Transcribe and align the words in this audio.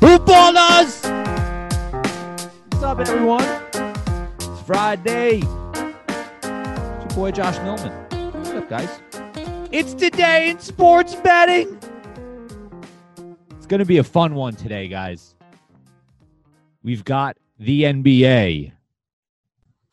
Hoopballers! 0.00 1.04
What's 2.70 2.82
up, 2.82 3.00
everyone? 3.00 3.44
It's 4.38 4.62
Friday. 4.62 5.42
It's 5.42 6.44
your 6.46 7.08
boy 7.14 7.30
Josh 7.32 7.58
Millman. 7.58 7.92
What's 8.32 8.48
up, 8.48 8.70
guys? 8.70 8.88
It's 9.70 9.92
today 9.92 10.48
in 10.48 10.58
sports 10.58 11.14
betting. 11.16 11.78
It's 13.58 13.66
going 13.66 13.80
to 13.80 13.84
be 13.84 13.98
a 13.98 14.02
fun 14.02 14.34
one 14.34 14.56
today, 14.56 14.88
guys. 14.88 15.34
We've 16.82 17.04
got 17.04 17.36
the 17.58 17.82
NBA. 17.82 18.72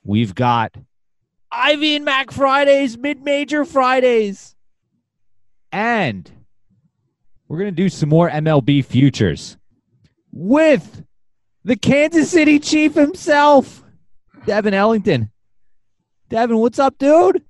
We've 0.06 0.34
got 0.34 0.73
Ivy 1.51 1.97
and 1.97 2.06
Mac 2.06 2.31
Fridays, 2.31 2.97
mid 2.97 3.23
major 3.25 3.66
Fridays. 3.66 4.56
And 5.73 6.31
we're 7.50 7.57
going 7.57 7.75
to 7.75 7.75
do 7.75 7.90
some 7.90 8.07
more 8.07 8.29
MLB 8.29 8.85
futures 8.85 9.56
with 10.32 11.04
the 11.64 11.76
Kansas 11.76 12.32
City 12.32 12.60
Chief 12.60 12.94
himself, 12.94 13.84
Devin 14.46 14.74
Ellington. 14.74 15.32
Devin, 16.30 16.58
what's 16.58 16.80
up, 16.80 16.98
dude? 16.98 17.44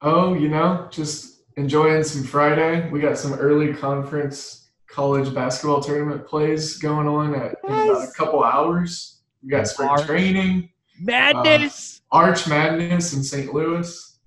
Oh, 0.00 0.34
you 0.34 0.48
know, 0.48 0.88
just 0.90 1.42
enjoying 1.56 2.02
some 2.04 2.24
Friday. 2.24 2.88
We 2.90 3.00
got 3.00 3.18
some 3.18 3.34
early 3.34 3.74
conference 3.74 4.62
college 4.88 5.32
basketball 5.34 5.80
tournament 5.82 6.26
plays 6.26 6.76
going 6.76 7.08
on 7.08 7.34
at 7.34 7.56
about 7.64 8.08
a 8.08 8.12
couple 8.16 8.44
hours. 8.44 9.20
We 9.42 9.50
got 9.50 9.66
spring 9.66 9.88
Arch 9.88 10.04
training, 10.04 10.70
Madness. 11.00 12.02
Uh, 12.12 12.16
Arch 12.16 12.46
Madness 12.46 13.14
in 13.14 13.22
St. 13.24 13.52
Louis. 13.52 14.18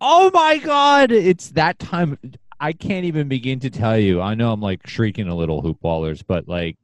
oh 0.00 0.30
my 0.32 0.58
God. 0.58 1.12
It's 1.12 1.50
that 1.50 1.78
time. 1.78 2.18
I 2.64 2.72
can't 2.72 3.04
even 3.04 3.28
begin 3.28 3.60
to 3.60 3.68
tell 3.68 3.98
you. 3.98 4.22
I 4.22 4.34
know 4.34 4.50
I'm 4.50 4.62
like 4.62 4.86
shrieking 4.86 5.28
a 5.28 5.34
little, 5.34 5.60
hoop 5.60 5.82
ballers, 5.84 6.24
but 6.26 6.48
like 6.48 6.78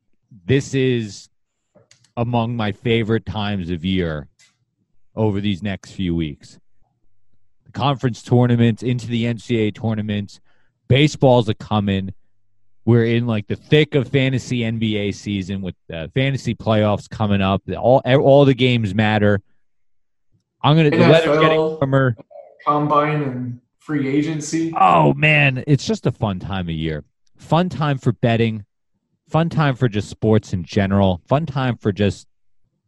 this 0.45 0.75
is 0.75 1.31
among 2.19 2.55
my 2.55 2.71
favorite 2.71 3.25
times 3.25 3.71
of 3.71 3.83
year 3.83 4.29
over 5.17 5.41
these 5.41 5.63
next 5.63 5.93
few 5.93 6.15
weeks. 6.15 6.61
The 7.65 7.73
conference 7.73 8.23
tournaments, 8.23 8.83
into 8.83 9.07
the 9.07 9.25
NCAA 9.25 9.75
tournaments, 9.75 10.41
baseball's 10.87 11.49
a 11.49 11.55
coming. 11.55 12.13
We're 12.85 13.07
in 13.07 13.27
like 13.27 13.47
the 13.47 13.57
thick 13.57 13.95
of 13.95 14.07
fantasy 14.07 14.59
NBA 14.61 15.15
season 15.15 15.63
with 15.63 15.77
uh, 15.91 16.09
fantasy 16.13 16.55
playoffs 16.55 17.09
coming 17.09 17.41
up. 17.41 17.63
All 17.75 18.03
all 18.05 18.45
the 18.45 18.53
games 18.53 18.95
matter. 18.95 19.41
I'm 20.63 20.77
gonna 20.77 20.91
the 20.91 20.99
weather's 20.99 21.39
getting 21.39 21.59
NFL. 21.59 21.79
warmer. 21.79 22.17
Combine 22.67 23.23
and 23.23 23.61
free 23.91 24.09
agency. 24.09 24.73
Oh 24.77 25.15
man, 25.15 25.65
it's 25.67 25.85
just 25.85 26.07
a 26.07 26.13
fun 26.13 26.39
time 26.39 26.69
of 26.69 26.75
year. 26.77 27.03
Fun 27.39 27.69
time 27.69 27.99
for 27.99 28.13
betting, 28.13 28.65
fun 29.29 29.49
time 29.49 29.75
for 29.75 29.89
just 29.89 30.09
sports 30.09 30.53
in 30.53 30.63
general, 30.63 31.21
fun 31.27 31.45
time 31.45 31.77
for 31.77 31.91
just 31.91 32.29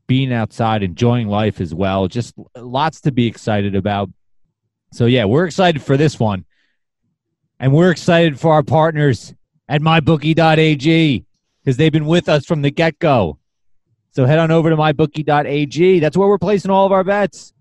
being 0.07 0.33
outside, 0.33 0.85
enjoying 0.85 1.27
life 1.27 1.61
as 1.61 1.75
well. 1.75 2.07
Just 2.07 2.35
lots 2.57 3.01
to 3.01 3.11
be 3.11 3.27
excited 3.27 3.75
about. 3.75 4.11
So 4.93 5.07
yeah, 5.07 5.25
we're 5.25 5.45
excited 5.45 5.83
for 5.83 5.97
this 5.97 6.21
one. 6.21 6.45
And 7.59 7.73
we're 7.73 7.91
excited 7.91 8.39
for 8.39 8.53
our 8.53 8.63
partners 8.63 9.35
at 9.69 9.81
mybookie.ag 9.81 11.25
because 11.65 11.77
they've 11.77 11.93
been 11.93 12.07
with 12.07 12.29
us 12.29 12.47
from 12.47 12.63
the 12.63 12.71
get-go. 12.71 13.39
So 14.13 14.25
head 14.25 14.39
on 14.39 14.53
over 14.53 14.71
to 14.71 14.77
mybookie.ag. 14.77 15.99
That's 15.99 16.17
where 16.17 16.29
we're 16.29 16.39
placing 16.39 16.71
all 16.71 16.87
of 16.87 16.93
our 16.93 17.03
bets. 17.03 17.53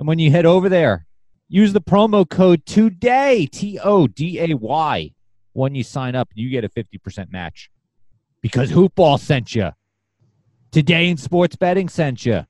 And 0.00 0.08
when 0.08 0.18
you 0.18 0.32
head 0.32 0.44
over 0.44 0.68
there, 0.68 1.05
Use 1.48 1.72
the 1.72 1.80
promo 1.80 2.28
code 2.28 2.66
today, 2.66 3.46
T 3.46 3.78
O 3.78 4.08
D 4.08 4.40
A 4.40 4.54
Y. 4.54 5.12
When 5.52 5.76
you 5.76 5.84
sign 5.84 6.16
up, 6.16 6.28
you 6.34 6.50
get 6.50 6.64
a 6.64 6.68
50% 6.68 7.30
match 7.30 7.70
because 8.40 8.72
Hoopball 8.72 9.20
sent 9.20 9.54
you. 9.54 9.70
Today 10.72 11.08
in 11.08 11.16
sports 11.16 11.54
betting 11.54 11.88
sent 11.88 12.26
you. 12.26 12.46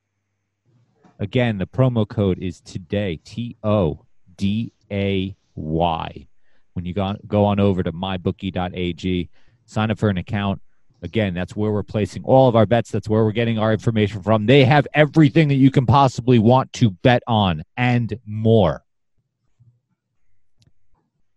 Again, 1.19 1.58
the 1.58 1.66
promo 1.66 2.08
code 2.08 2.38
is 2.38 2.62
today, 2.62 3.20
T 3.22 3.56
O 3.62 4.06
D 4.34 4.72
A 4.90 5.37
Y. 5.54 6.28
When 6.72 6.87
you 6.87 6.94
go, 6.94 7.16
go 7.26 7.44
on 7.44 7.60
over 7.60 7.82
to 7.82 7.92
mybookie.ag, 7.92 9.28
sign 9.66 9.90
up 9.90 9.99
for 9.99 10.08
an 10.08 10.16
account. 10.16 10.62
Again, 11.02 11.34
that's 11.34 11.54
where 11.54 11.70
we're 11.70 11.82
placing 11.82 12.25
all 12.25 12.49
of 12.49 12.56
our 12.56 12.64
bets. 12.64 12.90
That's 12.90 13.10
where 13.10 13.25
we're 13.25 13.32
getting 13.32 13.58
our 13.58 13.75
information 13.75 14.22
from. 14.22 14.46
They 14.46 14.64
have 14.64 14.87
everything 14.94 15.49
that 15.49 15.56
you 15.56 15.70
can 15.70 15.84
possibly 15.84 16.38
want 16.38 16.72
to 16.75 16.90
bet 16.90 17.22
on 17.26 17.62
and 17.76 18.19
more. 18.25 18.85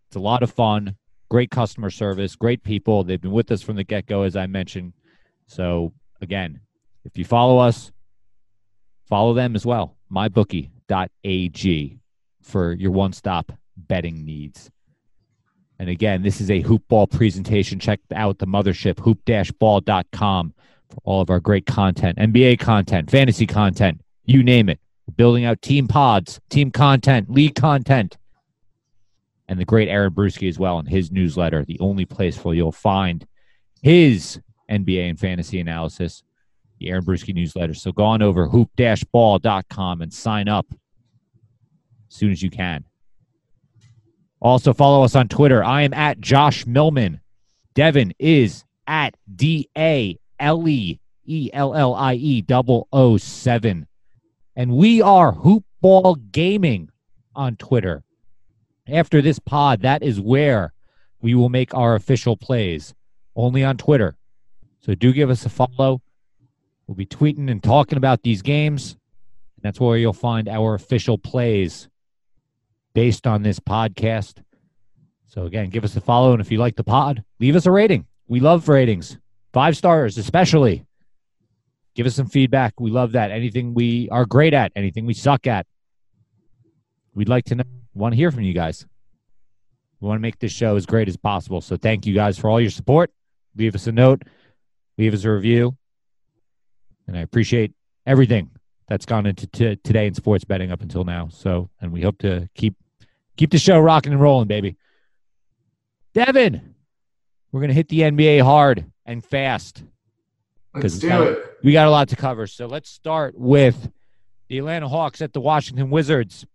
It's 0.10 0.16
a 0.16 0.20
lot 0.20 0.42
of 0.42 0.50
fun, 0.50 0.96
great 1.30 1.52
customer 1.52 1.92
service, 1.92 2.36
great 2.36 2.64
people. 2.64 3.04
They've 3.04 3.22
been 3.22 3.32
with 3.32 3.52
us 3.52 3.62
from 3.62 3.76
the 3.76 3.84
get 3.84 4.08
go, 4.08 4.24
as 4.24 4.36
I 4.36 4.48
mentioned. 4.48 4.94
So, 5.46 5.94
again, 6.20 6.62
if 7.06 7.16
you 7.16 7.24
follow 7.24 7.60
us, 7.60 7.92
follow 9.08 9.36
them 9.36 9.56
as 9.56 9.68
well. 9.68 9.98
mybookie.ag 10.12 12.00
for 12.42 12.74
your 12.74 12.90
one 12.90 13.14
stop 13.14 13.52
betting 13.78 14.26
needs. 14.26 14.72
And 15.78 15.90
again, 15.90 16.24
this 16.24 16.42
is 16.42 16.50
a 16.50 16.62
hoop 16.62 16.88
ball 16.88 17.06
presentation. 17.06 17.80
Check 17.80 18.00
out 18.14 18.40
the 18.40 18.48
mothership, 18.48 19.00
hoop-ball.com 19.00 20.54
for 20.90 20.98
all 21.04 21.22
of 21.22 21.30
our 21.30 21.40
great 21.40 21.68
content, 21.68 22.18
NBA 22.18 22.60
content, 22.60 23.12
fantasy 23.12 23.46
content, 23.46 24.02
you 24.26 24.42
name 24.42 24.70
it. 24.70 24.80
We're 25.08 25.14
building 25.14 25.46
out 25.46 25.62
team 25.62 25.88
pods, 25.88 26.40
team 26.50 26.72
content, 26.72 27.30
league 27.30 27.54
content, 27.54 28.18
and 29.50 29.60
the 29.60 29.66
great 29.66 29.90
Aaron 29.90 30.14
Bruski 30.14 30.48
as 30.48 30.60
well 30.60 30.78
in 30.78 30.86
his 30.86 31.12
newsletter, 31.12 31.66
the 31.66 31.80
only 31.80 32.06
place 32.06 32.38
where 32.46 32.54
you'll 32.54 32.72
find 32.72 33.26
his 33.82 34.40
NBA 34.70 35.10
and 35.10 35.20
fantasy 35.20 35.60
analysis, 35.60 36.22
the 36.80 36.90
Aaron 36.90 37.04
Bruski 37.04 37.34
newsletter. 37.34 37.74
So 37.74 37.92
go 37.92 38.04
on 38.04 38.22
over 38.22 38.46
hoop-ball.com 38.46 40.02
and 40.04 40.14
sign 40.14 40.48
up 40.48 40.68
as 40.72 42.16
soon 42.16 42.32
as 42.32 42.44
you 42.44 42.52
can. 42.52 42.86
Also, 44.40 44.72
follow 44.72 45.04
us 45.04 45.16
on 45.16 45.28
Twitter. 45.28 45.64
I 45.64 45.82
am 45.82 45.94
at 45.96 46.22
Josh 46.22 46.68
Millman. 46.68 47.20
Devin 47.74 48.14
is 48.20 48.64
at 48.86 49.16
D 49.36 49.68
A 49.76 50.18
L 50.40 50.66
E 50.68 51.00
E 51.26 51.50
L 51.52 51.74
L 51.74 51.96
I 51.96 52.14
E 52.14 52.42
double 52.42 52.88
O 52.94 53.18
seven. 53.18 53.88
And 54.56 54.72
we 54.72 55.02
are 55.02 55.34
Hoopball 55.34 56.32
Gaming 56.32 56.90
on 57.36 57.58
Twitter. 57.58 58.04
After 58.92 59.22
this 59.22 59.40
pod, 59.40 59.82
that 59.82 60.04
is 60.04 60.20
where 60.20 60.74
we 61.22 61.36
will 61.36 61.50
make 61.50 61.74
our 61.74 61.96
official 61.96 62.38
plays, 62.38 62.94
only 63.36 63.64
on 63.64 63.78
Twitter. 63.78 64.16
So 64.82 64.96
do 64.96 65.14
give 65.14 65.30
us 65.30 65.46
a 65.46 65.50
follow. 65.50 66.02
We'll 66.88 66.96
be 66.96 67.06
tweeting 67.06 67.52
and 67.52 67.62
talking 67.62 67.98
about 67.98 68.24
these 68.24 68.42
games. 68.42 68.98
That's 69.62 69.80
where 69.80 69.98
you'll 69.98 70.14
find 70.14 70.48
our 70.48 70.74
official 70.74 71.18
plays 71.18 71.90
based 72.94 73.28
on 73.28 73.44
this 73.44 73.60
podcast. 73.60 74.42
So, 75.28 75.46
again, 75.46 75.70
give 75.70 75.84
us 75.84 75.96
a 75.96 76.02
follow. 76.02 76.32
And 76.32 76.42
if 76.42 76.52
you 76.52 76.58
like 76.58 76.76
the 76.76 76.84
pod, 76.84 77.24
leave 77.40 77.56
us 77.56 77.66
a 77.66 77.72
rating. 77.72 78.08
We 78.28 78.40
love 78.40 78.68
ratings, 78.68 79.18
five 79.54 79.78
stars, 79.78 80.18
especially. 80.18 80.86
Give 81.94 82.08
us 82.08 82.16
some 82.16 82.28
feedback. 82.28 82.80
We 82.80 82.92
love 82.92 83.12
that. 83.12 83.30
Anything 83.30 83.74
we 83.74 84.10
are 84.10 84.26
great 84.26 84.54
at, 84.54 84.72
anything 84.76 85.06
we 85.06 85.14
suck 85.14 85.46
at. 85.46 85.68
We'd 87.14 87.30
like 87.30 87.46
to 87.46 87.56
know, 87.56 87.64
want 88.00 88.14
to 88.14 88.18
hear 88.18 88.32
from 88.32 88.44
you 88.44 88.54
guys. 88.54 88.86
We 90.00 90.08
want 90.08 90.18
to 90.18 90.22
make 90.22 90.40
this 90.40 90.52
show 90.52 90.76
as 90.76 90.86
great 90.86 91.08
as 91.08 91.18
possible. 91.18 91.62
So, 91.62 91.76
thank 91.76 92.06
you 92.06 92.14
guys 92.14 92.38
for 92.38 92.50
all 92.50 92.60
your 92.60 92.72
support. 92.72 93.12
Leave 93.56 93.76
us 93.76 93.88
a 93.88 93.92
note, 93.92 94.24
leave 94.98 95.14
us 95.14 95.24
a 95.24 95.32
review. 95.32 95.76
And 97.08 97.18
I 97.18 97.22
appreciate 97.22 97.74
everything 98.06 98.52
that's 98.88 99.06
gone 99.06 99.26
into 99.26 99.48
t- 99.48 99.76
today 99.78 100.08
in 100.08 100.14
sports 100.14 100.44
betting 100.44 100.72
up 100.72 100.82
until 100.82 101.04
now. 101.04 101.30
So, 101.30 101.70
and 101.82 101.92
we 101.92 102.02
hope 102.02 102.18
to 102.20 102.48
keep 102.56 102.76
keep 103.38 103.52
the 103.52 103.58
show 103.58 103.80
rocking 103.80 104.14
and 104.14 104.22
rolling, 104.22 104.48
baby. 104.48 104.78
Devin, 106.14 106.76
we're 107.52 107.62
gonna 107.62 107.74
hit 107.74 107.90
the 107.90 108.02
NBA 108.02 108.42
hard 108.44 108.86
and 109.06 109.24
fast 109.24 109.84
Let's 110.74 111.00
do 111.00 111.10
got, 111.10 111.28
it. 111.28 111.58
we 111.64 111.74
got 111.74 111.88
a 111.88 111.90
lot 111.90 112.10
to 112.10 112.16
cover. 112.16 112.48
So 112.48 112.68
let's 112.68 112.90
start 112.90 113.38
with 113.38 113.92
the 114.48 114.60
Atlanta 114.60 114.88
Hawks 114.88 115.22
at 115.22 115.34
the 115.34 115.42
Washington 115.42 115.90
Wizards. 115.90 116.46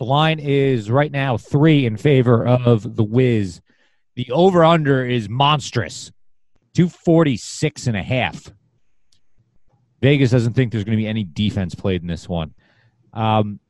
The 0.00 0.06
line 0.06 0.38
is 0.38 0.90
right 0.90 1.12
now 1.12 1.36
three 1.36 1.84
in 1.84 1.98
favor 1.98 2.46
of 2.46 2.96
the 2.96 3.04
Wiz. 3.04 3.60
The 4.16 4.30
over 4.30 4.64
under 4.64 5.04
is 5.04 5.28
monstrous 5.28 6.10
246 6.74 7.86
and 7.86 7.98
a 7.98 8.02
half. 8.02 8.50
Vegas 10.00 10.30
doesn't 10.30 10.54
think 10.54 10.72
there's 10.72 10.84
going 10.84 10.96
to 10.96 11.02
be 11.02 11.06
any 11.06 11.24
defense 11.24 11.74
played 11.74 12.00
in 12.00 12.08
this 12.08 12.26
one. 12.26 12.54
Um, 13.12 13.60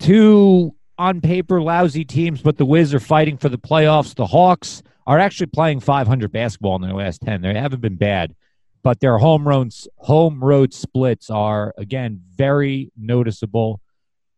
two 0.00 0.74
on 0.98 1.20
paper 1.20 1.62
lousy 1.62 2.04
teams, 2.04 2.42
but 2.42 2.56
the 2.56 2.66
Wiz 2.66 2.92
are 2.92 2.98
fighting 2.98 3.36
for 3.36 3.48
the 3.48 3.56
playoffs. 3.56 4.16
The 4.16 4.26
Hawks 4.26 4.82
are 5.06 5.20
actually 5.20 5.46
playing 5.46 5.78
500 5.78 6.32
basketball 6.32 6.74
in 6.74 6.82
their 6.82 6.94
last 6.94 7.22
10. 7.22 7.42
They 7.42 7.54
haven't 7.54 7.80
been 7.80 7.94
bad, 7.94 8.34
but 8.82 8.98
their 8.98 9.18
home 9.18 9.70
home 9.98 10.42
road 10.42 10.74
splits 10.74 11.30
are 11.30 11.72
again 11.78 12.22
very 12.34 12.90
noticeable. 12.96 13.80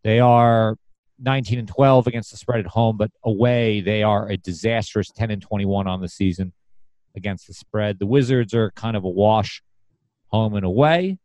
They 0.05 0.21
are 0.21 0.77
19 1.19 1.59
and 1.59 1.69
12 1.69 2.07
against 2.07 2.31
the 2.31 2.37
spread 2.37 2.61
at 2.61 2.67
home, 2.67 2.97
but 2.97 3.11
away 3.25 3.81
they 3.81 4.03
are 4.03 4.29
a 4.29 4.37
disastrous 4.37 5.11
10 5.11 5.31
and 5.31 5.43
21 5.43 5.87
on 5.87 6.01
the 6.01 6.09
season 6.09 6.53
against 7.15 7.47
the 7.47 7.55
spread. 7.55 7.99
The 7.99 8.07
Wizards 8.07 8.55
are 8.55 8.71
kind 8.73 8.97
of 8.97 9.05
a 9.05 9.09
wash 9.09 9.63
home 10.29 10.55
and 10.55 10.65
away. 10.65 11.19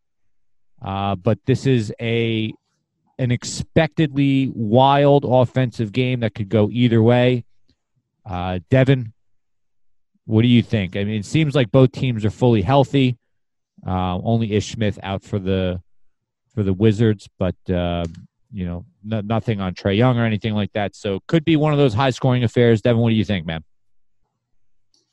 Uh, 0.82 1.16
but 1.16 1.38
this 1.46 1.68
is 1.68 1.94
a 2.02 2.54
an 3.20 3.32
expectedly 3.32 4.52
wild 4.56 5.26
offensive 5.28 5.92
game 5.92 6.22
that 6.22 6.34
could 6.34 6.50
go 6.50 6.70
either 6.72 7.04
way. 7.04 7.46
Uh, 8.26 8.60
Devin, 8.72 9.14
what 10.26 10.42
do 10.42 10.48
you 10.48 10.64
think? 10.64 10.96
I 10.96 11.04
mean, 11.04 11.20
it 11.20 11.26
seems 11.26 11.54
like 11.54 11.72
both 11.72 11.92
teams 11.92 12.26
are 12.26 12.32
fully 12.32 12.64
healthy. 12.64 13.20
Uh, 13.86 14.18
only 14.18 14.54
Ish 14.54 14.72
Smith 14.72 14.98
out 15.04 15.24
for 15.24 15.38
the 15.38 15.82
for 16.56 16.64
the 16.64 16.74
Wizards, 16.74 17.30
but 17.38 17.56
uh, 17.70 18.06
you 18.52 18.66
know, 18.66 18.86
no, 19.04 19.22
nothing 19.22 19.62
on 19.62 19.74
Trae 19.74 19.98
Young 19.98 20.18
or 20.18 20.26
anything 20.26 20.54
like 20.54 20.72
that. 20.74 20.96
So 20.96 21.22
could 21.28 21.46
be 21.46 21.56
one 21.56 21.74
of 21.74 21.80
those 21.80 21.94
high 21.94 22.10
scoring 22.12 22.44
affairs. 22.44 22.82
Devin, 22.82 23.02
what 23.02 23.10
do 23.10 23.16
you 23.16 23.26
think, 23.26 23.46
man? 23.46 23.64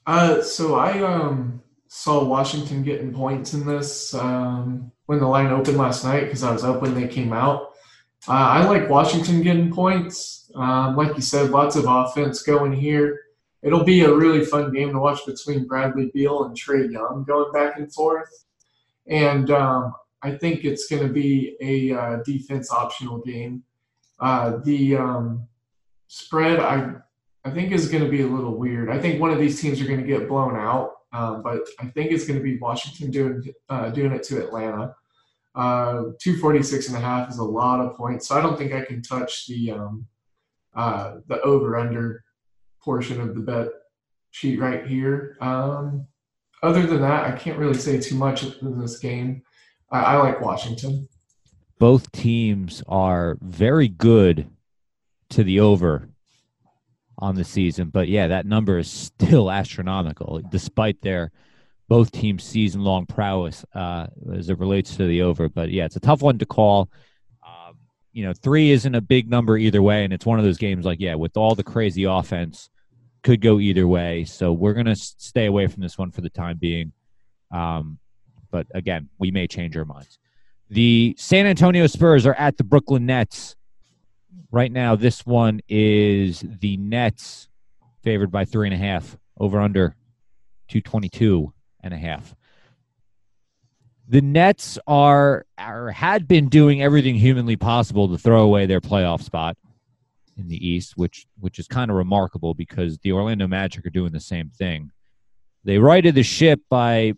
Uh, 0.07 0.41
so 0.43 0.77
I 0.77 1.01
um 1.03 1.63
saw 1.89 2.23
Washington 2.23 2.83
getting 2.83 3.13
points 3.13 3.55
in 3.55 3.67
this 3.67 4.15
um, 4.15 4.93
when 5.07 5.19
the 5.19 5.27
line 5.27 5.47
opened 5.47 5.79
last 5.79 6.05
night 6.05 6.25
because 6.25 6.45
I 6.45 6.53
was 6.53 6.65
up 6.65 6.83
when 6.83 6.95
they 6.95 7.09
came 7.09 7.33
out. 7.33 7.73
Uh, 8.29 8.33
I 8.33 8.65
like 8.65 8.91
Washington 8.91 9.43
getting 9.43 9.73
points. 9.73 10.51
Um, 10.55 10.97
like 10.97 11.17
you 11.17 11.23
said, 11.23 11.51
lots 11.51 11.77
of 11.77 11.87
offense 11.87 12.43
going 12.43 12.73
here. 12.73 13.19
It'll 13.63 13.85
be 13.85 14.03
a 14.03 14.13
really 14.13 14.45
fun 14.45 14.73
game 14.73 14.93
to 14.93 14.99
watch 14.99 15.25
between 15.27 15.67
Bradley 15.67 16.11
Beal 16.15 16.45
and 16.45 16.55
Trae 16.55 16.91
Young 16.91 17.25
going 17.27 17.53
back 17.53 17.79
and 17.79 17.93
forth. 17.93 18.45
And 19.07 19.51
um, 19.51 19.95
I 20.23 20.33
think 20.33 20.65
it's 20.65 20.89
going 20.89 21.07
to 21.07 21.13
be 21.13 21.57
a 21.61 21.99
uh, 21.99 22.17
defense 22.25 22.71
optional 22.71 23.19
game. 23.19 23.65
Uh, 24.21 24.59
the 24.65 24.97
um, 24.97 25.47
spread, 26.09 26.59
I 26.61 26.95
I 27.45 27.51
think, 27.51 27.73
is 27.73 27.89
going 27.89 28.05
to 28.05 28.11
be 28.11 28.23
a 28.23 28.27
little 28.27 28.57
weird. 28.57 28.91
I 28.91 28.99
think 28.99 29.21
one 29.21 29.31
of 29.31 29.39
these 29.39 29.61
teams 29.61 29.81
are 29.81 29.87
going 29.87 30.01
to 30.01 30.07
get 30.07 30.29
blown 30.29 30.57
out, 30.57 30.93
um, 31.13 31.43
but 31.43 31.61
I 31.79 31.87
think 31.87 32.11
it's 32.11 32.27
going 32.27 32.39
to 32.39 32.43
be 32.43 32.59
Washington 32.59 33.11
doing 33.11 33.43
uh, 33.69 33.91
doing 33.91 34.13
it 34.13 34.23
to 34.25 34.45
Atlanta. 34.45 34.95
Uh, 35.55 36.13
246 36.21 36.89
and 36.89 36.97
a 36.97 37.01
half 37.01 37.31
is 37.31 37.39
a 37.39 37.45
lot 37.45 37.81
of 37.81 37.97
points, 37.97 38.29
so 38.29 38.37
I 38.37 38.43
don't 38.43 38.59
think 38.59 38.73
I 38.73 38.85
can 38.85 39.03
touch 39.03 39.47
the 39.47 39.73
um, 39.73 40.07
uh, 40.75 41.17
the 41.27 41.41
over 41.43 41.77
under 41.77 42.25
portion 42.83 43.21
of 43.21 43.35
the 43.35 43.41
bet 43.41 43.69
sheet 44.31 44.61
right 44.61 44.87
here. 44.87 45.37
Um, 45.41 46.07
other 46.63 46.87
than 46.87 47.01
that, 47.01 47.25
I 47.25 47.37
can't 47.37 47.59
really 47.59 47.79
say 47.79 48.01
too 48.01 48.17
much 48.17 48.45
in 48.45 48.79
this 48.79 48.99
game. 48.99 49.43
I, 49.91 50.01
I 50.01 50.17
like 50.17 50.41
Washington. 50.41 51.09
Both 51.79 52.11
teams 52.13 52.83
are 52.89 53.39
very 53.41 53.89
good 53.89 54.49
to 55.31 55.45
the 55.45 55.61
over 55.61 56.09
on 57.19 57.35
the 57.35 57.45
season, 57.45 57.91
but 57.91 58.09
yeah, 58.09 58.29
that 58.29 58.47
number 58.47 58.79
is 58.79 58.91
still 58.91 59.51
astronomical, 59.51 60.41
despite 60.51 61.01
their 61.03 61.31
both 61.89 62.13
teams' 62.13 62.45
season 62.45 62.83
long 62.83 63.07
prowess 63.07 63.65
uh, 63.75 64.07
as 64.35 64.51
it 64.51 64.59
relates 64.59 64.97
to 64.97 65.07
the 65.07 65.23
over. 65.23 65.49
But 65.49 65.71
yeah, 65.71 65.85
it's 65.85 65.97
a 65.97 66.01
tough 66.01 66.23
one 66.23 66.39
to 66.39 66.47
call. 66.47 66.91
Um, 67.47 67.77
you 68.13 68.25
know, 68.25 68.33
three 68.35 68.71
isn't 68.71 68.95
a 68.95 69.01
big 69.01 69.29
number 69.29 69.57
either 69.57 69.83
way, 69.83 70.05
and 70.05 70.13
it's 70.13 70.27
one 70.27 70.39
of 70.39 70.45
those 70.45 70.59
games 70.59 70.85
like, 70.85 71.01
yeah, 71.01 71.15
with 71.15 71.37
all 71.37 71.55
the 71.55 71.65
crazy 71.65 72.05
offense, 72.05 72.69
could 73.23 73.41
go 73.41 73.59
either 73.59 73.87
way. 73.87 74.25
So 74.25 74.53
we're 74.53 74.75
to 74.87 74.97
stay 74.97 75.47
away 75.47 75.67
from 75.67 75.83
this 75.83 75.99
one 75.99 76.11
for 76.11 76.21
the 76.21 76.31
time 76.31 76.59
being. 76.59 76.93
Um, 77.51 77.99
but 78.51 78.67
again, 78.75 79.09
we 79.19 79.31
may 79.31 79.47
change 79.47 79.77
our 79.77 79.85
minds. 79.85 80.19
The 80.71 81.15
San 81.19 81.47
Antonio 81.47 81.87
Spurs 81.87 82.27
are 82.27 82.35
at 82.35 82.59
the 82.59 82.65
Brooklyn 82.65 83.07
Nets. 83.07 83.57
Right 84.51 84.71
now, 84.71 84.97
this 84.97 85.25
one 85.25 85.61
is 85.69 86.45
the 86.61 86.77
Nets 86.77 87.49
favored 88.03 88.31
by 88.31 88.45
three 88.45 88.67
and 88.67 88.75
a 88.75 88.79
half, 88.79 89.17
over 89.39 89.61
under 89.61 89.95
222 90.69 91.53
and 91.83 91.95
a 91.95 91.97
half. 91.97 92.35
The 94.09 94.21
Nets 94.21 94.79
are, 94.87 95.47
are 95.59 95.91
had 95.91 96.29
been 96.29 96.49
doing 96.49 96.83
everything 96.83 97.15
humanly 97.15 97.57
possible 97.57 98.09
to 98.09 98.19
throw 98.19 98.43
away 98.43 98.67
their 98.67 98.81
playoff 98.81 99.23
spot 99.23 99.57
in 100.37 100.49
the 100.49 100.67
East, 100.67 100.97
which 100.97 101.27
which 101.41 101.59
is 101.59 101.67
kind 101.67 101.91
of 101.91 101.97
remarkable 101.97 102.55
because 102.55 102.99
the 102.99 103.13
Orlando 103.13 103.47
Magic 103.47 103.85
are 103.87 103.91
doing 103.91 104.13
the 104.13 104.21
same 104.21 104.51
thing. 104.51 104.91
They 105.65 105.79
righted 105.79 106.15
the 106.15 106.23
ship 106.23 106.61
by 106.71 107.15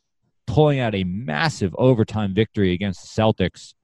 pulling 0.47 0.79
out 0.81 0.95
a 0.95 1.05
massive 1.05 1.75
overtime 1.79 2.35
victory 2.35 2.73
against 2.73 3.03
the 3.03 3.23
Celtics 3.23 3.75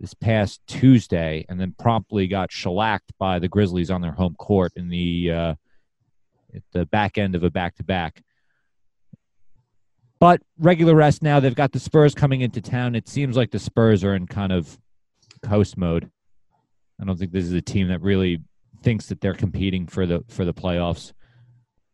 this 0.00 0.14
past 0.14 0.60
Tuesday, 0.66 1.44
and 1.48 1.60
then 1.60 1.74
promptly 1.78 2.26
got 2.26 2.52
shellacked 2.52 3.12
by 3.18 3.38
the 3.38 3.48
Grizzlies 3.48 3.90
on 3.90 4.00
their 4.00 4.12
home 4.12 4.34
court 4.34 4.72
in 4.76 4.88
the 4.88 5.30
uh, 5.30 5.54
at 6.54 6.62
the 6.72 6.86
back 6.86 7.18
end 7.18 7.34
of 7.34 7.42
a 7.42 7.50
back 7.50 7.74
to 7.76 7.84
back. 7.84 8.22
But 10.20 10.40
regular 10.58 10.94
rest 10.94 11.22
now. 11.22 11.40
They've 11.40 11.54
got 11.54 11.72
the 11.72 11.80
Spurs 11.80 12.14
coming 12.14 12.40
into 12.40 12.60
town. 12.60 12.94
It 12.94 13.08
seems 13.08 13.36
like 13.36 13.50
the 13.50 13.58
Spurs 13.58 14.04
are 14.04 14.14
in 14.14 14.26
kind 14.26 14.52
of 14.52 14.78
host 15.46 15.76
mode. 15.76 16.10
I 17.00 17.04
don't 17.04 17.18
think 17.18 17.32
this 17.32 17.44
is 17.44 17.52
a 17.52 17.60
team 17.60 17.88
that 17.88 18.00
really 18.00 18.40
thinks 18.82 19.06
that 19.06 19.20
they're 19.20 19.34
competing 19.34 19.86
for 19.86 20.06
the 20.06 20.24
for 20.28 20.44
the 20.44 20.54
playoffs. 20.54 21.12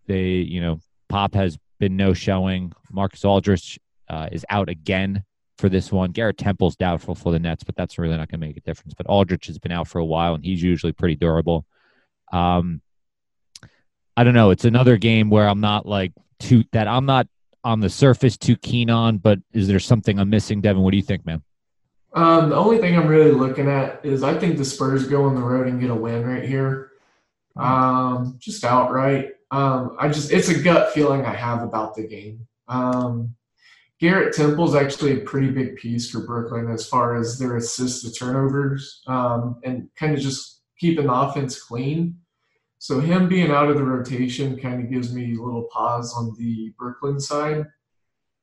They, 0.07 0.29
you 0.35 0.61
know, 0.61 0.81
Pop 1.09 1.35
has 1.35 1.59
been 1.81 1.97
no 1.97 2.13
showing. 2.13 2.73
Marcus 2.93 3.25
Aldridge 3.25 3.81
uh, 4.09 4.29
is 4.31 4.47
out 4.51 4.69
again 4.69 5.25
for 5.59 5.69
this 5.69 5.91
one. 5.91 6.13
Garrett 6.13 6.39
Temple's 6.39 6.77
doubtful 6.77 7.17
for 7.17 7.33
the 7.33 7.39
Nets, 7.39 7.65
but 7.65 7.75
that's 7.75 7.99
really 7.99 8.17
not 8.17 8.31
going 8.31 8.41
to 8.41 8.47
make 8.47 8.57
a 8.57 8.61
difference. 8.61 8.95
But 8.95 9.07
Aldridge 9.07 9.47
has 9.47 9.59
been 9.59 9.73
out 9.73 9.89
for 9.89 9.99
a 9.99 10.05
while, 10.05 10.35
and 10.35 10.45
he's 10.45 10.63
usually 10.63 10.93
pretty 10.93 11.17
durable. 11.17 11.67
Um, 12.33 12.81
I 14.17 14.23
don't 14.23 14.35
know. 14.35 14.51
It's 14.51 14.65
another 14.65 14.97
game 14.97 15.31
where 15.31 15.49
I'm 15.49 15.61
not 15.61 15.87
like 15.87 16.13
too 16.39 16.65
that 16.73 16.87
I'm 16.87 17.07
not 17.07 17.27
on 17.65 17.81
the 17.81 17.91
surface 17.91 18.37
too 18.37 18.57
keen 18.57 18.91
on. 18.91 19.19
But 19.19 19.41
is 19.53 19.67
there 19.67 19.81
something 19.81 20.19
I'm 20.19 20.31
missing, 20.31 20.61
Devin? 20.61 20.83
What 20.83 20.93
do 20.93 20.97
you 20.97 21.03
think, 21.03 21.27
man? 21.27 21.43
Um, 22.13 22.51
the 22.51 22.57
only 22.57 22.79
thing 22.79 22.97
I'm 22.97 23.07
really 23.07 23.31
looking 23.31 23.69
at 23.69 24.05
is 24.05 24.23
I 24.23 24.37
think 24.37 24.59
the 24.59 24.65
Spurs 24.65 25.07
go 25.07 25.25
on 25.25 25.35
the 25.35 25.43
road 25.43 25.69
and 25.69 25.81
get 25.81 25.91
a 25.91 25.95
win 25.95 26.27
right 26.27 26.43
here. 26.43 26.91
Um, 27.57 28.37
just 28.39 28.65
outright. 28.65 29.33
Um, 29.51 29.97
I 29.99 30.09
just 30.09 30.33
it's 30.33 30.49
a 30.49 30.63
gut 30.63 30.93
feeling 30.93 31.25
I 31.25 31.35
have 31.35 31.63
about 31.63 31.95
the 31.95 32.07
game. 32.07 32.47
Um, 32.69 33.35
Garrett 34.01 34.35
Temple 34.35 34.67
is 34.67 34.75
actually 34.75 35.13
a 35.13 35.25
pretty 35.25 35.51
big 35.51 35.77
piece 35.77 36.11
for 36.11 36.21
Brooklyn 36.21 36.71
as 36.71 36.87
far 36.87 37.17
as 37.17 37.39
their 37.39 37.57
assists 37.57 38.03
to 38.03 38.13
turnovers 38.13 39.03
um, 39.07 39.61
and 39.63 39.89
kind 39.97 40.15
of 40.15 40.21
just 40.21 40.63
keeping 40.79 41.07
the 41.07 41.13
offense 41.13 41.61
clean. 41.61 42.17
So 42.79 42.99
him 42.99 43.29
being 43.29 43.51
out 43.51 43.69
of 43.69 43.77
the 43.77 43.85
rotation 43.85 44.59
kind 44.59 44.83
of 44.83 44.91
gives 44.91 45.13
me 45.13 45.37
a 45.37 45.43
little 45.43 45.69
pause 45.71 46.15
on 46.17 46.35
the 46.39 46.73
Brooklyn 46.79 47.21
side. 47.21 47.67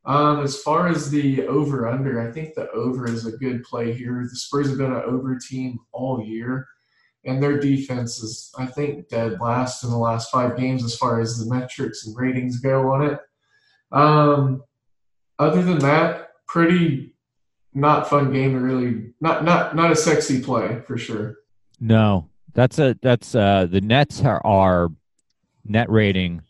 Um, 0.06 0.42
as 0.42 0.62
far 0.62 0.88
as 0.88 1.10
the 1.10 1.48
over 1.48 1.88
under, 1.88 2.22
I 2.22 2.32
think 2.32 2.54
the 2.54 2.70
over 2.70 3.10
is 3.10 3.26
a 3.26 3.38
good 3.38 3.64
play 3.64 3.94
here. 3.94 4.26
The 4.30 4.36
Spurs 4.38 4.70
have 4.70 4.78
been 4.78 4.94
an 4.94 5.02
over 5.02 5.40
team 5.40 5.80
all 5.92 6.24
year, 6.24 6.68
and 7.28 7.44
their 7.44 7.60
defense 7.60 8.20
is, 8.24 8.52
I 8.58 8.66
think, 8.66 9.10
dead 9.10 9.40
last 9.42 9.84
in 9.84 9.92
the 9.92 9.98
last 9.98 10.32
five 10.32 10.58
games 10.58 10.84
as 10.84 10.96
far 10.96 11.20
as 11.20 11.38
the 11.38 11.54
metrics 11.54 12.08
and 12.08 12.18
ratings 12.18 12.60
go 12.60 12.90
on 12.92 13.04
it. 13.04 13.20
Um, 13.92 14.64
other 15.38 15.62
than 15.62 15.80
that, 15.80 16.30
pretty 16.48 17.14
not 17.74 18.10
fun 18.10 18.32
game 18.32 18.54
to 18.54 18.60
really 18.60 19.12
not 19.22 19.44
not 19.44 19.76
not 19.76 19.92
a 19.92 19.96
sexy 19.96 20.42
play 20.42 20.82
for 20.88 20.98
sure. 20.98 21.36
No, 21.80 22.30
that's 22.54 22.80
a 22.80 22.98
that's 23.02 23.36
uh 23.36 23.68
the 23.70 23.82
Nets 23.82 24.22
are, 24.24 24.42
are 24.44 24.90
net 25.64 25.90
rating 25.90 26.42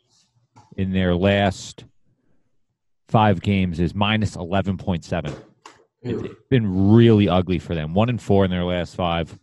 in 0.78 0.92
their 0.92 1.16
last 1.16 1.84
five 3.10 3.42
games 3.42 3.80
is 3.80 3.96
minus 3.96 4.38
11.7. 4.38 5.34
It's 6.04 6.36
been 6.50 6.92
really 6.92 7.28
ugly 7.28 7.58
for 7.58 7.74
them. 7.74 7.94
One 7.94 8.10
and 8.10 8.22
four 8.22 8.46
in 8.46 8.52
their 8.52 8.64
last 8.64 8.96
five. 8.96 9.38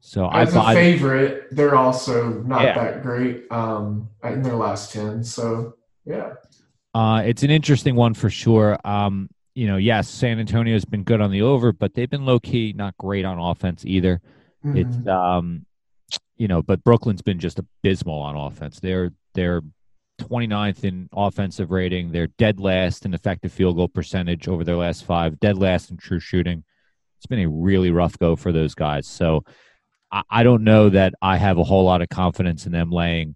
So 0.00 0.28
as 0.30 0.56
I 0.56 0.72
a 0.72 0.74
favorite, 0.74 1.48
they're 1.50 1.76
also 1.76 2.40
not 2.42 2.62
yeah. 2.62 2.74
that 2.74 3.02
great 3.02 3.50
um, 3.50 4.08
in 4.24 4.42
their 4.42 4.56
last 4.56 4.92
ten. 4.92 5.22
So 5.22 5.76
yeah, 6.04 6.34
uh, 6.94 7.22
it's 7.24 7.42
an 7.42 7.50
interesting 7.50 7.94
one 7.94 8.14
for 8.14 8.30
sure. 8.30 8.78
Um, 8.84 9.28
you 9.54 9.66
know, 9.66 9.76
yes, 9.76 10.08
San 10.08 10.40
Antonio 10.40 10.74
has 10.74 10.84
been 10.84 11.02
good 11.02 11.20
on 11.20 11.30
the 11.30 11.42
over, 11.42 11.72
but 11.72 11.94
they've 11.94 12.08
been 12.08 12.24
low 12.24 12.40
key, 12.40 12.72
not 12.74 12.96
great 12.96 13.24
on 13.24 13.38
offense 13.38 13.84
either. 13.84 14.20
Mm-hmm. 14.64 14.76
It's 14.78 15.06
um, 15.06 15.66
you 16.36 16.48
know, 16.48 16.62
but 16.62 16.82
Brooklyn's 16.82 17.22
been 17.22 17.38
just 17.38 17.58
abysmal 17.58 18.20
on 18.20 18.36
offense. 18.36 18.80
They're 18.80 19.12
they're 19.34 19.60
29th 20.20 20.84
in 20.84 21.08
offensive 21.12 21.70
rating. 21.70 22.12
They're 22.12 22.26
dead 22.26 22.60
last 22.60 23.04
in 23.04 23.14
effective 23.14 23.52
field 23.52 23.76
goal 23.76 23.88
percentage 23.88 24.48
over 24.48 24.64
their 24.64 24.76
last 24.76 25.04
five, 25.04 25.40
dead 25.40 25.58
last 25.58 25.90
in 25.90 25.96
true 25.96 26.20
shooting. 26.20 26.64
It's 27.18 27.26
been 27.26 27.40
a 27.40 27.48
really 27.48 27.90
rough 27.90 28.18
go 28.18 28.36
for 28.36 28.52
those 28.52 28.74
guys. 28.74 29.06
So 29.06 29.44
I, 30.12 30.22
I 30.30 30.42
don't 30.42 30.64
know 30.64 30.88
that 30.90 31.14
I 31.20 31.36
have 31.36 31.58
a 31.58 31.64
whole 31.64 31.84
lot 31.84 32.02
of 32.02 32.08
confidence 32.08 32.66
in 32.66 32.72
them 32.72 32.90
laying 32.90 33.34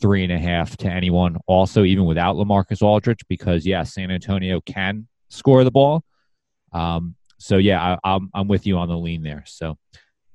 three 0.00 0.24
and 0.24 0.32
a 0.32 0.38
half 0.38 0.76
to 0.78 0.88
anyone. 0.88 1.38
Also, 1.46 1.84
even 1.84 2.04
without 2.04 2.36
Lamarcus 2.36 2.82
Aldridge, 2.82 3.24
because 3.28 3.64
yeah, 3.64 3.84
San 3.84 4.10
Antonio 4.10 4.60
can 4.60 5.06
score 5.28 5.64
the 5.64 5.70
ball. 5.70 6.04
Um, 6.72 7.14
so 7.38 7.56
yeah, 7.56 7.96
I, 8.04 8.14
I'm 8.14 8.30
I'm 8.34 8.48
with 8.48 8.66
you 8.66 8.78
on 8.78 8.88
the 8.88 8.96
lean 8.96 9.22
there. 9.22 9.44
So 9.46 9.78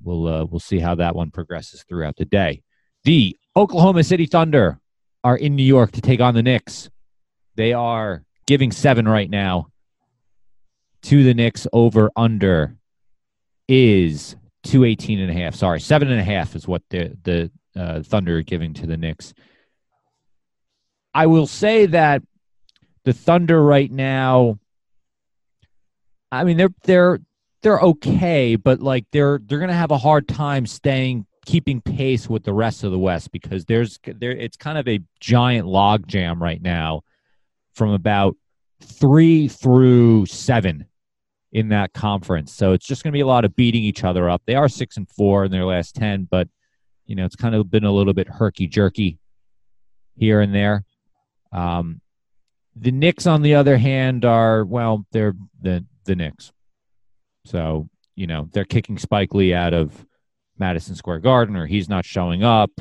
we'll 0.02 0.28
uh, 0.28 0.46
we'll 0.46 0.60
see 0.60 0.80
how 0.80 0.96
that 0.96 1.16
one 1.16 1.32
progresses 1.32 1.84
throughout 1.84 2.16
the 2.18 2.26
day. 2.26 2.64
The 3.04 3.38
Oklahoma 3.56 4.04
City 4.04 4.26
Thunder 4.26 4.80
are 5.24 5.38
in 5.38 5.56
New 5.56 5.64
York 5.64 5.92
to 5.94 6.02
take 6.02 6.20
on 6.20 6.34
the 6.34 6.44
Knicks. 6.44 6.90
They 7.56 7.74
are 7.74 8.24
giving 8.46 8.72
seven 8.72 9.08
right 9.08 9.30
now 9.30 9.68
to 11.04 11.24
the 11.24 11.34
Knicks 11.34 11.68
over 11.74 12.12
under 12.16 12.78
is 13.68 14.36
218 14.68 15.20
and 15.20 15.32
a 15.32 15.34
half. 15.34 15.56
Sorry, 15.56 15.80
seven 15.80 16.12
and 16.12 16.20
a 16.20 16.24
half 16.24 16.56
is 16.56 16.68
what 16.68 16.84
the 16.90 17.18
the 17.24 17.52
uh, 17.76 18.02
Thunder 18.04 18.38
are 18.38 18.44
giving 18.44 18.74
to 18.76 18.88
the 18.88 18.98
Knicks. 18.98 19.34
I 21.14 21.28
will 21.28 21.48
say 21.48 21.86
that 21.88 22.22
the 23.06 23.14
Thunder 23.14 23.62
right 23.62 23.92
now, 23.92 24.60
I 26.32 26.44
mean 26.44 26.58
they're 26.58 26.74
they're 26.84 27.20
they're 27.62 27.80
okay, 27.80 28.56
but 28.56 28.82
like 28.82 29.06
they're 29.12 29.40
they're 29.44 29.60
gonna 29.60 29.74
have 29.74 29.92
a 29.92 29.98
hard 29.98 30.28
time 30.28 30.66
staying 30.66 31.26
keeping 31.46 31.80
pace 31.80 32.30
with 32.30 32.44
the 32.44 32.54
rest 32.54 32.84
of 32.84 32.92
the 32.92 33.00
West 33.00 33.32
because 33.32 33.64
there's 33.66 34.00
there 34.04 34.32
it's 34.32 34.58
kind 34.58 34.78
of 34.78 34.88
a 34.88 35.00
giant 35.22 35.66
log 35.66 36.06
jam 36.06 36.44
right 36.44 36.62
now 36.62 37.04
from 37.74 37.92
about 37.92 38.36
three 38.82 39.48
through 39.48 40.26
seven 40.26 40.86
in 41.52 41.70
that 41.70 41.94
conference. 41.94 42.54
So 42.54 42.74
it's 42.74 42.86
just 42.86 43.04
going 43.04 43.12
to 43.12 43.18
be 43.18 43.22
a 43.22 43.28
lot 43.28 43.46
of 43.46 43.56
beating 43.56 43.84
each 43.84 44.04
other 44.04 44.30
up. 44.30 44.42
They 44.46 44.56
are 44.56 44.68
six 44.68 44.98
and 44.98 45.10
four 45.10 45.46
in 45.46 45.52
their 45.52 45.66
last 45.66 45.96
ten, 45.96 46.28
but 46.30 46.48
you 47.06 47.16
know 47.16 47.26
it's 47.26 47.36
kind 47.36 47.56
of 47.56 47.72
been 47.72 47.86
a 47.86 47.92
little 47.92 48.14
bit 48.14 48.28
herky 48.28 48.68
jerky 48.68 49.18
here 50.18 50.42
and 50.42 50.54
there. 50.54 50.84
Um, 51.52 52.02
the 52.76 52.92
Knicks, 52.92 53.26
on 53.26 53.42
the 53.42 53.56
other 53.56 53.78
hand, 53.78 54.26
are 54.26 54.66
well, 54.66 55.06
they're 55.12 55.36
the 55.62 55.86
the 56.06 56.16
Knicks. 56.16 56.52
So 57.46 57.90
you 58.16 58.28
know 58.28 58.50
they're 58.52 58.66
kicking 58.66 58.98
Spike 58.98 59.34
Lee 59.34 59.54
out 59.54 59.74
of 59.74 60.06
Madison 60.58 60.96
Square 60.96 61.20
Garden 61.20 61.56
or 61.56 61.66
he's 61.66 61.90
not 61.90 62.06
showing 62.06 62.44
up. 62.44 62.72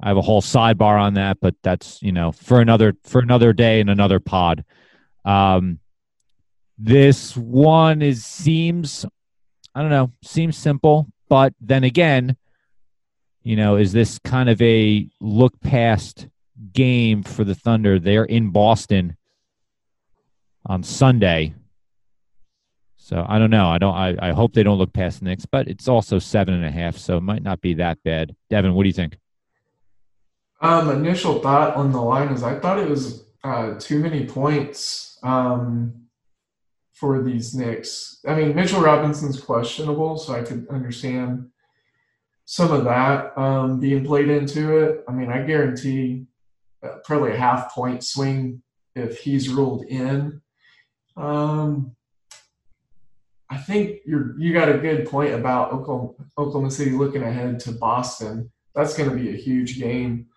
I 0.00 0.08
have 0.08 0.16
a 0.18 0.22
whole 0.22 0.42
sidebar 0.42 1.00
on 1.00 1.14
that, 1.14 1.38
but 1.40 1.54
that's 1.62 2.02
you 2.02 2.12
know 2.12 2.32
for 2.32 2.60
another 2.60 2.94
for 3.04 3.20
another 3.20 3.52
day 3.52 3.80
and 3.80 3.90
another 3.90 4.20
pod. 4.20 4.64
Um, 5.24 5.80
this 6.78 7.36
one 7.36 8.02
is 8.02 8.24
seems 8.24 9.06
I 9.74 9.82
don't 9.82 9.90
know 9.90 10.12
seems 10.22 10.56
simple, 10.56 11.06
but 11.28 11.52
then 11.60 11.84
again, 11.84 12.36
you 13.42 13.56
know, 13.56 13.76
is 13.76 13.92
this 13.92 14.18
kind 14.18 14.48
of 14.48 14.60
a 14.62 15.08
look 15.20 15.60
past 15.60 16.28
game 16.72 17.22
for 17.22 17.44
the 17.44 17.54
Thunder? 17.54 17.98
They're 17.98 18.24
in 18.24 18.50
Boston 18.50 19.16
on 20.64 20.82
Sunday. 20.82 21.54
So 22.96 23.24
I 23.28 23.38
don't 23.38 23.50
know. 23.50 23.68
I 23.68 23.78
don't. 23.78 23.94
I, 23.94 24.16
I 24.20 24.32
hope 24.32 24.52
they 24.52 24.64
don't 24.64 24.78
look 24.78 24.92
past 24.92 25.20
the 25.20 25.26
Knicks, 25.26 25.46
but 25.46 25.68
it's 25.68 25.86
also 25.86 26.18
seven 26.18 26.54
and 26.54 26.64
a 26.64 26.70
half, 26.70 26.96
so 26.96 27.18
it 27.18 27.22
might 27.22 27.42
not 27.42 27.60
be 27.60 27.74
that 27.74 28.02
bad. 28.02 28.34
Devin, 28.50 28.74
what 28.74 28.82
do 28.82 28.88
you 28.88 28.92
think? 28.92 29.16
Um, 30.60 30.90
initial 30.90 31.38
thought 31.38 31.76
on 31.76 31.92
the 31.92 32.00
line 32.00 32.28
is 32.28 32.42
I 32.42 32.58
thought 32.58 32.78
it 32.78 32.88
was 32.88 33.26
uh, 33.44 33.74
too 33.78 34.00
many 34.00 34.26
points 34.26 35.18
um, 35.22 36.05
for 36.96 37.22
these 37.22 37.54
Knicks. 37.54 38.20
I 38.26 38.34
mean, 38.34 38.54
Mitchell 38.54 38.80
Robinson's 38.80 39.38
questionable, 39.38 40.16
so 40.16 40.32
I 40.32 40.42
could 40.42 40.66
understand 40.70 41.50
some 42.46 42.72
of 42.72 42.84
that 42.84 43.36
um, 43.36 43.80
being 43.80 44.04
played 44.04 44.30
into 44.30 44.78
it. 44.78 45.04
I 45.06 45.12
mean, 45.12 45.30
I 45.30 45.42
guarantee 45.42 46.24
uh, 46.82 46.96
probably 47.04 47.32
a 47.32 47.36
half 47.36 47.74
point 47.74 48.02
swing 48.02 48.62
if 48.94 49.18
he's 49.18 49.50
ruled 49.50 49.84
in. 49.84 50.40
Um, 51.18 51.94
I 53.50 53.58
think 53.58 54.00
you're 54.06 54.38
you 54.38 54.54
got 54.54 54.70
a 54.70 54.78
good 54.78 55.06
point 55.06 55.34
about 55.34 55.72
Oklahoma, 55.72 56.12
Oklahoma 56.38 56.70
City 56.70 56.92
looking 56.92 57.22
ahead 57.22 57.60
to 57.60 57.72
Boston. 57.72 58.50
That's 58.74 58.96
going 58.96 59.10
to 59.10 59.16
be 59.16 59.28
a 59.28 59.36
huge 59.36 59.78
game. 59.78 60.28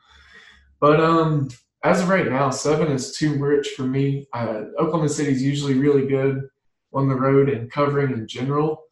But 0.82 1.00
um, 1.00 1.50
as 1.84 2.02
of 2.02 2.10
right 2.10 2.28
now, 2.30 2.50
seven 2.50 2.92
is 2.92 3.16
too 3.16 3.38
rich 3.38 3.70
for 3.70 3.84
me. 3.84 4.28
Uh, 4.34 4.64
Oklahoma 4.80 5.10
City 5.10 5.32
is 5.32 5.42
usually 5.42 5.76
really 5.76 6.08
good 6.08 6.50
on 6.94 7.08
the 7.08 7.16
road 7.16 7.50
and 7.50 7.72
covering 7.72 8.12
in 8.12 8.28
general. 8.28 8.84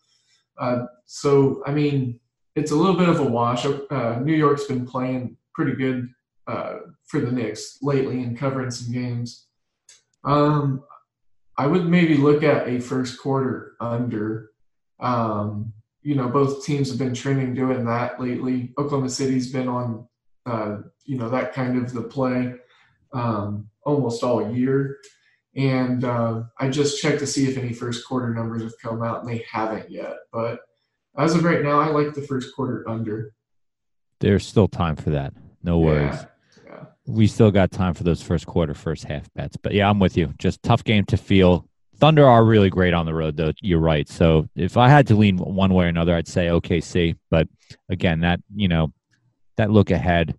Uh, 0.57 0.85
so 1.05 1.61
I 1.65 1.71
mean, 1.73 2.19
it's 2.55 2.71
a 2.71 2.75
little 2.75 2.95
bit 2.95 3.09
of 3.09 3.19
a 3.19 3.23
wash. 3.23 3.65
Uh, 3.65 4.19
New 4.21 4.33
York's 4.33 4.65
been 4.65 4.85
playing 4.85 5.37
pretty 5.53 5.73
good 5.73 6.09
uh, 6.47 6.75
for 7.05 7.19
the 7.19 7.31
Knicks 7.31 7.77
lately 7.81 8.23
and 8.23 8.37
covering 8.37 8.71
some 8.71 8.93
games. 8.93 9.47
Um, 10.23 10.83
I 11.57 11.67
would 11.67 11.87
maybe 11.87 12.15
look 12.15 12.43
at 12.43 12.67
a 12.67 12.79
first 12.79 13.19
quarter 13.19 13.73
under. 13.79 14.51
Um, 14.99 15.73
you 16.01 16.15
know, 16.15 16.29
both 16.29 16.65
teams 16.65 16.89
have 16.89 16.99
been 16.99 17.13
trending 17.13 17.53
doing 17.53 17.83
that 17.85 18.21
lately. 18.21 18.73
Oklahoma 18.77 19.09
City's 19.09 19.51
been 19.51 19.67
on, 19.67 20.07
uh, 20.45 20.77
you 21.05 21.17
know, 21.17 21.29
that 21.29 21.53
kind 21.53 21.77
of 21.77 21.91
the 21.91 22.03
play 22.03 22.53
um, 23.17 23.69
almost 23.83 24.23
all 24.23 24.53
year. 24.53 24.97
And 25.55 26.03
uh, 26.03 26.43
I 26.59 26.69
just 26.69 27.01
checked 27.01 27.19
to 27.19 27.27
see 27.27 27.49
if 27.49 27.57
any 27.57 27.73
first 27.73 28.05
quarter 28.05 28.33
numbers 28.33 28.61
have 28.61 28.77
come 28.79 29.01
out, 29.01 29.21
and 29.21 29.29
they 29.29 29.43
haven't 29.51 29.89
yet. 29.89 30.17
But 30.31 30.59
as 31.17 31.33
of 31.33 31.43
right 31.43 31.63
now, 31.63 31.79
I 31.79 31.87
like 31.87 32.13
the 32.13 32.21
first 32.21 32.55
quarter 32.55 32.87
under. 32.87 33.33
there's 34.19 34.45
still 34.45 34.67
time 34.67 34.95
for 34.95 35.09
that. 35.11 35.33
No 35.63 35.79
worries. 35.79 36.13
Yeah, 36.13 36.25
yeah. 36.67 36.83
We 37.07 37.25
still 37.25 37.49
got 37.49 37.71
time 37.71 37.95
for 37.95 38.03
those 38.03 38.21
first 38.21 38.45
quarter, 38.45 38.75
first 38.75 39.05
half 39.05 39.33
bets. 39.33 39.57
But 39.57 39.73
yeah, 39.73 39.89
I'm 39.89 39.99
with 39.99 40.15
you. 40.15 40.31
Just 40.37 40.61
tough 40.61 40.83
game 40.83 41.05
to 41.05 41.17
feel. 41.17 41.67
Thunder 41.95 42.27
are 42.27 42.45
really 42.45 42.69
great 42.69 42.93
on 42.93 43.07
the 43.07 43.13
road, 43.15 43.35
though. 43.35 43.51
You're 43.59 43.79
right. 43.79 44.07
So 44.07 44.47
if 44.55 44.77
I 44.77 44.89
had 44.89 45.07
to 45.07 45.15
lean 45.15 45.37
one 45.39 45.73
way 45.73 45.85
or 45.85 45.87
another, 45.87 46.15
I'd 46.15 46.27
say 46.27 46.45
OKC. 46.47 47.15
But 47.31 47.47
again, 47.89 48.19
that 48.19 48.39
you 48.55 48.67
know, 48.67 48.93
that 49.55 49.71
look 49.71 49.89
ahead 49.89 50.37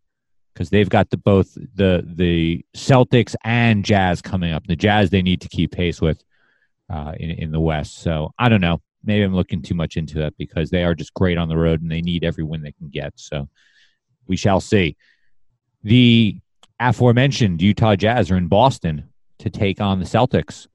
because 0.59 0.71
they've 0.71 0.89
got 0.89 1.09
the 1.11 1.17
both 1.17 1.55
the 1.77 2.03
the 2.05 2.65
Celtics 2.75 3.37
and 3.45 3.85
Jazz 3.85 4.21
coming 4.21 4.53
up. 4.53 4.67
The 4.67 4.75
Jazz 4.75 5.09
they 5.11 5.23
need 5.23 5.41
to 5.43 5.49
keep 5.49 5.71
pace 5.71 6.01
with 6.01 6.25
uh, 6.91 7.13
in 7.17 7.31
in 7.31 7.53
the 7.53 7.61
West. 7.61 7.99
So 7.99 8.35
I 8.41 8.49
don't 8.49 8.61
know. 8.61 8.81
Maybe 9.05 9.23
I'm 9.23 9.37
looking 9.37 9.63
too 9.63 9.77
much 9.77 9.97
into 9.97 10.19
that 10.19 10.37
because 10.37 10.71
they 10.71 10.83
are 10.83 10.97
just 10.97 11.15
great 11.15 11.39
on 11.39 11.49
the 11.49 11.57
road 11.57 11.81
and 11.81 11.91
they 11.91 12.01
need 12.01 12.25
every 12.25 12.43
win 12.43 12.63
they 12.63 12.73
can 12.73 12.89
get. 12.89 13.13
So 13.15 13.49
we 14.27 14.37
shall 14.37 14.61
see. 14.61 14.97
The 15.85 16.41
aforementioned 16.81 17.63
Utah 17.63 17.95
Jazz 17.95 18.29
are 18.33 18.37
in 18.37 18.49
Boston 18.49 19.09
to 19.39 19.51
take 19.51 19.81
on 19.81 20.01
the 20.01 20.05
Celtics. 20.05 20.67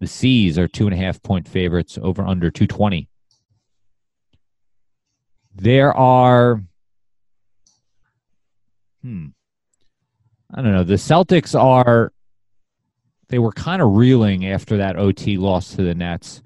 The 0.00 0.06
C's 0.06 0.58
are 0.58 0.66
two 0.66 0.86
and 0.86 0.94
a 0.94 0.96
half 0.98 1.22
point 1.22 1.46
favorites 1.46 1.98
over 2.00 2.22
under 2.22 2.50
220. 2.50 3.06
There 5.54 5.92
are, 5.92 6.62
hmm, 9.04 9.26
I 10.52 10.62
don't 10.62 10.72
know. 10.72 10.82
The 10.82 10.94
Celtics 10.94 11.58
are, 11.58 12.10
they 13.28 13.38
were 13.38 13.52
kind 13.52 13.82
of 13.82 13.96
reeling 13.96 14.46
after 14.46 14.78
that 14.78 14.96
OT 14.96 15.36
loss 15.36 15.76
to 15.76 15.82
the 15.82 15.94
Nets. 15.94 16.42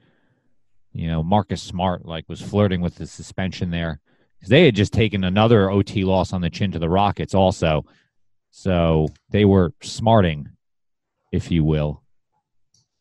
You 0.92 1.06
know, 1.06 1.22
Marcus 1.22 1.62
Smart 1.62 2.04
like 2.04 2.24
was 2.28 2.40
flirting 2.40 2.80
with 2.80 2.96
the 2.96 3.06
suspension 3.06 3.70
there 3.70 4.00
because 4.38 4.50
they 4.50 4.64
had 4.64 4.74
just 4.74 4.92
taken 4.92 5.22
another 5.22 5.70
OT 5.70 6.04
loss 6.04 6.32
on 6.32 6.40
the 6.40 6.50
chin 6.50 6.72
to 6.72 6.78
the 6.80 6.88
Rockets 6.88 7.34
also. 7.34 7.84
So 8.50 9.06
they 9.30 9.44
were 9.44 9.72
smarting, 9.82 10.48
if 11.30 11.50
you 11.52 11.62
will. 11.62 12.02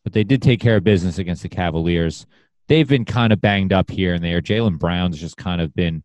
But 0.04 0.12
they 0.12 0.22
did 0.22 0.40
take 0.40 0.60
care 0.60 0.76
of 0.76 0.84
business 0.84 1.18
against 1.18 1.42
the 1.42 1.48
Cavaliers. 1.48 2.26
They've 2.68 2.86
been 2.86 3.04
kind 3.04 3.32
of 3.32 3.40
banged 3.40 3.72
up 3.72 3.90
here 3.90 4.14
and 4.14 4.22
there. 4.22 4.40
Jaylen 4.40 4.78
Brown's 4.78 5.18
just 5.18 5.36
kind 5.36 5.60
of 5.60 5.74
been 5.74 6.04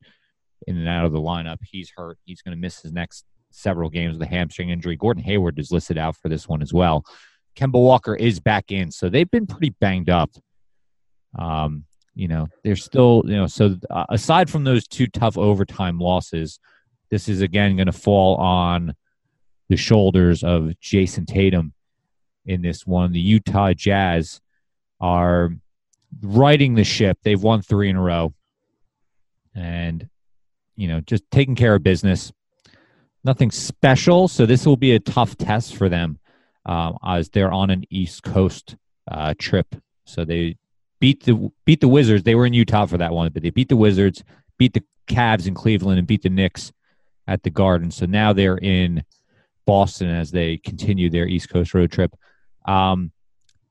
in 0.66 0.78
and 0.78 0.88
out 0.88 1.06
of 1.06 1.12
the 1.12 1.20
lineup. 1.20 1.58
He's 1.64 1.92
hurt. 1.96 2.18
He's 2.26 2.42
going 2.42 2.56
to 2.56 2.62
miss 2.62 2.82
his 2.82 2.92
next 2.92 3.26
several 3.54 3.90
games 3.90 4.18
with 4.18 4.28
a 4.28 4.32
hamstring 4.32 4.70
injury. 4.70 4.96
Gordon 4.96 5.24
Hayward 5.24 5.60
is 5.60 5.72
listed 5.72 5.98
out 5.98 6.16
for 6.18 6.30
this 6.30 6.48
one 6.48 6.62
as 6.62 6.74
well. 6.74 7.06
Kemba 7.56 7.82
Walker 7.82 8.16
is 8.16 8.40
back 8.40 8.72
in, 8.72 8.92
so 8.92 9.10
they've 9.10 9.30
been 9.30 9.48
pretty 9.48 9.70
banged 9.80 10.10
up. 10.10 10.32
Um, 11.38 11.86
you 12.16 12.28
know, 12.28 12.48
they're 12.64 12.76
still, 12.76 13.24
you 13.26 13.36
know, 13.36 13.48
so 13.48 13.78
uh, 13.90 14.06
aside 14.10 14.50
from 14.50 14.64
those 14.64 14.88
two 14.88 15.08
tough 15.08 15.38
overtime 15.38 16.00
losses, 16.00 16.60
this 17.10 17.30
is 17.30 17.42
again 17.42 17.76
going 17.76 17.86
to 17.86 17.92
fall 17.92 18.36
on 18.38 18.94
the 19.70 19.78
shoulders 19.78 20.44
of 20.44 20.72
Jayson 20.80 21.26
Tatum 21.26 21.74
in 22.46 22.62
this 22.62 22.86
one. 22.86 23.12
The 23.12 23.20
Utah 23.20 23.74
Jazz 23.74 24.42
are 25.00 25.52
riding 26.22 26.76
the 26.76 26.84
ship. 26.84 27.18
They've 27.24 27.42
won 27.42 27.62
three 27.62 27.90
in 27.90 27.96
a 27.96 28.02
row. 28.02 28.34
And, 29.56 30.08
you 30.76 30.88
know, 30.88 31.02
just 31.02 31.24
taking 31.32 31.56
care 31.56 31.76
of 31.76 31.84
business. 31.84 32.32
Nothing 33.24 33.52
special. 33.52 34.28
So 34.28 34.46
this 34.46 34.66
will 34.66 34.78
be 34.78 34.94
a 34.94 35.00
tough 35.00 35.38
test 35.38 35.76
for 35.76 35.90
them 35.90 36.20
um, 36.66 36.98
as 37.06 37.30
they're 37.30 37.52
on 37.52 37.70
an 37.70 37.86
East 37.90 38.24
Coast 38.24 38.76
uh, 39.10 39.34
trip. 39.38 39.76
So 40.06 40.26
they 40.26 40.58
beat 41.00 41.24
the 41.24 41.52
beat 41.66 41.82
the 41.82 41.88
Wizards. 41.88 42.24
They 42.24 42.36
were 42.36 42.46
in 42.46 42.54
Utah 42.54 42.86
for 42.86 42.98
that 42.98 43.14
one, 43.14 43.32
but 43.32 43.44
they 43.44 43.50
beat 43.50 43.70
the 43.70 43.78
Wizards, 43.78 44.24
beat 44.58 44.74
the 44.74 44.84
Cavs 45.08 45.48
in 45.48 45.54
Cleveland, 45.54 46.00
and 46.00 46.08
beat 46.08 46.24
the 46.24 46.30
Knicks 46.30 46.72
at 47.28 47.44
the 47.44 47.50
Garden. 47.50 47.92
So 47.92 48.06
now 48.06 48.34
they're 48.34 48.58
in 48.58 49.04
Boston 49.66 50.10
as 50.10 50.32
they 50.32 50.58
continue 50.58 51.10
their 51.10 51.28
East 51.28 51.50
Coast 51.50 51.74
road 51.74 51.92
trip. 51.92 52.16
Um, 52.66 53.12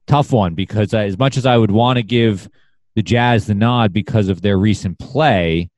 tough 0.06 0.32
one 0.32 0.54
because 0.54 0.92
as 0.94 1.18
much 1.18 1.36
as 1.36 1.46
I 1.46 1.56
would 1.56 1.70
want 1.70 1.96
to 1.96 2.02
give 2.02 2.48
the 2.94 3.02
Jazz 3.02 3.46
the 3.46 3.54
nod 3.54 3.92
because 3.92 4.28
of 4.28 4.42
their 4.42 4.58
recent 4.58 4.98
play, 4.98 5.70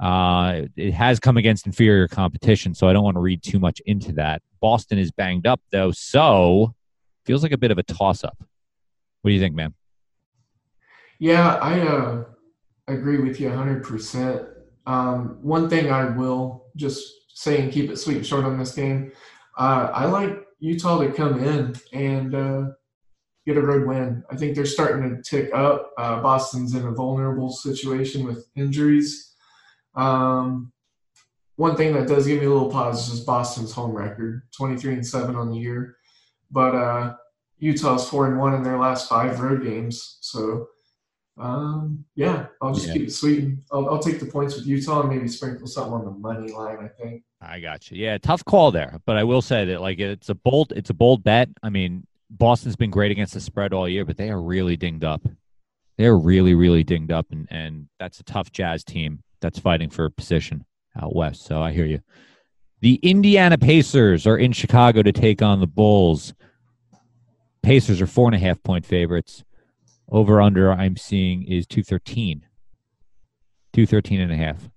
uh, 0.00 0.62
it 0.76 0.92
has 0.92 1.20
come 1.20 1.36
against 1.36 1.66
inferior 1.66 2.08
competition, 2.08 2.74
so 2.74 2.88
I 2.88 2.92
don't 2.92 3.04
want 3.04 3.16
to 3.16 3.20
read 3.20 3.42
too 3.42 3.58
much 3.58 3.80
into 3.86 4.12
that. 4.12 4.42
Boston 4.60 4.98
is 4.98 5.10
banged 5.10 5.46
up 5.46 5.60
though, 5.70 5.90
so 5.90 6.74
feels 7.26 7.42
like 7.42 7.52
a 7.52 7.58
bit 7.58 7.70
of 7.70 7.78
a 7.78 7.82
toss 7.82 8.24
up. 8.24 8.36
What 9.22 9.28
do 9.30 9.34
you 9.34 9.40
think, 9.40 9.54
man? 9.54 9.74
Yeah, 11.18 11.56
I 11.56 11.80
uh, 11.80 12.24
agree 12.88 13.18
with 13.18 13.38
you 13.38 13.50
100%. 13.50 14.48
Um, 14.86 15.38
one 15.42 15.68
thing 15.68 15.92
I 15.92 16.06
will 16.06 16.66
just 16.76 17.06
say 17.28 17.60
and 17.60 17.70
keep 17.70 17.90
it 17.90 17.98
sweet 17.98 18.16
and 18.16 18.26
short 18.26 18.44
on 18.44 18.58
this 18.58 18.74
game 18.74 19.12
uh, 19.60 19.90
I 19.92 20.06
like 20.06 20.46
Utah 20.58 21.02
to 21.02 21.12
come 21.12 21.42
in 21.44 21.74
and 21.92 22.34
uh, 22.34 22.62
get 23.46 23.58
a 23.58 23.62
road 23.62 23.86
win. 23.86 24.24
I 24.30 24.36
think 24.36 24.54
they're 24.54 24.64
starting 24.64 25.14
to 25.14 25.22
tick 25.22 25.50
up. 25.54 25.92
Uh, 25.98 26.20
Boston's 26.22 26.74
in 26.74 26.86
a 26.86 26.92
vulnerable 26.92 27.50
situation 27.50 28.24
with 28.24 28.48
injuries. 28.56 29.29
Um, 29.94 30.72
one 31.56 31.76
thing 31.76 31.92
that 31.92 32.08
does 32.08 32.26
give 32.26 32.40
me 32.40 32.46
a 32.46 32.50
little 32.50 32.70
pause 32.70 33.04
is 33.04 33.12
just 33.12 33.26
Boston's 33.26 33.72
home 33.72 33.92
record, 33.92 34.42
23 34.56 34.94
and 34.94 35.06
7 35.06 35.36
on 35.36 35.50
the 35.50 35.58
year. 35.58 35.96
But 36.50 36.74
uh, 36.74 37.14
Utah's 37.58 38.08
4 38.08 38.28
and 38.28 38.38
1 38.38 38.54
in 38.54 38.62
their 38.62 38.78
last 38.78 39.08
five 39.08 39.40
road 39.40 39.62
games. 39.62 40.16
So, 40.22 40.68
um, 41.38 42.04
yeah, 42.14 42.46
I'll 42.62 42.72
just 42.72 42.86
yeah. 42.86 42.94
keep 42.94 43.02
it 43.02 43.12
sweet. 43.12 43.58
I'll, 43.70 43.90
I'll 43.90 43.98
take 43.98 44.20
the 44.20 44.26
points 44.26 44.56
with 44.56 44.66
Utah 44.66 45.00
and 45.00 45.10
maybe 45.10 45.28
sprinkle 45.28 45.66
something 45.66 45.92
on 45.92 46.04
the 46.06 46.10
money 46.10 46.50
line, 46.50 46.78
I 46.78 46.88
think. 46.88 47.24
I 47.42 47.60
got 47.60 47.90
you. 47.90 47.98
Yeah, 47.98 48.16
tough 48.18 48.44
call 48.44 48.70
there, 48.70 48.98
but 49.04 49.16
I 49.16 49.24
will 49.24 49.42
say 49.42 49.66
that 49.66 49.80
like 49.80 49.98
it's 49.98 50.28
a 50.28 50.34
bold 50.34 50.72
it's 50.76 50.90
a 50.90 50.94
bold 50.94 51.24
bet. 51.24 51.48
I 51.62 51.70
mean, 51.70 52.06
Boston's 52.30 52.76
been 52.76 52.90
great 52.90 53.10
against 53.10 53.34
the 53.34 53.40
spread 53.40 53.72
all 53.72 53.88
year, 53.88 54.04
but 54.04 54.16
they 54.16 54.30
are 54.30 54.40
really 54.40 54.76
dinged 54.76 55.04
up. 55.04 55.22
They're 55.96 56.16
really 56.16 56.54
really 56.54 56.84
dinged 56.84 57.10
up, 57.10 57.26
and 57.30 57.48
and 57.50 57.88
that's 57.98 58.20
a 58.20 58.24
tough 58.24 58.52
Jazz 58.52 58.84
team 58.84 59.22
that's 59.40 59.58
fighting 59.58 59.90
for 59.90 60.04
a 60.04 60.10
position 60.10 60.64
out 61.00 61.14
west. 61.14 61.44
So 61.44 61.62
I 61.62 61.72
hear 61.72 61.86
you. 61.86 62.00
The 62.80 62.94
Indiana 62.96 63.58
Pacers 63.58 64.26
are 64.26 64.38
in 64.38 64.52
Chicago 64.52 65.02
to 65.02 65.12
take 65.12 65.42
on 65.42 65.60
the 65.60 65.66
Bulls. 65.66 66.32
Pacers 67.62 68.00
are 68.00 68.06
four 68.06 68.26
and 68.26 68.34
a 68.34 68.38
half 68.38 68.62
point 68.62 68.86
favorites. 68.86 69.44
Over 70.10 70.40
under 70.40 70.72
I'm 70.72 70.96
seeing 70.96 71.44
is 71.44 71.66
213. 71.66 72.46
213 73.72 74.20
and 74.20 74.32
a 74.32 74.36
half. 74.36 74.68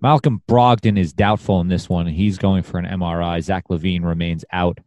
Malcolm 0.00 0.42
Brogdon 0.46 0.98
is 0.98 1.12
doubtful 1.12 1.60
in 1.60 1.68
this 1.68 1.88
one. 1.88 2.06
He's 2.06 2.38
going 2.38 2.62
for 2.62 2.78
an 2.78 2.84
MRI. 2.84 3.40
Zach 3.42 3.68
LaVine 3.68 4.04
remains 4.04 4.44
out. 4.52 4.78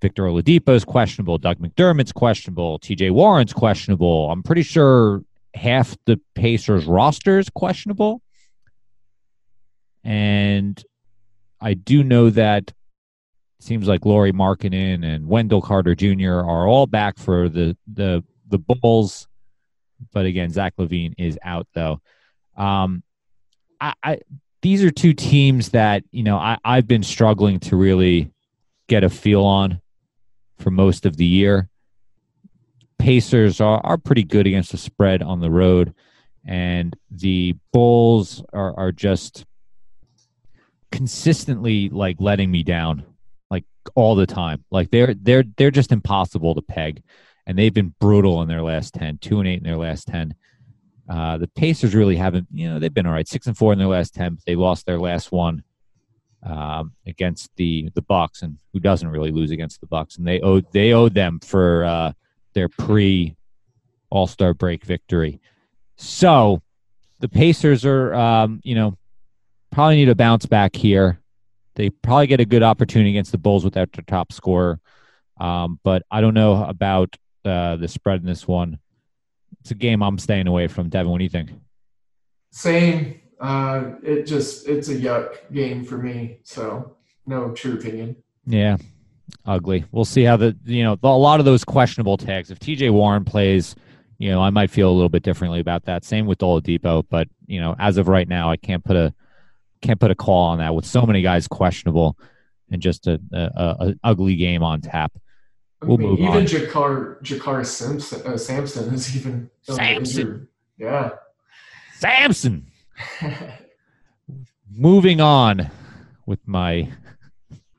Victor 0.00 0.24
Oladipo 0.24 0.70
is 0.70 0.84
questionable. 0.84 1.38
Doug 1.38 1.58
McDermott's 1.58 2.12
questionable. 2.12 2.78
TJ 2.78 3.10
Warren's 3.10 3.52
questionable. 3.52 4.30
I'm 4.30 4.42
pretty 4.42 4.62
sure 4.62 5.22
half 5.54 5.96
the 6.06 6.20
Pacers 6.34 6.84
roster 6.84 7.38
is 7.38 7.48
questionable. 7.48 8.20
And 10.02 10.82
I 11.60 11.74
do 11.74 12.04
know 12.04 12.30
that 12.30 12.72
seems 13.60 13.88
like 13.88 14.04
Lauri 14.04 14.32
Markkanen 14.32 15.04
and 15.04 15.26
Wendell 15.26 15.62
Carter 15.62 15.94
Jr. 15.94 16.40
are 16.40 16.66
all 16.68 16.86
back 16.86 17.18
for 17.18 17.48
the 17.48 17.76
the 17.90 18.22
the 18.48 18.58
Bulls. 18.58 19.26
But 20.12 20.26
again, 20.26 20.50
Zach 20.50 20.74
LaVine 20.76 21.14
is 21.16 21.38
out 21.42 21.66
though. 21.74 22.00
Um, 22.56 23.02
I, 23.80 23.94
I 24.02 24.18
these 24.60 24.84
are 24.84 24.90
two 24.90 25.14
teams 25.14 25.70
that 25.70 26.04
you 26.10 26.22
know 26.22 26.36
I, 26.36 26.58
I've 26.64 26.86
been 26.86 27.02
struggling 27.02 27.60
to 27.60 27.76
really 27.76 28.30
get 28.88 29.04
a 29.04 29.10
feel 29.10 29.44
on 29.44 29.80
for 30.58 30.70
most 30.70 31.06
of 31.06 31.16
the 31.16 31.24
year. 31.24 31.68
Pacers 33.04 33.60
are, 33.60 33.82
are 33.84 33.98
pretty 33.98 34.24
good 34.24 34.46
against 34.46 34.72
the 34.72 34.78
spread 34.78 35.22
on 35.22 35.38
the 35.38 35.50
road, 35.50 35.92
and 36.46 36.96
the 37.10 37.54
Bulls 37.70 38.42
are, 38.54 38.74
are 38.78 38.92
just 38.92 39.44
consistently 40.90 41.90
like 41.90 42.16
letting 42.18 42.50
me 42.50 42.62
down, 42.62 43.04
like 43.50 43.64
all 43.94 44.14
the 44.14 44.24
time. 44.24 44.64
Like 44.70 44.90
they're 44.90 45.12
they're 45.12 45.44
they're 45.58 45.70
just 45.70 45.92
impossible 45.92 46.54
to 46.54 46.62
peg, 46.62 47.02
and 47.46 47.58
they've 47.58 47.74
been 47.74 47.92
brutal 48.00 48.40
in 48.40 48.48
their 48.48 48.62
last 48.62 48.94
10, 48.94 49.18
two 49.18 49.38
and 49.38 49.46
eight 49.46 49.58
in 49.58 49.64
their 49.64 49.76
last 49.76 50.06
ten. 50.06 50.34
Uh, 51.06 51.36
the 51.36 51.48
Pacers 51.48 51.94
really 51.94 52.16
haven't, 52.16 52.48
you 52.54 52.70
know, 52.70 52.78
they've 52.78 52.94
been 52.94 53.04
all 53.04 53.12
right, 53.12 53.28
six 53.28 53.46
and 53.46 53.58
four 53.58 53.74
in 53.74 53.78
their 53.78 53.86
last 53.86 54.14
ten. 54.14 54.38
They 54.46 54.56
lost 54.56 54.86
their 54.86 54.98
last 54.98 55.30
one 55.30 55.62
um, 56.42 56.94
against 57.06 57.50
the 57.56 57.90
the 57.94 58.00
Bucks, 58.00 58.40
and 58.40 58.56
who 58.72 58.80
doesn't 58.80 59.08
really 59.10 59.30
lose 59.30 59.50
against 59.50 59.82
the 59.82 59.86
Bucks? 59.88 60.16
And 60.16 60.26
they 60.26 60.40
owed 60.40 60.64
they 60.72 60.94
owed 60.94 61.12
them 61.12 61.38
for 61.40 61.84
uh, 61.84 62.12
their 62.54 62.68
pre 62.68 63.36
All 64.10 64.26
Star 64.26 64.54
break 64.54 64.84
victory. 64.84 65.40
So 65.96 66.62
the 67.20 67.28
Pacers 67.28 67.84
are, 67.84 68.14
um, 68.14 68.60
you 68.64 68.74
know, 68.74 68.96
probably 69.70 69.96
need 69.96 70.08
a 70.08 70.14
bounce 70.14 70.46
back 70.46 70.74
here. 70.74 71.20
They 71.76 71.90
probably 71.90 72.28
get 72.28 72.40
a 72.40 72.44
good 72.44 72.62
opportunity 72.62 73.10
against 73.10 73.32
the 73.32 73.38
Bulls 73.38 73.64
without 73.64 73.92
their 73.92 74.04
top 74.06 74.32
scorer. 74.32 74.80
Um, 75.38 75.80
but 75.82 76.04
I 76.10 76.20
don't 76.20 76.34
know 76.34 76.64
about 76.64 77.16
uh, 77.44 77.76
the 77.76 77.88
spread 77.88 78.20
in 78.20 78.26
this 78.26 78.46
one 78.46 78.78
it's 79.64 79.70
a 79.70 79.74
game 79.74 80.02
I'm 80.02 80.18
staying 80.18 80.46
away 80.46 80.68
from. 80.68 80.90
Devin, 80.90 81.10
what 81.10 81.18
do 81.18 81.24
you 81.24 81.30
think? 81.30 81.50
Same. 82.50 83.18
Uh, 83.40 83.92
it 84.02 84.24
just 84.24 84.68
it's 84.68 84.88
a 84.88 84.94
yuck 84.94 85.50
game 85.52 85.84
for 85.84 85.96
me. 85.96 86.40
So 86.44 86.96
no 87.26 87.50
true 87.52 87.74
opinion. 87.74 88.16
Yeah, 88.46 88.76
ugly. 89.46 89.84
We'll 89.92 90.04
see 90.04 90.22
how 90.22 90.36
the 90.36 90.56
you 90.64 90.82
know 90.82 90.98
a 91.02 91.08
lot 91.08 91.40
of 91.40 91.46
those 91.46 91.64
questionable 91.64 92.16
tags. 92.16 92.50
If 92.50 92.58
T.J. 92.58 92.90
Warren 92.90 93.24
plays, 93.24 93.74
you 94.18 94.30
know, 94.30 94.40
I 94.40 94.50
might 94.50 94.70
feel 94.70 94.90
a 94.90 94.92
little 94.92 95.08
bit 95.08 95.22
differently 95.22 95.60
about 95.60 95.84
that. 95.84 96.04
Same 96.04 96.26
with 96.26 96.38
Oladipo, 96.38 97.04
but 97.08 97.28
you 97.46 97.60
know, 97.60 97.74
as 97.78 97.96
of 97.96 98.08
right 98.08 98.28
now, 98.28 98.50
I 98.50 98.56
can't 98.56 98.84
put 98.84 98.96
a 98.96 99.14
can't 99.82 100.00
put 100.00 100.10
a 100.10 100.14
call 100.14 100.44
on 100.48 100.58
that 100.58 100.74
with 100.74 100.86
so 100.86 101.02
many 101.02 101.22
guys 101.22 101.46
questionable 101.46 102.16
and 102.70 102.80
just 102.80 103.06
a, 103.06 103.20
a, 103.32 103.86
a 103.88 103.94
ugly 104.02 104.36
game 104.36 104.62
on 104.62 104.80
tap. 104.80 105.12
We'll 105.82 105.98
I 105.98 106.00
mean, 106.00 106.08
move 106.08 106.20
even 106.20 106.34
on. 106.34 106.44
Jakarr 106.44 107.22
Jakarr 107.22 107.66
Simpson 107.66 108.26
uh, 108.26 108.36
Samson 108.36 108.94
is 108.94 109.14
even 109.16 109.50
injured. 109.68 110.48
Yeah. 110.78 111.10
Samson. 111.98 112.66
Moving 114.76 115.20
on 115.20 115.70
with 116.26 116.40
my 116.46 116.90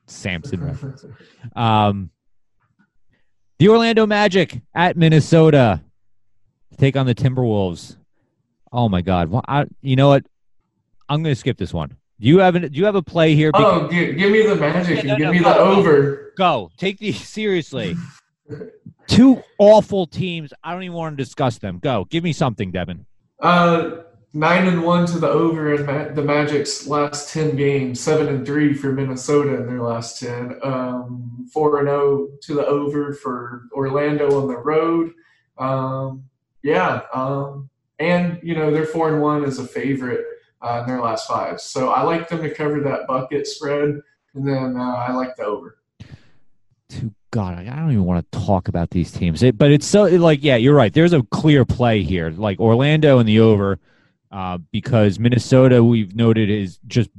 Samson 0.06 0.64
reference. 0.64 1.04
Um, 1.54 2.10
the 3.58 3.68
Orlando 3.68 4.06
Magic 4.06 4.60
at 4.74 4.96
Minnesota 4.96 5.82
take 6.78 6.96
on 6.96 7.06
the 7.06 7.14
Timberwolves. 7.14 7.96
Oh 8.72 8.88
my 8.88 9.00
God! 9.00 9.30
Well, 9.30 9.44
I, 9.48 9.66
you 9.80 9.96
know 9.96 10.08
what? 10.08 10.26
I'm 11.08 11.22
going 11.22 11.34
to 11.34 11.38
skip 11.38 11.56
this 11.56 11.72
one. 11.72 11.90
Do 12.20 12.26
you 12.28 12.38
have 12.38 12.54
an, 12.56 12.62
Do 12.62 12.78
you 12.78 12.84
have 12.84 12.96
a 12.96 13.02
play 13.02 13.34
here? 13.34 13.52
Because- 13.52 13.82
oh, 13.84 13.88
give, 13.88 14.16
give 14.16 14.32
me 14.32 14.42
the 14.42 14.56
magic 14.56 15.04
Yeah, 15.04 15.12
and 15.12 15.18
give 15.18 15.26
no, 15.26 15.32
me 15.32 15.38
the 15.38 15.56
over. 15.56 16.32
Go. 16.36 16.70
Take 16.76 16.98
these 16.98 17.20
seriously. 17.28 17.96
Two 19.06 19.42
awful 19.58 20.06
teams. 20.06 20.52
I 20.64 20.72
don't 20.72 20.82
even 20.82 20.96
want 20.96 21.16
to 21.16 21.22
discuss 21.22 21.58
them. 21.58 21.78
Go. 21.78 22.06
Give 22.10 22.24
me 22.24 22.32
something, 22.32 22.72
Devin. 22.72 23.06
Uh, 23.40 23.98
nine 24.36 24.66
and 24.66 24.82
one 24.82 25.06
to 25.06 25.18
the 25.18 25.28
over 25.28 25.74
in 25.74 25.86
Ma- 25.86 26.12
the 26.12 26.22
Magic's 26.22 26.86
last 26.86 27.32
ten 27.32 27.56
games. 27.56 28.00
Seven 28.00 28.28
and 28.28 28.46
three 28.46 28.74
for 28.74 28.92
Minnesota 28.92 29.56
in 29.56 29.66
their 29.66 29.80
last 29.80 30.20
ten. 30.20 30.58
Um, 30.62 31.48
four 31.52 31.78
and 31.78 31.88
zero 31.88 32.28
to 32.42 32.54
the 32.54 32.66
over 32.66 33.14
for 33.14 33.62
Orlando 33.72 34.40
on 34.40 34.48
the 34.48 34.58
road. 34.58 35.12
Um, 35.58 36.24
yeah, 36.62 37.02
um, 37.14 37.70
and 37.98 38.38
you 38.42 38.54
know 38.54 38.70
they're 38.70 38.84
four 38.84 39.12
and 39.12 39.22
one 39.22 39.42
as 39.44 39.58
a 39.58 39.66
favorite 39.66 40.24
uh, 40.60 40.82
in 40.82 40.88
their 40.88 41.00
last 41.00 41.26
five. 41.26 41.60
So 41.60 41.88
I 41.88 42.02
like 42.02 42.28
them 42.28 42.42
to 42.42 42.54
cover 42.54 42.80
that 42.80 43.06
bucket 43.06 43.46
spread, 43.46 44.00
and 44.34 44.46
then 44.46 44.76
uh, 44.76 44.94
I 44.96 45.12
like 45.12 45.34
the 45.36 45.44
over. 45.44 45.78
to 46.90 47.10
God, 47.30 47.58
I 47.58 47.62
I 47.72 47.76
don't 47.76 47.90
even 47.90 48.04
want 48.04 48.30
to 48.30 48.38
talk 48.38 48.68
about 48.68 48.90
these 48.90 49.10
teams. 49.10 49.42
It, 49.42 49.56
but 49.56 49.70
it's 49.70 49.86
so 49.86 50.04
like, 50.04 50.40
yeah, 50.42 50.56
you're 50.56 50.74
right. 50.74 50.92
There's 50.92 51.14
a 51.14 51.22
clear 51.22 51.64
play 51.64 52.02
here, 52.02 52.30
like 52.30 52.60
Orlando 52.60 53.18
and 53.18 53.26
the 53.26 53.40
over, 53.40 53.78
uh, 54.30 54.58
because 54.72 55.18
Minnesota, 55.18 55.82
we've 55.82 56.14
noted, 56.14 56.50
is 56.50 56.78
just 56.86 57.10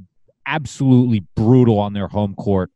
absolutely 0.46 1.24
brutal 1.34 1.78
on 1.78 1.92
their 1.92 2.08
home 2.08 2.34
court 2.34 2.70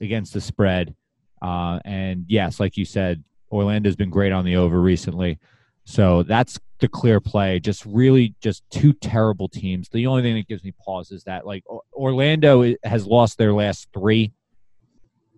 against 0.00 0.32
the 0.32 0.40
spread. 0.40 0.94
Uh, 1.42 1.80
and 1.84 2.24
yes, 2.28 2.60
like 2.60 2.76
you 2.76 2.84
said, 2.84 3.22
Orlando's 3.50 3.96
been 3.96 4.10
great 4.10 4.32
on 4.32 4.44
the 4.44 4.56
over 4.56 4.80
recently. 4.80 5.38
So 5.84 6.22
that's 6.24 6.58
the 6.80 6.88
clear 6.88 7.20
play. 7.20 7.60
Just 7.60 7.86
really, 7.86 8.34
just 8.40 8.64
two 8.70 8.92
terrible 8.92 9.48
teams. 9.48 9.88
The 9.88 10.06
only 10.06 10.22
thing 10.22 10.34
that 10.34 10.48
gives 10.48 10.64
me 10.64 10.72
pause 10.72 11.10
is 11.10 11.24
that 11.24 11.46
like 11.46 11.64
Orlando 11.94 12.74
has 12.84 13.06
lost 13.06 13.38
their 13.38 13.52
last 13.52 13.88
three, 13.94 14.32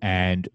and 0.01 0.49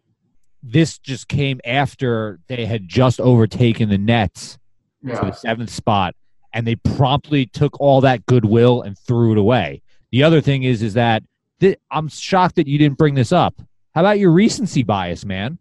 this 0.63 0.97
just 0.97 1.27
came 1.27 1.59
after 1.63 2.39
they 2.47 2.65
had 2.65 2.87
just 2.87 3.19
overtaken 3.19 3.89
the 3.89 3.97
Nets 3.97 4.57
Yeah, 5.01 5.19
the 5.21 5.31
seventh 5.31 5.69
spot, 5.69 6.15
and 6.53 6.65
they 6.67 6.75
promptly 6.75 7.45
took 7.47 7.79
all 7.79 8.01
that 8.01 8.25
goodwill 8.25 8.81
and 8.81 8.97
threw 8.97 9.31
it 9.31 9.37
away. 9.37 9.81
The 10.11 10.23
other 10.23 10.41
thing 10.41 10.63
is, 10.63 10.81
is 10.83 10.93
that 10.93 11.23
th- 11.59 11.79
I'm 11.91 12.07
shocked 12.07 12.55
that 12.55 12.67
you 12.67 12.77
didn't 12.77 12.97
bring 12.97 13.15
this 13.15 13.31
up. 13.31 13.55
How 13.95 14.01
about 14.01 14.19
your 14.19 14.31
recency 14.31 14.83
bias, 14.83 15.25
man? 15.25 15.57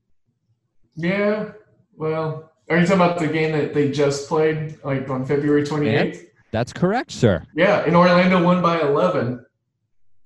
yeah. 0.96 1.52
Well, 1.94 2.50
are 2.68 2.78
you 2.78 2.86
talking 2.86 3.00
about 3.02 3.18
the 3.18 3.28
game 3.28 3.52
that 3.52 3.74
they 3.74 3.90
just 3.90 4.28
played, 4.28 4.78
like 4.82 5.08
on 5.08 5.24
February 5.26 5.64
twenty 5.64 5.88
eighth? 5.88 6.26
That's 6.50 6.72
correct, 6.72 7.10
sir. 7.12 7.44
Yeah, 7.54 7.84
and 7.86 7.96
Orlando 7.96 8.42
won 8.42 8.60
by 8.60 8.80
11. 8.80 9.42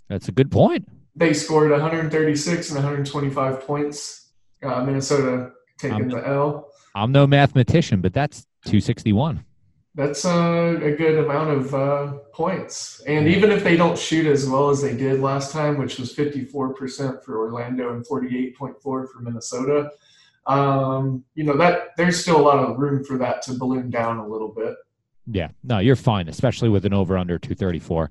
That's 0.09 0.27
a 0.29 0.33
good 0.33 0.51
point. 0.51 0.89
They 1.15 1.33
scored 1.33 1.71
136 1.71 2.69
and 2.71 2.77
125 2.77 3.61
points. 3.67 4.31
Uh, 4.61 4.83
Minnesota 4.83 5.51
taking 5.79 6.03
Um, 6.03 6.09
the 6.09 6.27
L. 6.27 6.69
I'm 6.97 7.13
no 7.13 7.29
mathematician, 7.29 8.01
but 8.01 8.13
that's 8.13 8.45
261. 8.65 9.45
That's 9.97 10.27
uh, 10.27 10.79
a 10.83 10.91
good 10.93 11.25
amount 11.25 11.51
of 11.51 11.75
uh, 11.75 12.13
points. 12.31 13.01
And 13.07 13.27
even 13.27 13.51
if 13.51 13.65
they 13.65 13.79
don't 13.79 13.99
shoot 13.99 14.27
as 14.27 14.47
well 14.47 14.69
as 14.69 14.83
they 14.83 14.95
did 14.95 15.21
last 15.21 15.53
time, 15.53 15.79
which 15.79 15.99
was 15.99 16.15
54% 16.15 17.25
for 17.25 17.39
Orlando 17.39 17.95
and 17.95 18.07
48.4 18.07 18.79
for 18.83 19.09
Minnesota, 19.21 19.91
um, 20.47 21.25
you 21.35 21.45
know 21.45 21.57
that 21.57 21.97
there's 21.97 22.21
still 22.21 22.39
a 22.39 22.43
lot 22.43 22.59
of 22.59 22.79
room 22.79 23.05
for 23.05 23.17
that 23.17 23.41
to 23.43 23.55
balloon 23.55 23.89
down 23.89 24.19
a 24.19 24.27
little 24.27 24.53
bit. 24.53 24.77
Yeah, 25.33 25.49
no, 25.65 25.79
you're 25.79 25.97
fine, 25.97 26.29
especially 26.29 26.69
with 26.69 26.85
an 26.85 26.93
over 26.93 27.17
under 27.17 27.39
234. 27.39 28.11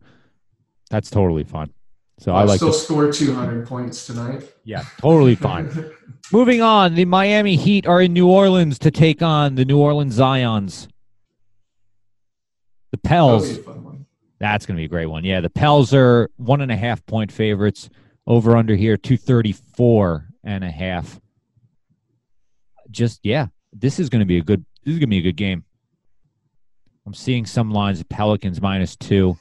That's 0.90 1.12
totally 1.12 1.44
fine. 1.44 1.72
So 2.18 2.34
I 2.34 2.42
I'll 2.42 2.48
like 2.48 2.58
still 2.58 2.70
this. 2.70 2.84
score 2.84 3.12
200 3.12 3.68
points 3.68 4.08
tonight. 4.08 4.52
Yeah, 4.64 4.84
totally 4.98 5.36
fine. 5.36 5.92
Moving 6.32 6.64
on, 6.64 6.96
the 6.96 7.06
Miami 7.06 7.56
Heat 7.56 7.86
are 7.86 8.02
in 8.02 8.12
New 8.12 8.28
Orleans 8.28 8.80
to 8.80 8.90
take 8.90 9.22
on 9.22 9.54
the 9.54 9.66
New 9.66 9.78
Orleans 9.78 10.18
Zions. 10.18 10.88
The 12.96 13.10
Pels. 13.10 13.54
be 13.54 13.60
a 13.60 13.64
fun 13.64 13.84
one. 13.84 14.06
That's 14.40 14.66
going 14.66 14.76
to 14.78 14.80
be 14.80 14.86
a 14.86 14.90
great 14.90 15.08
one. 15.08 15.24
Yeah, 15.26 15.42
the 15.42 15.50
Pels 15.50 15.94
are 15.94 16.30
one 16.38 16.62
and 16.62 16.72
a 16.72 16.78
half 16.78 17.06
point 17.06 17.32
favorites. 17.32 17.90
Over 18.28 18.58
under 18.58 18.76
here, 18.76 18.98
234 18.98 20.30
and 20.44 20.64
a 20.64 20.72
half. 20.72 21.20
Just, 22.90 23.20
yeah, 23.24 23.48
this 23.72 24.00
is 24.00 24.10
going 24.10 24.22
to 24.22 24.26
be 24.26 24.40
a 24.40 24.42
good, 24.42 24.66
this 24.84 24.94
is 24.94 25.00
going 25.00 25.10
to 25.10 25.16
be 25.16 25.20
a 25.20 25.22
good 25.22 25.36
game. 25.36 25.64
I'm 27.06 27.14
seeing 27.14 27.46
some 27.46 27.70
lines 27.70 28.00
of 28.00 28.10
Pelicans 28.10 28.62
minus 28.62 28.96
two. 28.96 29.38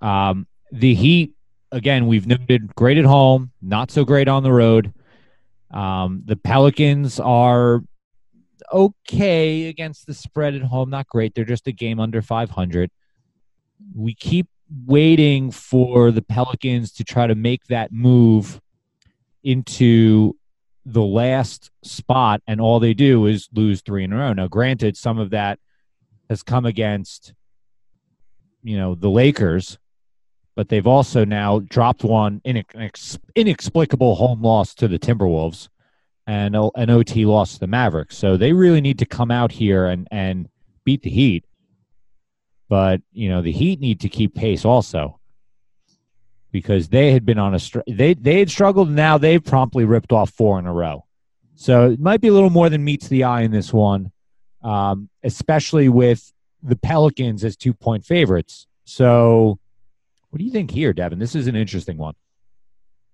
Um, 0.00 0.46
the 0.70 0.94
Heat, 0.94 1.34
again, 1.72 2.06
we've 2.06 2.26
noted 2.26 2.74
great 2.74 2.96
at 2.96 3.04
home, 3.04 3.50
not 3.60 3.90
so 3.90 4.02
great 4.04 4.28
on 4.28 4.42
the 4.42 4.52
road. 4.52 4.94
Um, 5.70 6.22
the 6.24 6.36
Pelicans 6.36 7.20
are 7.20 7.82
okay 8.72 9.68
against 9.68 10.06
the 10.06 10.14
spread 10.14 10.54
at 10.54 10.62
home, 10.62 10.90
not 10.90 11.06
great. 11.06 11.34
They're 11.34 11.44
just 11.44 11.66
a 11.66 11.72
game 11.72 12.00
under 12.00 12.22
500 12.22 12.90
we 13.94 14.14
keep 14.14 14.48
waiting 14.86 15.50
for 15.50 16.10
the 16.10 16.22
Pelicans 16.22 16.92
to 16.92 17.04
try 17.04 17.26
to 17.26 17.34
make 17.34 17.64
that 17.66 17.92
move 17.92 18.60
into 19.42 20.36
the 20.84 21.02
last 21.02 21.70
spot, 21.82 22.42
and 22.46 22.60
all 22.60 22.80
they 22.80 22.94
do 22.94 23.26
is 23.26 23.48
lose 23.52 23.82
three 23.82 24.04
in 24.04 24.12
a 24.12 24.16
row. 24.16 24.32
Now, 24.32 24.48
granted, 24.48 24.96
some 24.96 25.18
of 25.18 25.30
that 25.30 25.58
has 26.28 26.42
come 26.42 26.66
against, 26.66 27.34
you 28.62 28.76
know, 28.76 28.94
the 28.94 29.10
Lakers, 29.10 29.78
but 30.56 30.68
they've 30.68 30.86
also 30.86 31.24
now 31.24 31.60
dropped 31.60 32.02
one 32.02 32.40
inex- 32.44 33.18
inexplicable 33.36 34.16
home 34.16 34.42
loss 34.42 34.74
to 34.74 34.88
the 34.88 34.98
Timberwolves 34.98 35.68
and 36.26 36.54
an 36.54 36.90
OT 36.90 37.24
loss 37.24 37.54
to 37.54 37.60
the 37.60 37.66
Mavericks. 37.66 38.16
So 38.16 38.36
they 38.36 38.52
really 38.52 38.80
need 38.80 38.98
to 39.00 39.06
come 39.06 39.30
out 39.30 39.52
here 39.52 39.86
and, 39.86 40.06
and 40.10 40.48
beat 40.84 41.02
the 41.02 41.10
Heat 41.10 41.44
but 42.72 43.02
you 43.12 43.28
know 43.28 43.42
the 43.42 43.52
Heat 43.52 43.80
need 43.80 44.00
to 44.00 44.08
keep 44.08 44.34
pace 44.34 44.64
also 44.64 45.20
because 46.52 46.88
they 46.88 47.12
had 47.12 47.26
been 47.26 47.38
on 47.38 47.54
a 47.54 47.58
str- 47.58 47.80
they 47.86 48.14
they 48.14 48.38
had 48.38 48.50
struggled. 48.50 48.86
And 48.86 48.96
now 48.96 49.18
they've 49.18 49.44
promptly 49.44 49.84
ripped 49.84 50.10
off 50.10 50.30
four 50.30 50.58
in 50.58 50.64
a 50.64 50.72
row, 50.72 51.04
so 51.54 51.90
it 51.90 52.00
might 52.00 52.22
be 52.22 52.28
a 52.28 52.32
little 52.32 52.48
more 52.48 52.70
than 52.70 52.82
meets 52.82 53.08
the 53.08 53.24
eye 53.24 53.42
in 53.42 53.50
this 53.50 53.74
one, 53.74 54.10
um, 54.64 55.10
especially 55.22 55.90
with 55.90 56.32
the 56.62 56.74
Pelicans 56.74 57.44
as 57.44 57.58
two 57.58 57.74
point 57.74 58.06
favorites. 58.06 58.66
So, 58.84 59.58
what 60.30 60.38
do 60.38 60.44
you 60.46 60.50
think 60.50 60.70
here, 60.70 60.94
Devin? 60.94 61.18
This 61.18 61.34
is 61.34 61.48
an 61.48 61.56
interesting 61.56 61.98
one. 61.98 62.14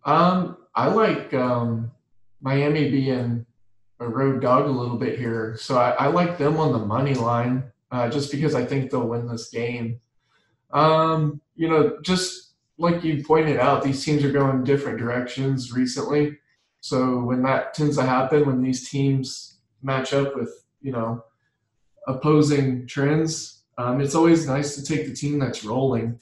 Um, 0.04 0.56
I 0.76 0.86
like 0.86 1.34
um, 1.34 1.90
Miami 2.40 2.90
being 2.90 3.46
a 4.00 4.08
road 4.08 4.40
dog 4.40 4.66
a 4.66 4.70
little 4.70 4.96
bit 4.96 5.18
here, 5.18 5.56
so 5.58 5.78
I, 5.78 5.90
I 5.90 6.06
like 6.08 6.38
them 6.38 6.56
on 6.58 6.72
the 6.72 6.78
money 6.78 7.14
line 7.14 7.64
uh, 7.90 8.08
just 8.08 8.30
because 8.30 8.54
I 8.54 8.64
think 8.64 8.90
they'll 8.90 9.08
win 9.08 9.26
this 9.26 9.48
game. 9.48 10.00
Um, 10.70 11.40
you 11.56 11.68
know, 11.68 11.98
just 12.02 12.52
like 12.78 13.02
you 13.02 13.24
pointed 13.24 13.58
out, 13.58 13.82
these 13.82 14.04
teams 14.04 14.24
are 14.24 14.32
going 14.32 14.64
different 14.64 14.98
directions 14.98 15.72
recently. 15.72 16.38
So 16.80 17.20
when 17.20 17.42
that 17.42 17.74
tends 17.74 17.96
to 17.96 18.04
happen, 18.04 18.46
when 18.46 18.62
these 18.62 18.88
teams 18.88 19.58
match 19.82 20.12
up 20.12 20.36
with 20.36 20.64
you 20.80 20.92
know 20.92 21.24
opposing 22.06 22.86
trends, 22.86 23.62
um, 23.78 24.00
it's 24.00 24.14
always 24.14 24.46
nice 24.46 24.76
to 24.76 24.84
take 24.84 25.06
the 25.06 25.14
team 25.14 25.38
that's 25.38 25.64
rolling. 25.64 26.20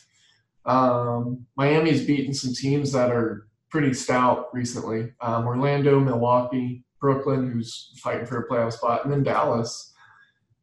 Um, 0.65 1.47
Miami's 1.57 2.05
beaten 2.05 2.35
some 2.35 2.55
teams 2.55 2.93
that 2.93 3.11
are 3.11 3.47
pretty 3.71 3.93
stout 3.95 4.49
recently. 4.53 5.13
Um, 5.21 5.47
Orlando, 5.47 5.99
Milwaukee, 6.01 6.85
Brooklyn, 7.01 7.51
who's 7.51 7.93
fighting 8.03 8.27
for 8.27 8.39
a 8.41 8.49
playoff 8.49 8.73
spot, 8.73 9.05
and 9.05 9.13
then 9.13 9.23
Dallas. 9.23 9.93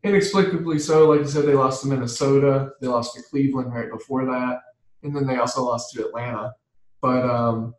Inexplicably 0.03 0.79
so, 0.79 1.09
like 1.09 1.21
I 1.21 1.25
said, 1.25 1.45
they 1.45 1.53
lost 1.53 1.83
to 1.83 1.87
Minnesota. 1.87 2.71
They 2.81 2.87
lost 2.87 3.15
to 3.15 3.21
Cleveland 3.29 3.73
right 3.73 3.89
before 3.89 4.25
that. 4.25 4.59
and 5.03 5.15
then 5.15 5.25
they 5.27 5.37
also 5.37 5.63
lost 5.63 5.93
to 5.93 6.05
Atlanta. 6.05 6.53
But 7.01 7.23
um, 7.29 7.73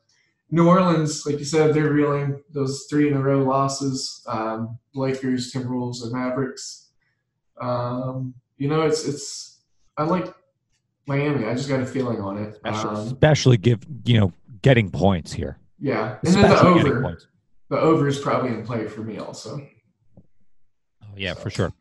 New 0.51 0.69
Orleans, 0.69 1.25
like 1.27 1.39
you 1.39 1.45
said, 1.45 1.73
they're 1.75 1.93
reeling 1.93 2.43
those 2.51 2.87
three 2.89 3.09
in 3.09 3.15
a 3.17 3.21
row 3.21 3.43
losses. 3.43 4.23
Um, 4.27 4.79
Lakers, 4.95 5.53
Timberwolves, 5.53 6.03
and 6.03 6.13
Mavericks. 6.13 6.91
Um, 7.61 8.35
you 8.59 8.69
know, 8.69 8.83
it's 8.83 9.07
it's. 9.07 9.61
I 9.97 10.05
like 10.05 10.33
Miami. 11.07 11.47
I 11.47 11.55
just 11.55 11.69
got 11.69 11.81
a 11.81 11.87
feeling 11.87 12.21
on 12.21 12.37
it. 12.39 12.51
Especially, 12.55 12.91
Um, 12.91 13.07
especially 13.07 13.57
give 13.57 13.81
you 14.05 14.21
know 14.21 14.33
getting 14.65 14.91
points 14.91 15.33
here. 15.33 15.59
yeah, 15.79 16.17
and 16.25 16.35
then 16.35 16.49
the 16.49 16.61
over. 16.63 17.19
The 17.69 17.79
over 17.79 18.09
is 18.09 18.19
probably 18.19 18.51
in 18.51 18.65
play 18.65 18.87
for 18.89 19.03
me 19.03 19.19
also. 19.19 19.61
Oh, 21.03 21.15
yeah, 21.17 21.35
for 21.35 21.51
sure. 21.51 21.73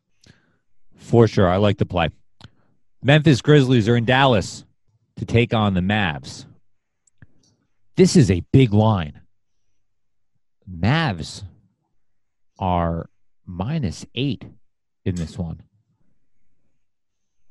For 0.96 1.26
sure. 1.26 1.48
I 1.48 1.56
like 1.56 1.78
the 1.78 1.86
play. 1.86 2.10
Memphis 3.02 3.40
Grizzlies 3.42 3.88
are 3.88 3.96
in 3.96 4.04
Dallas 4.04 4.64
to 5.16 5.24
take 5.24 5.52
on 5.54 5.74
the 5.74 5.80
Mavs. 5.80 6.46
This 7.96 8.16
is 8.16 8.30
a 8.30 8.40
big 8.52 8.72
line. 8.72 9.20
Mavs 10.70 11.42
are 12.58 13.08
minus 13.46 14.04
eight 14.14 14.44
in 15.04 15.14
this 15.14 15.38
one. 15.38 15.62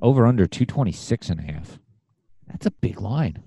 Over 0.02 0.26
under 0.28 0.46
226 0.48 1.30
and 1.30 1.40
a 1.40 1.44
half. 1.44 1.80
That's 2.48 2.66
a 2.66 2.72
big 2.72 3.00
line. 3.00 3.44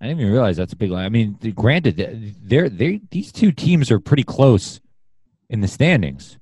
I 0.00 0.06
didn't 0.06 0.20
even 0.20 0.32
realize 0.32 0.56
that's 0.56 0.72
a 0.72 0.76
big 0.76 0.90
line. 0.90 1.04
I 1.04 1.08
mean, 1.10 1.36
granted, 1.54 2.34
they're, 2.42 2.68
they 2.68 3.00
these 3.10 3.32
two 3.32 3.52
teams 3.52 3.90
are 3.90 4.00
pretty 4.00 4.22
close 4.22 4.80
in 5.50 5.60
the 5.60 5.68
standings. 5.68 6.38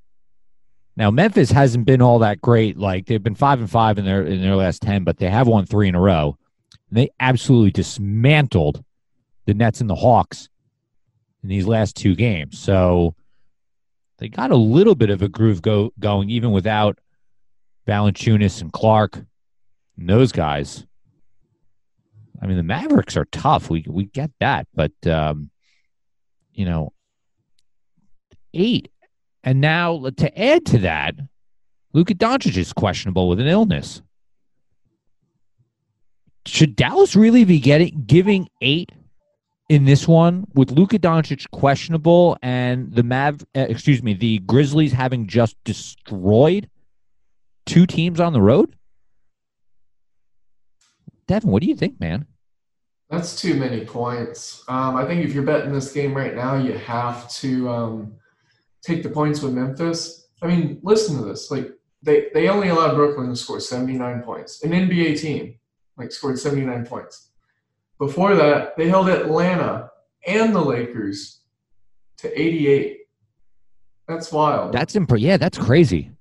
Now 0.97 1.11
Memphis 1.11 1.51
hasn't 1.51 1.87
been 1.87 2.03
all 2.03 2.21
that 2.21 2.41
great. 2.41 2.77
Like 2.77 3.07
they've 3.07 3.23
been 3.23 3.35
five 3.35 3.61
and 3.61 3.71
five 3.71 3.99
in 3.99 4.05
their 4.05 4.23
in 4.23 4.43
their 4.43 4.57
last 4.57 4.83
ten, 4.83 5.05
but 5.05 5.19
they 5.19 5.29
have 5.29 5.47
won 5.47 5.67
three 5.67 5.89
in 5.89 5.95
a 5.95 6.01
row. 6.01 6.37
And 6.89 6.99
they 6.99 7.11
absolutely 7.21 7.71
dismantled 7.71 8.85
the 9.47 9.55
Nets 9.55 9.81
and 9.81 9.89
the 9.89 9.95
Hawks 9.95 10.49
in 11.43 11.49
these 11.49 11.67
last 11.67 11.97
two 11.97 12.15
games. 12.15 12.59
So 12.59 13.15
they 14.19 14.29
got 14.29 14.51
a 14.51 14.57
little 14.57 14.95
bit 14.95 15.11
of 15.11 15.23
a 15.23 15.29
groove 15.29 15.63
go 15.63 15.93
going, 15.99 16.31
even 16.31 16.51
without 16.51 16.99
Valanciunas 17.87 18.61
and 18.61 18.73
Clarke 18.73 19.25
and 19.97 20.09
those 20.09 20.33
guys. 20.33 20.85
I 22.41 22.47
mean, 22.47 22.57
the 22.57 22.63
Mavericks 22.63 23.17
are 23.17 23.27
tough. 23.27 23.71
We 23.71 23.85
we 23.89 24.05
get 24.07 24.31
that, 24.41 24.67
but 24.75 24.93
um, 25.07 25.51
you 26.53 26.65
know, 26.65 26.93
eight 28.55 28.91
and 29.45 29.61
now 29.61 30.11
to 30.17 30.39
add 30.41 30.67
to 30.67 30.79
that, 30.79 31.15
Luka 31.93 32.15
Doncic 32.15 32.57
is 32.57 32.73
questionable 32.73 33.29
with 33.29 33.41
an 33.41 33.47
illness. 33.47 34.03
Should 36.47 36.77
Dallas 36.77 37.15
really 37.15 37.45
be 37.45 37.61
getting 37.61 38.05
giving 38.07 38.49
eight 38.61 38.91
in 39.69 39.85
this 39.85 40.09
one 40.09 40.47
with 40.55 40.71
Luka 40.71 40.99
Doncic 40.99 41.51
questionable 41.51 42.39
and 42.43 42.93
the 42.93 43.03
Mav, 43.03 43.43
uh, 43.55 43.67
excuse 43.69 44.03
me, 44.03 44.15
the 44.15 44.39
Grizzlies 44.41 44.93
having 44.93 45.27
just 45.27 45.57
destroyed 45.65 46.71
two 47.67 47.87
teams 47.87 48.19
on 48.19 48.33
the 48.33 48.41
road? 48.41 48.75
Devin, 51.29 51.51
what 51.51 51.63
do 51.63 51.69
you 51.69 51.77
think, 51.77 52.01
man? 52.01 52.27
That's 53.11 53.41
too 53.41 53.55
many 53.55 53.85
points. 53.85 54.65
Um, 54.67 54.97
I 54.97 55.07
think 55.07 55.25
if 55.25 55.33
you're 55.33 55.45
betting 55.45 55.73
this 55.73 55.93
game 55.93 56.15
right 56.15 56.35
now, 56.35 56.57
you 56.57 56.73
have 56.73 57.31
to 57.35 57.69
um, 57.69 58.15
take 58.83 59.03
the 59.03 59.09
points 59.11 59.41
with 59.41 59.53
Memphis. 59.53 60.29
I 60.43 60.47
mean, 60.47 60.81
listen 60.83 61.17
to 61.19 61.25
this. 61.25 61.51
Like 61.51 61.71
they 62.03 62.29
they 62.35 62.49
only 62.49 62.69
allowed 62.69 62.95
Brooklyn 62.95 63.29
to 63.29 63.37
score 63.37 63.61
79 63.61 64.23
points. 64.23 64.63
An 64.65 64.73
NBA 64.73 65.21
team 65.21 65.55
like 65.97 66.13
scored 66.13 66.39
79 66.39 66.87
points. 66.87 67.31
Before 67.99 68.35
that, 68.37 68.77
they 68.77 68.89
held 68.89 69.09
Atlanta 69.09 69.91
and 70.27 70.55
the 70.55 70.61
Lakers 70.61 71.41
to 72.19 72.41
88. 72.41 72.99
That's 74.07 74.31
wild. 74.33 74.73
That's 74.73 74.95
imp- 74.97 75.19
yeah, 75.19 75.37
that's 75.37 75.59
crazy. 75.59 76.13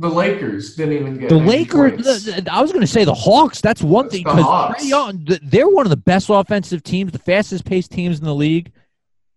The 0.00 0.08
Lakers 0.08 0.74
didn't 0.76 0.94
even 0.94 1.18
get 1.18 1.28
The 1.28 1.36
Lakers, 1.36 2.24
the- 2.24 2.40
the- 2.42 2.52
I 2.52 2.60
was 2.62 2.72
going 2.72 2.80
to 2.80 2.86
say 2.86 3.04
the 3.04 3.14
Hawks. 3.14 3.60
That's 3.60 3.82
one 3.82 4.06
It's 4.06 4.14
thing 4.14 4.24
because. 4.24 4.88
Young, 4.88 5.26
they're 5.42 5.68
one 5.68 5.84
of 5.86 5.90
the 5.90 5.96
best 5.96 6.28
offensive 6.30 6.82
teams, 6.82 7.12
the 7.12 7.18
fastest 7.18 7.64
paced 7.66 7.90
teams 7.92 8.18
in 8.18 8.24
the 8.24 8.34
league, 8.34 8.72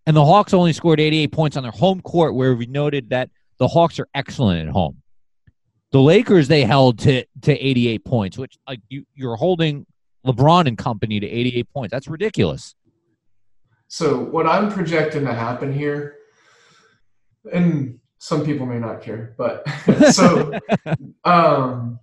and 0.08 0.15
the 0.15 0.23
Hawks 0.26 0.54
only 0.54 0.71
scored 0.73 0.99
88 0.99 1.32
points 1.32 1.58
on 1.58 1.63
their 1.63 1.71
home 1.73 2.02
court, 2.02 2.34
where 2.34 2.56
we 2.56 2.65
noted 2.65 3.10
that 3.10 3.30
the 3.58 3.67
Hawks 3.67 3.99
are 3.99 4.08
excellent 4.15 4.67
at 4.67 4.71
home. 4.73 4.97
The 5.91 6.02
Lakers 6.02 6.47
they 6.47 6.63
held 6.63 6.97
to 6.99 7.23
to 7.41 7.52
88 7.52 8.04
points, 8.06 8.38
which 8.38 8.58
like 8.67 8.80
you 8.89 9.06
you're 9.13 9.36
holding 9.36 9.86
LeBron 10.26 10.67
and 10.67 10.78
company 10.78 11.19
to 11.19 11.28
88 11.28 11.67
points. 11.73 11.91
That's 11.91 12.08
ridiculous. 12.08 12.73
So 13.89 14.17
what 14.21 14.47
I'm 14.47 14.71
projecting 14.71 15.26
to 15.26 15.34
happen 15.34 15.71
here, 15.71 16.15
and 17.52 17.99
some 18.23 18.45
people 18.45 18.65
may 18.65 18.79
not 18.79 19.01
care, 19.01 19.36
but 19.38 19.67
so 20.12 20.57
um, 21.25 21.99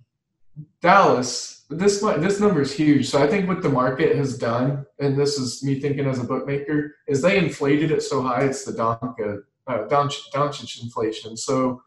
Dallas, 0.79 1.65
this 1.67 1.99
this 1.99 2.39
number 2.39 2.61
is 2.61 2.71
huge. 2.71 3.09
So 3.09 3.19
I 3.19 3.25
think 3.25 3.47
what 3.47 3.63
the 3.63 3.69
market 3.69 4.15
has 4.15 4.37
done, 4.37 4.85
and 4.99 5.17
this 5.17 5.39
is 5.39 5.63
me 5.63 5.79
thinking 5.79 6.05
as 6.05 6.19
a 6.19 6.23
bookmaker, 6.23 6.95
is 7.07 7.23
they 7.23 7.39
inflated 7.39 7.89
it 7.89 8.03
so 8.03 8.21
high 8.21 8.43
it's 8.43 8.63
the 8.63 8.71
Donka 8.71 9.41
uh, 9.65 9.87
Doncic 9.87 10.29
Doncic 10.31 10.83
inflation. 10.83 11.35
So 11.35 11.81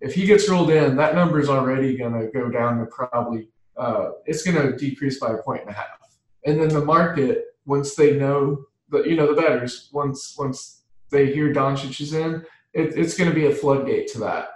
if 0.00 0.14
he 0.14 0.24
gets 0.24 0.48
rolled 0.48 0.70
in, 0.70 0.96
that 0.96 1.14
number 1.14 1.38
is 1.38 1.50
already 1.50 1.94
going 1.94 2.18
to 2.18 2.28
go 2.28 2.48
down 2.48 2.78
to 2.78 2.86
probably 2.86 3.50
uh, 3.76 4.12
it's 4.24 4.42
going 4.44 4.56
to 4.56 4.78
decrease 4.78 5.20
by 5.20 5.32
a 5.32 5.42
point 5.42 5.60
and 5.60 5.70
a 5.70 5.74
half. 5.74 5.98
And 6.46 6.58
then 6.58 6.70
the 6.70 6.82
market, 6.82 7.56
once 7.66 7.94
they 7.94 8.16
know 8.16 8.64
the 8.88 9.02
you 9.02 9.14
know 9.14 9.34
the 9.34 9.42
betters, 9.42 9.90
once 9.92 10.34
once 10.38 10.84
they 11.10 11.34
hear 11.34 11.52
Doncic 11.52 12.00
is 12.00 12.14
in, 12.14 12.46
it, 12.74 12.96
it's 12.98 13.16
going 13.16 13.30
to 13.30 13.34
be 13.34 13.46
a 13.46 13.54
floodgate 13.54 14.08
to 14.08 14.18
that. 14.20 14.48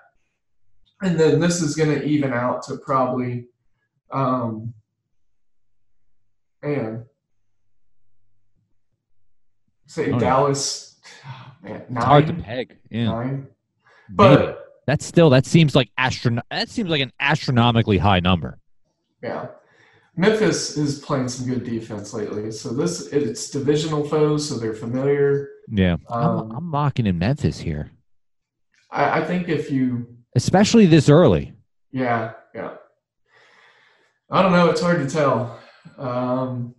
And 1.03 1.19
then 1.19 1.39
this 1.41 1.63
is 1.63 1.75
going 1.77 1.91
to 1.91 2.05
even 2.05 2.33
out 2.33 2.63
to 2.65 2.77
probably, 2.79 3.47
um, 4.11 4.75
man, 6.63 7.05
say 9.87 10.11
Oh. 10.13 10.19
Dallas, 10.19 10.97
man, 11.63 11.83
It's 11.91 12.05
hard 12.05 12.27
to 12.27 12.35
peg. 12.35 12.77
Yeah, 12.91 13.05
nine. 13.05 13.47
But 14.11 14.65
that's 14.87 15.05
still 15.05 15.31
that 15.31 15.47
seems 15.47 15.75
like 15.77 15.91
astrono- 15.99 16.43
That 16.51 16.69
seems 16.69 16.91
like 16.91 17.01
an 17.03 17.13
astronomically 17.21 17.99
high 17.99 18.21
number. 18.21 18.59
yeah, 19.23 19.47
Memphis 20.17 20.77
is 20.77 20.99
playing 21.01 21.29
some 21.29 21.47
good 21.47 21.63
defense 21.65 22.13
lately. 22.15 22.51
So 22.51 22.71
this 22.71 23.07
it's 23.13 23.51
divisional 23.51 24.03
foes, 24.09 24.49
so 24.49 24.57
they're 24.57 24.75
familiar. 24.75 25.51
Yeah, 25.71 25.97
Um, 26.09 26.51
I'm, 26.51 26.57
I'm 26.57 26.65
mocking 26.65 27.07
in 27.07 27.19
Memphis 27.19 27.59
here, 27.59 27.91
I, 28.91 29.21
I 29.21 29.25
think 29.25 29.49
if 29.49 29.71
you 29.71 30.17
especially 30.35 30.87
this 30.87 31.09
early. 31.09 31.53
Yeah, 31.91 32.33
yeah. 32.55 32.75
I 34.31 34.43
don't 34.43 34.53
know. 34.53 34.69
It's 34.71 34.81
hard 34.81 34.99
to 34.99 35.13
tell. 35.13 35.59
Um, 35.97 36.75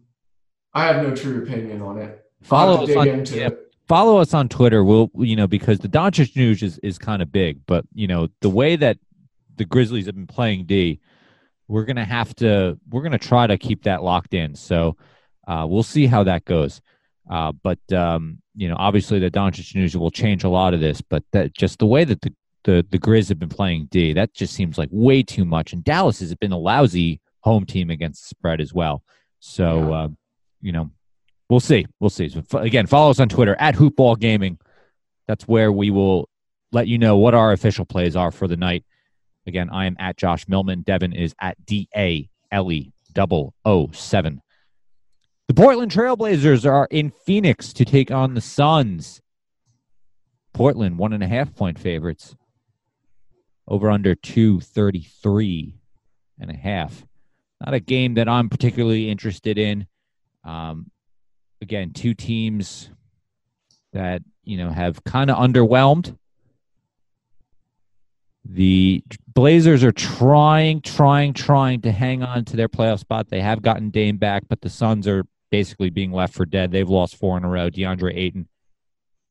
I 0.74 0.86
have 0.86 1.04
no 1.04 1.16
true 1.16 1.44
opinion 1.44 1.82
on 1.82 1.98
it. 1.98 2.24
Follow 2.42 2.84
us 2.84 2.96
on 2.96 3.08
into 3.08 3.38
yeah, 3.38 3.48
it. 3.48 3.74
follow 3.88 4.18
us 4.20 4.34
on 4.34 4.48
Twitter. 4.50 4.84
We'll 4.84 5.10
you 5.16 5.36
know 5.36 5.48
because 5.48 5.80
the 5.80 5.90
Doncic 5.90 6.36
news 6.36 6.64
is 6.64 6.80
is 6.80 6.98
kind 6.98 7.22
of 7.22 7.32
big, 7.32 7.66
but 7.66 7.86
you 7.94 8.08
know 8.08 8.30
the 8.42 8.50
way 8.50 8.76
that 8.76 8.98
the 9.58 9.66
Grizzlies 9.66 10.06
have 10.06 10.16
been 10.16 10.28
playing 10.28 10.66
D, 10.66 11.00
we're 11.68 11.86
gonna 11.86 12.06
have 12.06 12.36
to 12.36 12.80
we're 12.90 13.02
gonna 13.02 13.18
try 13.18 13.48
to 13.48 13.58
keep 13.58 13.84
that 13.84 14.04
locked 14.04 14.34
in. 14.34 14.56
So 14.56 14.96
uh, 15.48 15.66
we'll 15.68 15.84
see 15.84 16.06
how 16.06 16.24
that 16.24 16.46
goes. 16.46 16.82
Uh, 17.30 17.52
but 17.52 17.80
um, 17.94 18.42
you 18.56 18.68
know, 18.68 18.76
obviously 18.78 19.20
the 19.20 19.30
Doncic 19.32 19.76
news 19.76 19.96
will 19.96 20.12
change 20.12 20.44
a 20.44 20.50
lot 20.50 20.74
of 20.74 20.80
this. 20.80 21.02
But 21.02 21.24
that 21.32 21.54
just 21.54 21.80
the 21.80 21.86
way 21.86 22.04
that 22.04 22.22
the 22.22 22.34
the 22.64 22.86
the 22.90 23.00
Grizz 23.00 23.30
have 23.30 23.40
been 23.40 23.50
playing 23.50 23.88
D, 23.92 24.14
that 24.14 24.34
just 24.34 24.54
seems 24.54 24.78
like 24.78 24.90
way 24.92 25.24
too 25.24 25.46
much. 25.46 25.72
And 25.74 25.84
Dallas 25.84 26.20
has 26.20 26.34
been 26.36 26.52
a 26.52 26.58
lousy 26.58 27.22
home 27.42 27.66
team 27.66 27.90
against 27.90 28.24
the 28.24 28.28
spread 28.30 28.60
as 28.60 28.74
well. 28.74 29.04
So 29.40 29.80
Yeah. 29.90 29.96
uh, 29.96 30.08
you 30.62 30.72
know, 30.74 30.90
we'll 31.50 31.60
see. 31.62 31.86
We'll 32.00 32.10
see. 32.10 32.28
So 32.30 32.40
f- 32.40 32.62
again, 32.62 32.86
follow 32.88 33.12
us 33.12 33.20
on 33.20 33.30
Twitter 33.30 33.56
at 33.60 33.76
Hoopball 33.76 34.20
Gaming. 34.20 34.58
That's 35.28 35.48
where 35.48 35.72
we 35.72 35.90
will 35.92 36.28
let 36.72 36.88
you 36.88 36.98
know 36.98 37.18
what 37.18 37.34
our 37.34 37.52
official 37.54 37.86
plays 37.86 38.16
are 38.16 38.32
for 38.32 38.48
the 38.48 38.58
night. 38.58 38.84
Again, 39.48 39.70
I 39.72 39.86
am 39.86 39.96
at 40.00 40.18
Josh 40.18 40.48
Millman. 40.48 40.82
Devin 40.82 41.14
is 41.14 41.34
at 41.40 41.64
D 41.66 41.88
A 41.96 42.28
L 42.52 42.72
E 42.72 42.92
double 43.14 43.54
O 43.64 43.90
seven. 43.94 44.42
The 45.50 45.56
Portland 45.56 45.92
Trailblazers 45.92 46.70
are 46.70 46.88
in 46.92 47.10
Phoenix 47.10 47.74
to 47.74 47.84
take 47.84 48.12
on 48.12 48.36
the 48.36 48.40
Suns. 48.40 49.20
Portland 50.54 51.00
one 51.00 51.12
and 51.12 51.24
a 51.24 51.28
half 51.28 51.56
point 51.56 51.80
favorites. 51.80 52.36
Over 53.68 53.90
under 53.90 54.14
two 54.14 54.60
thirty 54.60 55.02
three 55.02 55.80
and 56.40 56.52
a 56.52 56.56
half. 56.56 57.04
Not 57.66 57.74
a 57.74 57.80
game 57.80 58.14
that 58.14 58.30
I'm 58.30 58.48
particularly 58.48 59.10
interested 59.10 59.58
in. 59.58 59.88
Um, 60.44 60.92
again, 61.64 61.94
two 61.94 62.14
teams 62.14 62.92
that 63.92 64.22
you 64.44 64.56
know 64.56 64.70
have 64.70 65.04
kind 65.04 65.32
of 65.32 65.38
underwhelmed. 65.38 66.16
The 68.46 69.04
Blazers 69.34 69.84
are 69.84 69.92
trying, 69.92 70.82
trying, 70.82 71.34
trying 71.34 71.82
to 71.82 71.92
hang 71.92 72.22
on 72.22 72.46
to 72.46 72.56
their 72.56 72.70
playoff 72.70 73.00
spot. 73.00 73.30
They 73.30 73.42
have 73.42 73.64
gotten 73.64 73.90
Dame 73.90 74.18
back, 74.18 74.44
but 74.48 74.62
the 74.62 74.70
Suns 74.70 75.08
are 75.08 75.26
basically 75.50 75.90
being 75.90 76.12
left 76.12 76.34
for 76.34 76.46
dead. 76.46 76.72
They've 76.72 76.88
lost 76.90 77.16
four 77.16 77.38
in 77.38 77.44
a 77.44 77.50
row. 77.50 77.70
DeAndre 77.70 78.16
Ayton, 78.16 78.48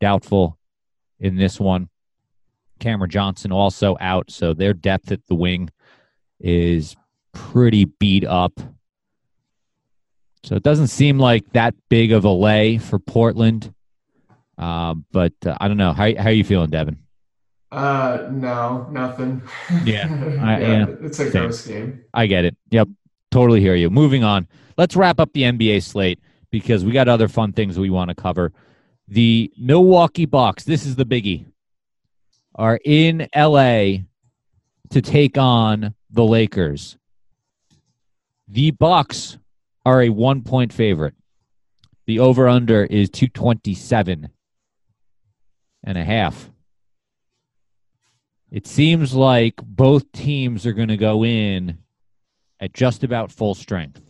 doubtful 0.00 0.59
in 1.18 1.37
this 1.37 1.59
one. 1.61 1.88
Cameron 2.78 3.11
Johnson 3.11 3.52
also 3.52 3.96
out, 4.00 4.31
so 4.31 4.54
their 4.54 4.72
depth 4.72 5.11
at 5.11 5.26
the 5.26 5.35
wing 5.35 5.70
is 6.40 6.96
pretty 7.33 7.85
beat 7.85 8.24
up. 8.24 8.61
So 10.44 10.54
it 10.54 10.62
doesn't 10.62 10.87
seem 10.87 11.18
like 11.18 11.52
that 11.52 11.74
big 11.88 12.12
of 12.12 12.24
a 12.24 12.31
lay 12.31 12.78
for 12.78 12.98
Portland. 12.98 13.74
Uh, 14.57 14.94
but 15.12 15.35
uh, 15.44 15.57
I 15.61 15.68
don't 15.68 15.76
know. 15.76 15.92
How, 15.92 16.14
how 16.16 16.28
are 16.28 16.33
you 16.33 16.44
feeling, 16.44 16.70
Devin? 16.70 16.98
Uh, 17.70 18.28
no, 18.31 18.88
nothing. 18.90 19.42
Yeah, 19.85 20.07
I, 20.40 20.61
yeah, 20.61 20.68
yeah, 20.68 20.87
it's 21.02 21.18
a 21.18 21.31
same. 21.31 21.42
gross 21.42 21.66
game. 21.66 22.04
I 22.14 22.26
get 22.26 22.44
it. 22.44 22.57
Yep, 22.70 22.88
totally 23.31 23.61
hear 23.61 23.74
you. 23.74 23.90
Moving 23.90 24.24
on. 24.24 24.48
Let's 24.78 24.94
wrap 24.94 25.18
up 25.18 25.32
the 25.32 25.42
NBA 25.42 25.82
slate 25.82 26.20
because 26.52 26.84
we 26.84 26.92
got 26.92 27.08
other 27.08 27.26
fun 27.26 27.52
things 27.52 27.76
we 27.76 27.90
want 27.90 28.10
to 28.10 28.14
cover. 28.14 28.52
The 29.08 29.52
Milwaukee 29.58 30.24
Bucks, 30.24 30.62
this 30.62 30.86
is 30.86 30.94
the 30.94 31.04
biggie, 31.04 31.46
are 32.54 32.78
in 32.84 33.26
LA 33.34 34.04
to 34.90 35.02
take 35.02 35.36
on 35.36 35.94
the 36.10 36.22
Lakers. 36.22 36.96
The 38.46 38.70
Bucks 38.70 39.36
are 39.84 40.02
a 40.02 40.10
one 40.10 40.42
point 40.42 40.72
favorite. 40.72 41.14
The 42.06 42.20
over 42.20 42.48
under 42.48 42.84
is 42.84 43.10
227 43.10 44.28
and 45.82 45.98
a 45.98 46.04
half. 46.04 46.50
It 48.52 48.68
seems 48.68 49.12
like 49.12 49.56
both 49.56 50.10
teams 50.12 50.64
are 50.64 50.72
going 50.72 50.88
to 50.88 50.96
go 50.96 51.24
in 51.24 51.78
at 52.60 52.72
just 52.72 53.02
about 53.02 53.32
full 53.32 53.56
strength. 53.56 54.08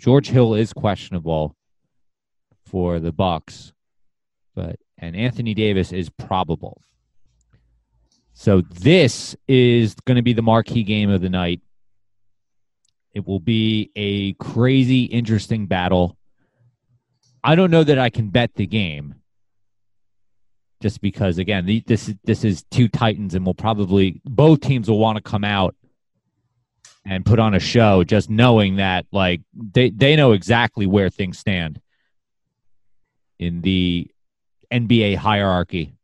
George 0.00 0.28
Hill 0.28 0.54
is 0.54 0.72
questionable 0.72 1.54
for 2.64 3.00
the 3.00 3.12
Bucks, 3.12 3.74
but 4.54 4.76
and 4.96 5.14
Anthony 5.14 5.52
Davis 5.52 5.92
is 5.92 6.08
probable. 6.08 6.80
So 8.32 8.62
this 8.62 9.36
is 9.46 9.94
going 10.06 10.16
to 10.16 10.22
be 10.22 10.32
the 10.32 10.40
marquee 10.40 10.84
game 10.84 11.10
of 11.10 11.20
the 11.20 11.28
night. 11.28 11.60
It 13.12 13.26
will 13.26 13.40
be 13.40 13.90
a 13.94 14.32
crazy 14.34 15.04
interesting 15.04 15.66
battle. 15.66 16.16
I 17.44 17.54
don't 17.54 17.70
know 17.70 17.84
that 17.84 17.98
I 17.98 18.08
can 18.08 18.30
bet 18.30 18.54
the 18.54 18.66
game 18.66 19.16
just 20.80 21.02
because 21.02 21.36
again 21.36 21.82
this 21.86 22.08
is 22.08 22.14
this 22.24 22.42
is 22.42 22.64
two 22.70 22.88
titans 22.88 23.34
and 23.34 23.44
we'll 23.44 23.52
probably 23.52 24.18
both 24.24 24.60
teams 24.60 24.88
will 24.88 24.98
want 24.98 25.16
to 25.16 25.22
come 25.22 25.44
out 25.44 25.74
and 27.04 27.24
put 27.24 27.38
on 27.38 27.54
a 27.54 27.60
show 27.60 28.04
just 28.04 28.28
knowing 28.30 28.76
that 28.76 29.06
like 29.12 29.40
they 29.54 29.90
they 29.90 30.16
know 30.16 30.32
exactly 30.32 30.86
where 30.86 31.08
things 31.08 31.38
stand 31.38 31.80
in 33.38 33.62
the 33.62 34.10
NBA 34.70 35.16
hierarchy. 35.16 35.94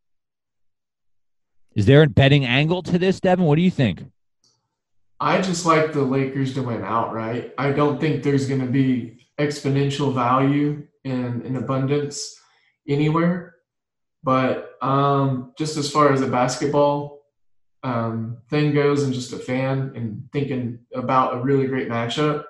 Is 1.75 1.85
there 1.85 2.01
a 2.01 2.07
betting 2.07 2.45
angle 2.45 2.81
to 2.83 2.97
this, 2.97 3.19
Devin? 3.19 3.45
What 3.45 3.55
do 3.55 3.61
you 3.61 3.71
think? 3.71 4.03
I 5.19 5.41
just 5.41 5.65
like 5.65 5.93
the 5.93 6.01
Lakers 6.01 6.53
to 6.55 6.63
win 6.63 6.83
outright. 6.83 7.53
I 7.57 7.71
don't 7.71 7.99
think 7.99 8.23
there's 8.23 8.47
going 8.47 8.61
to 8.61 8.67
be 8.67 9.27
exponential 9.39 10.13
value 10.13 10.87
in, 11.03 11.41
in 11.43 11.55
abundance 11.55 12.35
anywhere. 12.87 13.55
But 14.23 14.75
um, 14.81 15.53
just 15.57 15.77
as 15.77 15.89
far 15.89 16.11
as 16.11 16.21
a 16.21 16.27
basketball 16.27 17.16
um, 17.87 18.37
thing 18.49 18.73
goes, 18.73 19.03
and 19.03 19.13
just 19.13 19.31
a 19.31 19.39
fan 19.39 19.93
and 19.95 20.27
thinking 20.33 20.79
about 20.93 21.35
a 21.35 21.41
really 21.41 21.67
great 21.67 21.87
matchup, 21.87 22.43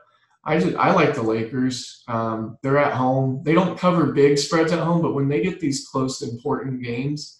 I 0.44 0.60
just 0.60 0.76
I 0.78 0.92
like 0.92 1.14
the 1.14 1.22
Lakers. 1.22 2.04
Um, 2.08 2.58
they're 2.64 2.80
at 2.80 2.94
home. 2.94 3.42
They 3.44 3.54
don't 3.54 3.78
cover 3.78 4.14
big 4.14 4.40
spreads 4.40 4.72
at 4.72 4.80
home, 4.80 5.02
but 5.02 5.14
when 5.14 5.28
they 5.28 5.44
get 5.44 5.60
these 5.60 5.88
close, 5.88 6.22
important 6.24 6.82
games, 6.82 7.40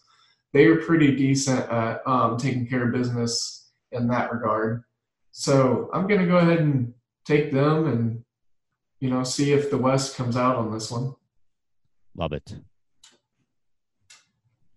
they 0.54 0.66
are 0.66 0.82
pretty 0.82 1.16
decent 1.16 1.68
at 1.72 2.06
um, 2.06 2.38
taking 2.38 2.68
care 2.68 2.86
of 2.86 2.94
business 2.94 3.72
in 3.92 4.08
that 4.10 4.32
regard. 4.32 4.84
So 5.32 5.90
I'm 5.92 6.08
going 6.08 6.22
to 6.22 6.28
go 6.28 6.38
ahead 6.38 6.60
and 6.60 6.94
take 7.26 7.52
them 7.52 7.88
and 7.88 8.24
you 9.00 9.10
know 9.10 9.24
see 9.24 9.54
if 9.54 9.72
the 9.72 9.78
West 9.78 10.16
comes 10.16 10.38
out 10.38 10.56
on 10.56 10.72
this 10.72 10.92
one. 10.92 11.16
Love 12.16 12.34
it. 12.34 12.58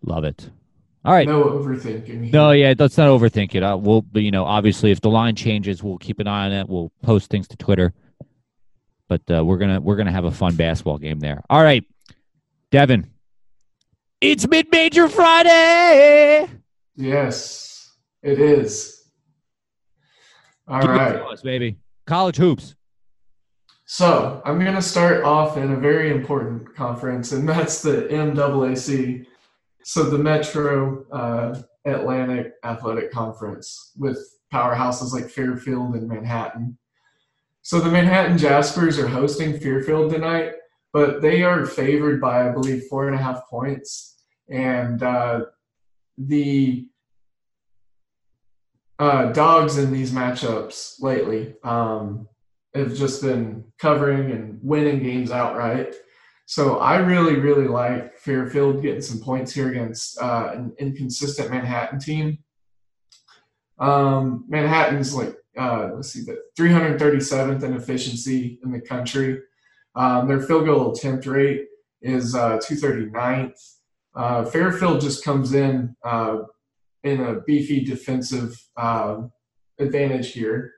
Love 0.02 0.24
it. 0.24 0.50
All 1.04 1.14
right. 1.14 1.26
No 1.26 1.44
overthinking. 1.44 2.32
No, 2.32 2.50
yeah, 2.50 2.74
let's 2.78 2.98
not 2.98 3.08
overthink 3.08 3.54
it. 3.54 3.62
Uh, 3.62 3.76
we'll, 3.76 4.02
but, 4.02 4.22
you 4.22 4.30
know, 4.30 4.44
obviously, 4.44 4.90
if 4.90 5.00
the 5.00 5.08
line 5.08 5.34
changes, 5.34 5.82
we'll 5.82 5.98
keep 5.98 6.18
an 6.18 6.26
eye 6.26 6.46
on 6.46 6.52
it. 6.52 6.68
We'll 6.68 6.92
post 7.02 7.30
things 7.30 7.48
to 7.48 7.56
Twitter. 7.56 7.94
But 9.08 9.22
uh, 9.28 9.44
we're 9.44 9.58
gonna 9.58 9.80
we're 9.80 9.96
gonna 9.96 10.12
have 10.12 10.24
a 10.24 10.30
fun 10.30 10.54
basketball 10.54 10.98
game 10.98 11.18
there. 11.18 11.42
All 11.50 11.62
right, 11.62 11.84
Devin. 12.70 13.10
It's 14.20 14.46
mid 14.46 14.68
major 14.70 15.08
Friday. 15.08 16.48
Yes, 16.94 17.90
it 18.22 18.38
is. 18.38 19.10
All 20.68 20.80
Give 20.80 20.90
right. 20.90 21.16
us, 21.16 21.42
baby. 21.42 21.78
College 22.06 22.36
hoops. 22.36 22.76
So 23.86 24.40
I'm 24.44 24.60
going 24.60 24.76
to 24.76 24.82
start 24.82 25.24
off 25.24 25.56
in 25.56 25.72
a 25.72 25.76
very 25.76 26.12
important 26.12 26.76
conference, 26.76 27.32
and 27.32 27.48
that's 27.48 27.82
the 27.82 28.06
MAAC. 28.08 29.26
So 29.84 30.04
the 30.04 30.18
Metro 30.18 31.04
uh, 31.10 31.60
Atlantic 31.84 32.52
Athletic 32.64 33.10
Conference 33.10 33.92
with 33.96 34.18
powerhouses 34.52 35.12
like 35.12 35.30
Fairfield 35.30 35.94
and 35.94 36.08
Manhattan. 36.08 36.76
So 37.62 37.80
the 37.80 37.90
Manhattan 37.90 38.38
Jaspers 38.38 38.98
are 38.98 39.08
hosting 39.08 39.58
Fairfield 39.58 40.12
tonight, 40.12 40.52
but 40.92 41.22
they 41.22 41.42
are 41.42 41.66
favored 41.66 42.20
by, 42.20 42.48
I 42.48 42.52
believe, 42.52 42.84
four 42.88 43.06
and 43.06 43.14
a 43.14 43.22
half 43.22 43.48
points. 43.48 44.16
And 44.48 45.02
uh, 45.02 45.42
the 46.18 46.88
uh, 48.98 49.32
dogs 49.32 49.78
in 49.78 49.92
these 49.92 50.12
matchups 50.12 51.00
lately 51.00 51.54
um, 51.64 52.28
have 52.74 52.94
just 52.94 53.22
been 53.22 53.64
covering 53.78 54.30
and 54.30 54.58
winning 54.62 55.02
games 55.02 55.30
outright. 55.30 55.94
So 56.50 56.78
I 56.78 56.96
really, 56.96 57.36
really 57.36 57.68
like 57.68 58.18
Fairfield 58.18 58.82
getting 58.82 59.02
some 59.02 59.20
points 59.20 59.52
here 59.52 59.70
against 59.70 60.20
uh, 60.20 60.50
an 60.52 60.72
inconsistent 60.80 61.48
Manhattan 61.48 62.00
team. 62.00 62.38
Um, 63.78 64.46
Manhattan's 64.48 65.14
like 65.14 65.36
uh, 65.56 65.90
let's 65.94 66.12
see, 66.12 66.22
the 66.22 66.42
337th 66.58 67.62
in 67.62 67.74
efficiency 67.74 68.58
in 68.64 68.72
the 68.72 68.80
country. 68.80 69.40
Um, 69.94 70.26
their 70.26 70.40
field 70.40 70.64
goal 70.64 70.90
attempt 70.90 71.24
rate 71.26 71.66
is 72.02 72.34
uh, 72.34 72.58
239th. 72.58 73.76
Uh, 74.16 74.44
Fairfield 74.44 75.00
just 75.00 75.24
comes 75.24 75.54
in 75.54 75.94
uh, 76.04 76.38
in 77.04 77.20
a 77.20 77.42
beefy 77.42 77.84
defensive 77.84 78.60
uh, 78.76 79.18
advantage 79.78 80.32
here. 80.32 80.72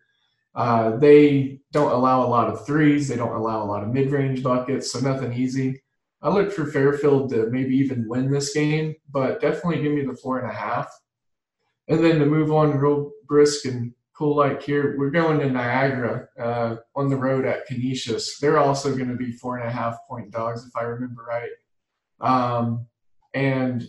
Uh, 0.55 0.97
they 0.97 1.61
don't 1.73 1.93
allow 1.93 2.25
a 2.25 2.29
lot 2.29 2.49
of 2.49 2.67
threes. 2.67 3.09
They 3.09 3.17
don't 3.17 3.35
allow 3.35 3.63
a 3.63 3.67
lot 3.67 3.83
of 3.83 3.89
mid-range 3.89 4.43
buckets, 4.43 4.93
so 4.93 5.01
nothing 5.01 5.33
easy. 5.33 5.83
I 6.21 6.29
look 6.29 6.53
for 6.53 6.67
Fairfield 6.67 7.31
to 7.31 7.47
maybe 7.51 7.75
even 7.77 8.07
win 8.07 8.31
this 8.31 8.53
game, 8.53 8.95
but 9.11 9.41
definitely 9.41 9.83
give 9.83 9.93
me 9.93 10.05
the 10.05 10.17
four 10.17 10.39
and 10.39 10.51
a 10.51 10.55
half. 10.55 10.89
And 11.89 12.05
then 12.05 12.19
to 12.21 12.27
move 12.27 12.53
on 12.53 12.79
real 12.79 13.11
brisk 13.27 13.65
and 13.65 13.93
cool 14.17 14.37
like 14.37 14.63
here, 14.63 14.95
we're 14.99 15.11
going 15.11 15.41
to 15.41 15.51
Niagara 15.51 16.29
uh, 16.39 16.77
on 16.95 17.09
the 17.09 17.17
road 17.17 17.45
at 17.45 17.67
Canisius. 17.67 18.39
They're 18.39 18.59
also 18.59 18.95
going 18.95 19.09
to 19.09 19.17
be 19.17 19.33
four 19.33 19.59
and 19.59 19.69
a 19.69 19.73
half 19.73 19.97
point 20.09 20.31
dogs, 20.31 20.65
if 20.65 20.77
I 20.77 20.83
remember 20.83 21.25
right. 21.25 21.51
Um, 22.21 22.87
and 23.35 23.85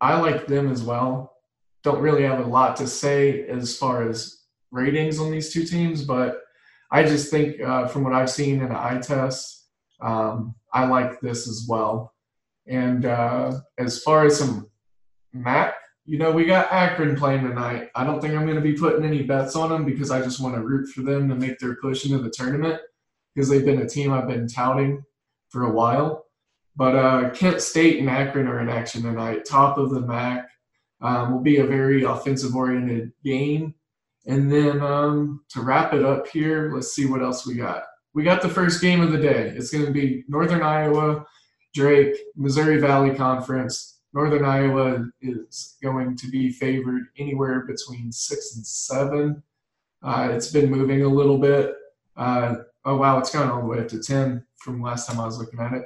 I 0.00 0.20
like 0.20 0.46
them 0.46 0.70
as 0.70 0.82
well. 0.82 1.36
Don't 1.82 2.00
really 2.00 2.22
have 2.22 2.38
a 2.38 2.48
lot 2.48 2.76
to 2.76 2.86
say 2.86 3.46
as 3.48 3.76
far 3.76 4.08
as 4.08 4.41
ratings 4.72 5.20
on 5.20 5.30
these 5.30 5.52
two 5.52 5.64
teams, 5.64 6.02
but 6.02 6.40
I 6.90 7.04
just 7.04 7.30
think 7.30 7.60
uh, 7.60 7.86
from 7.86 8.02
what 8.02 8.12
I've 8.12 8.30
seen 8.30 8.56
in 8.56 8.66
an 8.66 8.72
eye 8.72 8.98
test, 8.98 9.68
um, 10.00 10.54
I 10.72 10.86
like 10.86 11.20
this 11.20 11.46
as 11.46 11.66
well. 11.68 12.12
And 12.66 13.04
uh, 13.06 13.60
as 13.78 14.02
far 14.02 14.26
as 14.26 14.38
some 14.38 14.68
MAC, 15.32 15.74
you 16.04 16.18
know, 16.18 16.32
we 16.32 16.44
got 16.44 16.72
Akron 16.72 17.16
playing 17.16 17.44
tonight. 17.44 17.90
I 17.94 18.04
don't 18.04 18.20
think 18.20 18.34
I'm 18.34 18.44
going 18.44 18.56
to 18.56 18.62
be 18.62 18.74
putting 18.74 19.04
any 19.04 19.22
bets 19.22 19.54
on 19.54 19.70
them 19.70 19.84
because 19.84 20.10
I 20.10 20.20
just 20.20 20.40
want 20.40 20.54
to 20.54 20.62
root 20.62 20.88
for 20.88 21.02
them 21.02 21.28
to 21.28 21.34
make 21.34 21.58
their 21.58 21.76
push 21.76 22.04
into 22.04 22.18
the 22.18 22.30
tournament 22.30 22.80
because 23.34 23.48
they've 23.48 23.64
been 23.64 23.82
a 23.82 23.88
team 23.88 24.12
I've 24.12 24.28
been 24.28 24.48
touting 24.48 25.02
for 25.50 25.64
a 25.64 25.72
while. 25.72 26.26
But 26.74 26.96
uh, 26.96 27.30
Kent 27.30 27.60
State 27.60 28.00
and 28.00 28.10
Akron 28.10 28.48
are 28.48 28.60
in 28.60 28.68
action 28.68 29.02
tonight, 29.02 29.44
top 29.44 29.78
of 29.78 29.90
the 29.90 30.00
MAC. 30.00 30.48
Um, 31.00 31.32
will 31.32 31.40
be 31.40 31.58
a 31.58 31.66
very 31.66 32.04
offensive 32.04 32.54
oriented 32.54 33.12
game. 33.24 33.74
And 34.26 34.50
then 34.50 34.80
um, 34.80 35.44
to 35.50 35.60
wrap 35.60 35.92
it 35.94 36.04
up 36.04 36.28
here, 36.28 36.72
let's 36.74 36.94
see 36.94 37.06
what 37.06 37.22
else 37.22 37.46
we 37.46 37.54
got. 37.54 37.84
We 38.14 38.22
got 38.22 38.42
the 38.42 38.48
first 38.48 38.80
game 38.80 39.00
of 39.00 39.10
the 39.10 39.18
day. 39.18 39.52
It's 39.56 39.70
going 39.70 39.86
to 39.86 39.92
be 39.92 40.24
Northern 40.28 40.62
Iowa, 40.62 41.24
Drake, 41.74 42.16
Missouri 42.36 42.78
Valley 42.78 43.14
Conference. 43.14 44.00
Northern 44.12 44.44
Iowa 44.44 45.06
is 45.22 45.76
going 45.82 46.16
to 46.16 46.28
be 46.28 46.52
favored 46.52 47.04
anywhere 47.18 47.60
between 47.60 48.12
six 48.12 48.56
and 48.56 48.66
seven. 48.66 49.42
Uh, 50.02 50.28
it's 50.32 50.50
been 50.50 50.70
moving 50.70 51.02
a 51.04 51.08
little 51.08 51.38
bit. 51.38 51.74
Uh, 52.16 52.56
oh 52.84 52.96
wow, 52.96 53.18
it's 53.18 53.32
gone 53.32 53.50
all 53.50 53.62
the 53.62 53.66
way 53.66 53.78
up 53.78 53.88
to 53.88 54.00
ten 54.00 54.44
from 54.58 54.82
last 54.82 55.08
time 55.08 55.18
I 55.18 55.24
was 55.24 55.38
looking 55.38 55.60
at 55.60 55.72
it. 55.72 55.84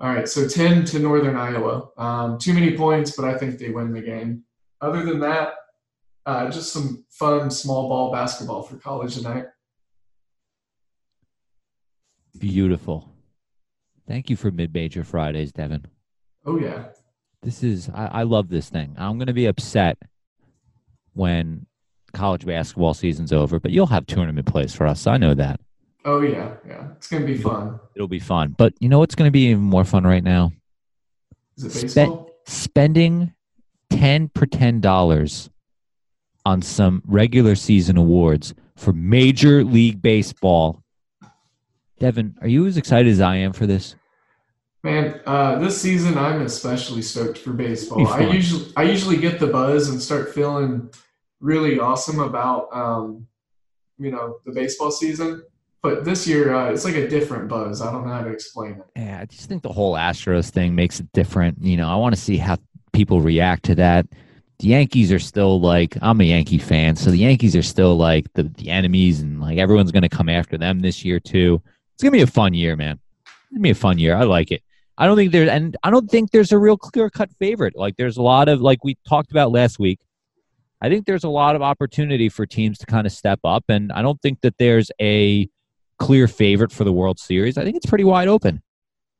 All 0.00 0.12
right, 0.12 0.28
so 0.28 0.48
ten 0.48 0.84
to 0.86 0.98
Northern 0.98 1.36
Iowa. 1.36 1.88
Um, 1.96 2.38
too 2.38 2.52
many 2.52 2.76
points, 2.76 3.14
but 3.16 3.24
I 3.24 3.38
think 3.38 3.58
they 3.58 3.70
win 3.70 3.92
the 3.92 4.02
game. 4.02 4.42
Other 4.80 5.04
than 5.04 5.20
that, 5.20 5.54
uh, 6.26 6.50
just 6.50 6.72
some 6.72 7.04
fun 7.10 7.50
small 7.50 7.88
ball 7.88 8.12
basketball 8.12 8.62
for 8.62 8.76
college 8.76 9.16
tonight. 9.16 9.46
Beautiful. 12.38 13.10
Thank 14.06 14.28
you 14.28 14.36
for 14.36 14.50
mid 14.50 14.72
major 14.74 15.04
Fridays, 15.04 15.52
Devin. 15.52 15.86
Oh 16.44 16.58
yeah. 16.58 16.86
This 17.42 17.62
is 17.62 17.88
I, 17.90 18.06
I 18.06 18.22
love 18.22 18.48
this 18.48 18.68
thing. 18.68 18.94
I'm 18.98 19.18
gonna 19.18 19.32
be 19.32 19.46
upset 19.46 19.98
when 21.14 21.66
college 22.12 22.44
basketball 22.44 22.94
season's 22.94 23.32
over, 23.32 23.60
but 23.60 23.70
you'll 23.70 23.86
have 23.86 24.06
tournament 24.06 24.46
plays 24.46 24.74
for 24.74 24.86
us. 24.86 25.06
I 25.06 25.16
know 25.16 25.34
that. 25.34 25.60
Oh 26.04 26.20
yeah, 26.20 26.54
yeah. 26.66 26.88
It's 26.96 27.06
gonna 27.08 27.24
be 27.24 27.38
fun. 27.38 27.80
It'll 27.94 28.08
be 28.08 28.18
fun. 28.18 28.54
But 28.58 28.74
you 28.80 28.88
know 28.88 28.98
what's 28.98 29.14
gonna 29.14 29.30
be 29.30 29.46
even 29.46 29.62
more 29.62 29.84
fun 29.84 30.04
right 30.04 30.24
now? 30.24 30.52
Is 31.56 31.64
it 31.64 31.82
baseball? 31.82 32.30
spending 32.46 33.32
ten 33.90 34.28
pretend 34.28 34.82
dollars 34.82 35.48
on 36.44 36.62
some 36.62 37.02
regular 37.06 37.54
season 37.54 37.96
awards 37.96 38.54
for 38.76 38.92
Major 38.92 39.64
League 39.64 40.02
Baseball. 40.02 40.82
Devin, 41.98 42.36
are 42.40 42.48
you 42.48 42.66
as 42.66 42.76
excited 42.76 43.10
as 43.10 43.20
I 43.20 43.36
am 43.36 43.52
for 43.52 43.66
this? 43.66 43.94
Man, 44.82 45.20
uh, 45.24 45.58
this 45.58 45.80
season 45.80 46.18
I'm 46.18 46.42
especially 46.42 47.00
stoked 47.00 47.38
for 47.38 47.54
baseball. 47.54 48.06
I 48.06 48.20
usually 48.20 48.70
I 48.76 48.82
usually 48.82 49.16
get 49.16 49.40
the 49.40 49.46
buzz 49.46 49.88
and 49.88 50.00
start 50.00 50.34
feeling 50.34 50.90
really 51.40 51.78
awesome 51.78 52.20
about 52.20 52.68
um, 52.76 53.26
you 53.98 54.10
know 54.10 54.40
the 54.44 54.52
baseball 54.52 54.90
season. 54.90 55.42
But 55.82 56.04
this 56.04 56.26
year 56.26 56.54
uh, 56.54 56.70
it's 56.70 56.84
like 56.84 56.96
a 56.96 57.08
different 57.08 57.48
buzz. 57.48 57.80
I 57.80 57.90
don't 57.90 58.06
know 58.06 58.12
how 58.12 58.22
to 58.24 58.30
explain 58.30 58.72
it. 58.72 58.84
Yeah, 58.94 59.20
I 59.22 59.24
just 59.24 59.48
think 59.48 59.62
the 59.62 59.72
whole 59.72 59.94
Astros 59.94 60.50
thing 60.50 60.74
makes 60.74 61.00
it 61.00 61.10
different. 61.12 61.62
You 61.62 61.78
know, 61.78 61.88
I 61.88 61.94
want 61.94 62.14
to 62.14 62.20
see 62.20 62.36
how 62.36 62.58
people 62.92 63.22
react 63.22 63.64
to 63.64 63.74
that. 63.76 64.06
The 64.58 64.68
Yankees 64.68 65.12
are 65.12 65.18
still 65.18 65.60
like 65.60 65.96
I'm 66.00 66.20
a 66.20 66.24
Yankee 66.24 66.58
fan, 66.58 66.96
so 66.96 67.10
the 67.10 67.18
Yankees 67.18 67.56
are 67.56 67.62
still 67.62 67.96
like 67.96 68.32
the, 68.34 68.44
the 68.44 68.70
enemies, 68.70 69.20
and 69.20 69.40
like 69.40 69.58
everyone's 69.58 69.92
going 69.92 70.02
to 70.04 70.08
come 70.08 70.28
after 70.28 70.56
them 70.56 70.80
this 70.80 71.04
year 71.04 71.18
too. 71.18 71.60
It's 71.94 72.02
gonna 72.02 72.12
be 72.12 72.22
a 72.22 72.26
fun 72.26 72.54
year, 72.54 72.76
man. 72.76 72.98
It's 73.24 73.50
gonna 73.50 73.62
be 73.62 73.70
a 73.70 73.74
fun 73.74 73.98
year. 73.98 74.16
I 74.16 74.24
like 74.24 74.50
it. 74.50 74.62
I 74.96 75.06
don't 75.06 75.16
think 75.16 75.32
there's 75.32 75.48
and 75.48 75.76
I 75.82 75.90
don't 75.90 76.08
think 76.10 76.30
there's 76.30 76.52
a 76.52 76.58
real 76.58 76.76
clear 76.76 77.10
cut 77.10 77.30
favorite. 77.38 77.76
Like 77.76 77.96
there's 77.96 78.16
a 78.16 78.22
lot 78.22 78.48
of 78.48 78.60
like 78.60 78.84
we 78.84 78.96
talked 79.08 79.30
about 79.32 79.50
last 79.50 79.78
week. 79.78 80.00
I 80.80 80.88
think 80.88 81.06
there's 81.06 81.24
a 81.24 81.28
lot 81.28 81.56
of 81.56 81.62
opportunity 81.62 82.28
for 82.28 82.46
teams 82.46 82.78
to 82.78 82.86
kind 82.86 83.06
of 83.06 83.12
step 83.12 83.40
up, 83.44 83.64
and 83.68 83.90
I 83.92 84.02
don't 84.02 84.20
think 84.22 84.40
that 84.42 84.58
there's 84.58 84.90
a 85.00 85.48
clear 85.98 86.28
favorite 86.28 86.72
for 86.72 86.84
the 86.84 86.92
World 86.92 87.18
Series. 87.18 87.56
I 87.58 87.64
think 87.64 87.76
it's 87.76 87.86
pretty 87.86 88.04
wide 88.04 88.28
open. 88.28 88.62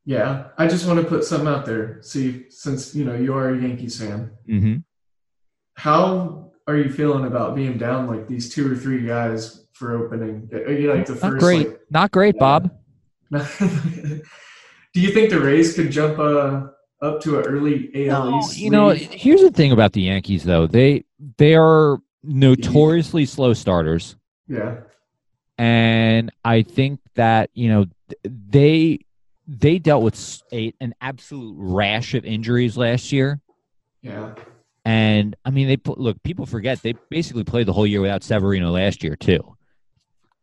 Yeah, 0.04 0.48
I 0.58 0.66
just 0.66 0.86
want 0.86 1.00
to 1.00 1.06
put 1.06 1.24
something 1.24 1.48
out 1.48 1.64
there. 1.64 2.02
See, 2.02 2.44
since 2.50 2.94
you 2.94 3.04
know 3.04 3.14
you 3.14 3.34
are 3.34 3.50
a 3.50 3.60
Yankees 3.60 3.98
fan, 3.98 4.30
Mm-hmm. 4.48 4.76
How 5.74 6.52
are 6.66 6.76
you 6.76 6.90
feeling 6.90 7.26
about 7.26 7.54
being 7.54 7.76
down 7.78 8.06
like 8.08 8.26
these 8.28 8.52
two 8.52 8.70
or 8.70 8.76
three 8.76 9.06
guys 9.06 9.66
for 9.72 9.92
opening? 9.96 10.48
Are 10.52 10.72
you 10.72 10.92
like 10.92 11.06
the 11.06 11.12
Not 11.14 11.20
first? 11.22 11.40
great. 11.40 11.68
like- 11.68 11.80
Not 11.90 12.10
great, 12.12 12.38
Bob. 12.38 12.70
Do 13.30 15.00
you 15.00 15.10
think 15.10 15.30
the 15.30 15.40
Rays 15.40 15.74
could 15.74 15.90
jump 15.90 16.18
uh, 16.18 16.68
up 17.02 17.20
to 17.22 17.38
an 17.40 17.46
early 17.46 17.90
AL 18.08 18.30
No, 18.30 18.38
East 18.38 18.58
you 18.58 18.70
know, 18.70 18.90
here's 18.90 19.40
the 19.40 19.50
thing 19.50 19.72
about 19.72 19.92
the 19.92 20.02
Yankees, 20.02 20.44
though 20.44 20.66
they 20.66 21.04
they 21.36 21.54
are 21.56 21.98
notoriously 22.22 23.26
slow 23.26 23.52
starters, 23.54 24.16
Yeah, 24.46 24.76
and 25.58 26.30
I 26.44 26.62
think 26.62 27.00
that 27.14 27.50
you 27.54 27.68
know 27.68 27.86
they 28.24 29.00
they 29.48 29.78
dealt 29.78 30.02
with 30.04 30.42
a, 30.52 30.72
an 30.80 30.94
absolute 31.00 31.54
rash 31.58 32.14
of 32.14 32.24
injuries 32.24 32.76
last 32.76 33.10
year, 33.12 33.40
yeah, 34.00 34.34
and 34.84 35.36
I 35.44 35.50
mean 35.50 35.68
they 35.68 35.78
look 35.86 36.22
people 36.22 36.46
forget 36.46 36.82
they 36.82 36.94
basically 37.10 37.44
played 37.44 37.66
the 37.66 37.72
whole 37.72 37.86
year 37.86 38.00
without 38.00 38.22
Severino 38.22 38.70
last 38.70 39.02
year 39.02 39.16
too, 39.16 39.56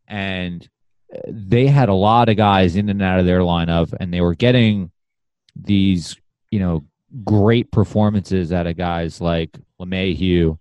and 0.08 0.68
uh, 1.14 1.20
they 1.28 1.68
had 1.68 1.90
a 1.90 1.94
lot 1.94 2.30
of 2.30 2.38
guys 2.38 2.76
in 2.76 2.90
and 2.90 3.02
out 3.02 3.20
of 3.20 3.26
their 3.26 3.40
lineup, 3.40 3.94
and 4.00 4.14
they 4.14 4.22
were 4.22 4.36
getting 4.36 4.92
these 5.56 6.16
you 6.50 6.60
know 6.60 6.84
great 7.24 7.72
performances 7.72 8.52
out 8.52 8.68
of 8.68 8.78
guys 8.78 9.22
like 9.22 9.58
LeMahieu 9.80 10.58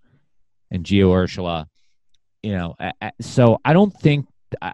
and 0.69 0.83
Gio 0.83 1.07
Urshela. 1.07 1.67
You 2.43 2.53
know, 2.53 2.75
so 3.19 3.59
I 3.63 3.73
don't 3.73 3.91
think 3.91 4.27
uh, 4.61 4.71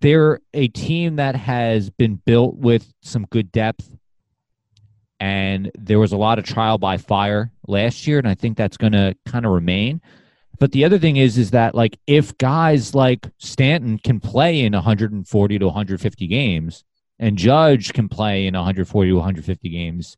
they're 0.00 0.40
a 0.52 0.68
team 0.68 1.16
that 1.16 1.34
has 1.34 1.88
been 1.88 2.16
built 2.16 2.56
with 2.56 2.92
some 3.00 3.26
good 3.30 3.50
depth, 3.50 3.90
and 5.20 5.70
there 5.78 5.98
was 5.98 6.12
a 6.12 6.16
lot 6.16 6.38
of 6.38 6.44
trial 6.44 6.78
by 6.78 6.96
fire 6.96 7.50
last 7.66 8.06
year, 8.06 8.18
and 8.18 8.28
I 8.28 8.34
think 8.34 8.56
that's 8.56 8.76
going 8.76 8.92
to 8.92 9.14
kind 9.26 9.46
of 9.46 9.52
remain. 9.52 10.00
But 10.58 10.72
the 10.72 10.84
other 10.84 10.98
thing 10.98 11.16
is, 11.16 11.38
is 11.38 11.50
that 11.50 11.74
like 11.74 11.98
if 12.06 12.36
guys 12.38 12.94
like 12.94 13.26
Stanton 13.38 13.98
can 13.98 14.20
play 14.20 14.60
in 14.60 14.72
140 14.72 15.58
to 15.58 15.66
150 15.66 16.26
games, 16.26 16.84
and 17.18 17.38
Judge 17.38 17.92
can 17.92 18.08
play 18.08 18.46
in 18.46 18.54
140 18.54 19.08
to 19.10 19.14
150 19.14 19.68
games, 19.68 20.16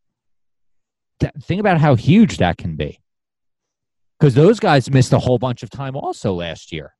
think 1.43 1.61
about 1.61 1.81
how 1.81 1.95
huge 1.95 2.39
that 2.39 2.57
can 2.57 2.77
be. 2.77 3.01
Because 4.19 4.35
those 4.35 4.59
guys 4.59 4.91
missed 4.91 5.13
a 5.13 5.19
whole 5.19 5.39
bunch 5.39 5.63
of 5.63 5.71
time 5.71 5.95
also 5.95 6.35
last 6.35 6.73
year, 6.73 6.95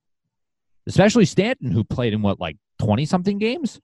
especially 0.87 1.25
Stanton, 1.25 1.73
who 1.73 1.83
played 1.83 2.13
in 2.13 2.23
what 2.23 2.39
like 2.39 2.57
20 2.81 3.05
something 3.07 3.39
games. 3.39 3.81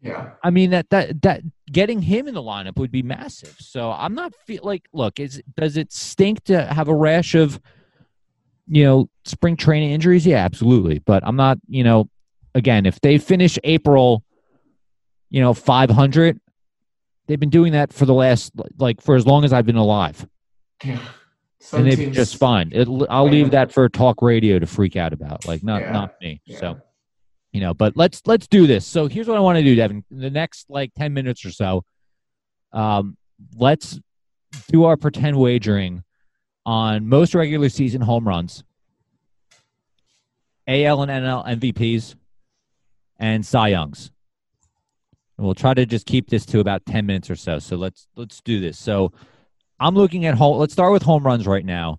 Yeah. 0.00 0.30
I 0.42 0.50
mean 0.50 0.70
that 0.70 0.90
that 0.90 1.22
that 1.22 1.42
getting 1.70 2.02
him 2.02 2.26
in 2.26 2.34
the 2.34 2.42
lineup 2.42 2.76
would 2.78 2.90
be 2.90 3.02
massive. 3.02 3.56
So 3.58 3.90
I'm 3.90 4.14
not 4.14 4.34
feel 4.46 4.60
like 4.62 4.88
look, 4.92 5.20
is 5.20 5.42
does 5.56 5.76
it 5.76 5.92
stink 5.92 6.44
to 6.44 6.64
have 6.66 6.88
a 6.88 6.94
rash 6.94 7.34
of 7.34 7.60
you 8.66 8.84
know 8.84 9.10
spring 9.24 9.56
training 9.56 9.90
injuries? 9.90 10.26
Yeah, 10.26 10.44
absolutely. 10.44 11.00
But 11.00 11.22
I'm 11.26 11.36
not, 11.36 11.58
you 11.68 11.84
know, 11.84 12.08
again, 12.54 12.86
if 12.86 13.00
they 13.00 13.18
finish 13.18 13.58
April, 13.64 14.24
you 15.28 15.40
know, 15.40 15.52
500, 15.54 16.40
they've 17.26 17.38
been 17.38 17.50
doing 17.50 17.72
that 17.72 17.92
for 17.92 18.06
the 18.06 18.14
last 18.14 18.52
like 18.78 19.00
for 19.00 19.16
as 19.16 19.26
long 19.26 19.44
as 19.44 19.52
I've 19.52 19.66
been 19.66 19.76
alive, 19.76 20.26
yeah. 20.82 20.98
Some 21.62 21.80
and 21.80 21.90
they've 21.90 21.98
been 21.98 22.12
just 22.14 22.36
fine. 22.36 22.70
It, 22.72 22.88
I'll 23.10 23.28
leave 23.28 23.50
that 23.50 23.70
for 23.70 23.86
talk 23.90 24.22
radio 24.22 24.58
to 24.58 24.66
freak 24.66 24.96
out 24.96 25.12
about, 25.12 25.46
like 25.46 25.62
not 25.62 25.82
Yeah, 25.82 25.92
not 25.92 26.14
me. 26.22 26.40
yeah. 26.46 26.58
So 26.58 26.80
you 27.52 27.60
know 27.60 27.74
but 27.74 27.96
let's 27.96 28.22
let's 28.26 28.46
do 28.46 28.66
this. 28.66 28.86
So 28.86 29.06
here's 29.06 29.28
what 29.28 29.36
i 29.36 29.40
want 29.40 29.58
to 29.58 29.64
do 29.64 29.74
devin. 29.74 30.04
In 30.10 30.18
the 30.18 30.30
next 30.30 30.70
like 30.70 30.92
10 30.94 31.12
minutes 31.12 31.44
or 31.44 31.50
so 31.50 31.84
um 32.72 33.16
let's 33.56 33.98
do 34.68 34.84
our 34.84 34.96
pretend 34.96 35.36
wagering 35.36 36.04
on 36.66 37.06
most 37.06 37.34
regular 37.34 37.68
season 37.68 38.00
home 38.00 38.26
runs 38.26 38.62
al 40.68 41.02
and 41.02 41.10
nl 41.10 41.46
mvps 41.58 42.14
and 43.18 43.44
cy 43.44 43.68
youngs. 43.68 44.10
And 45.36 45.46
we'll 45.46 45.54
try 45.54 45.74
to 45.74 45.86
just 45.86 46.06
keep 46.06 46.28
this 46.28 46.46
to 46.46 46.60
about 46.60 46.84
10 46.86 47.06
minutes 47.06 47.30
or 47.30 47.36
so. 47.36 47.58
So 47.58 47.76
let's 47.76 48.08
let's 48.16 48.40
do 48.40 48.60
this. 48.60 48.78
So 48.78 49.12
i'm 49.80 49.94
looking 49.94 50.26
at 50.26 50.34
home 50.34 50.58
let's 50.58 50.72
start 50.72 50.92
with 50.92 51.02
home 51.02 51.24
runs 51.24 51.46
right 51.46 51.64
now 51.64 51.98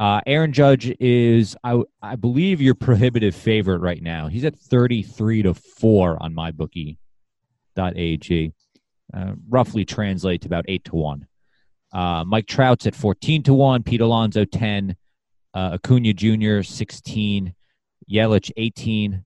uh, 0.00 0.20
Aaron 0.26 0.50
Judge 0.50 0.96
is, 0.98 1.54
I, 1.62 1.82
I 2.00 2.16
believe, 2.16 2.62
your 2.62 2.74
prohibitive 2.74 3.34
favorite 3.34 3.80
right 3.80 4.02
now. 4.02 4.28
He's 4.28 4.46
at 4.46 4.58
33 4.58 5.42
to 5.42 5.52
4 5.52 6.22
on 6.22 6.34
mybookie.ag. 6.34 6.96
Uh, 9.12 9.32
roughly 9.48 9.84
translates 9.84 10.42
to 10.42 10.48
about 10.48 10.64
8 10.68 10.84
to 10.84 10.96
1. 10.96 11.26
Uh, 11.92 12.24
Mike 12.26 12.46
Trout's 12.46 12.86
at 12.86 12.94
14 12.94 13.42
to 13.42 13.52
1. 13.52 13.82
Pete 13.82 14.00
Alonso, 14.00 14.46
10. 14.46 14.96
Uh, 15.52 15.70
Acuna 15.74 16.14
Jr., 16.14 16.62
16. 16.62 17.54
Yelich, 18.10 18.50
18. 18.56 19.22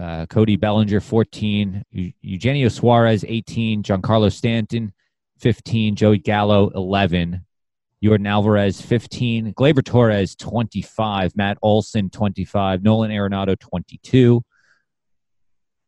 Uh, 0.00 0.26
Cody 0.26 0.54
Bellinger, 0.54 1.00
14. 1.00 1.84
Eugenio 1.90 2.68
Suarez, 2.68 3.24
18. 3.26 3.82
Giancarlo 3.82 4.32
Stanton, 4.32 4.92
15. 5.40 5.96
Joey 5.96 6.18
Gallo, 6.18 6.70
11. 6.76 7.44
Yordan 8.02 8.26
Alvarez, 8.26 8.80
15. 8.80 9.52
Gleyber 9.52 9.84
Torres, 9.84 10.34
25. 10.34 11.36
Matt 11.36 11.58
Olson, 11.62 12.08
25. 12.08 12.82
Nolan 12.82 13.10
Arenado, 13.10 13.58
22. 13.58 14.42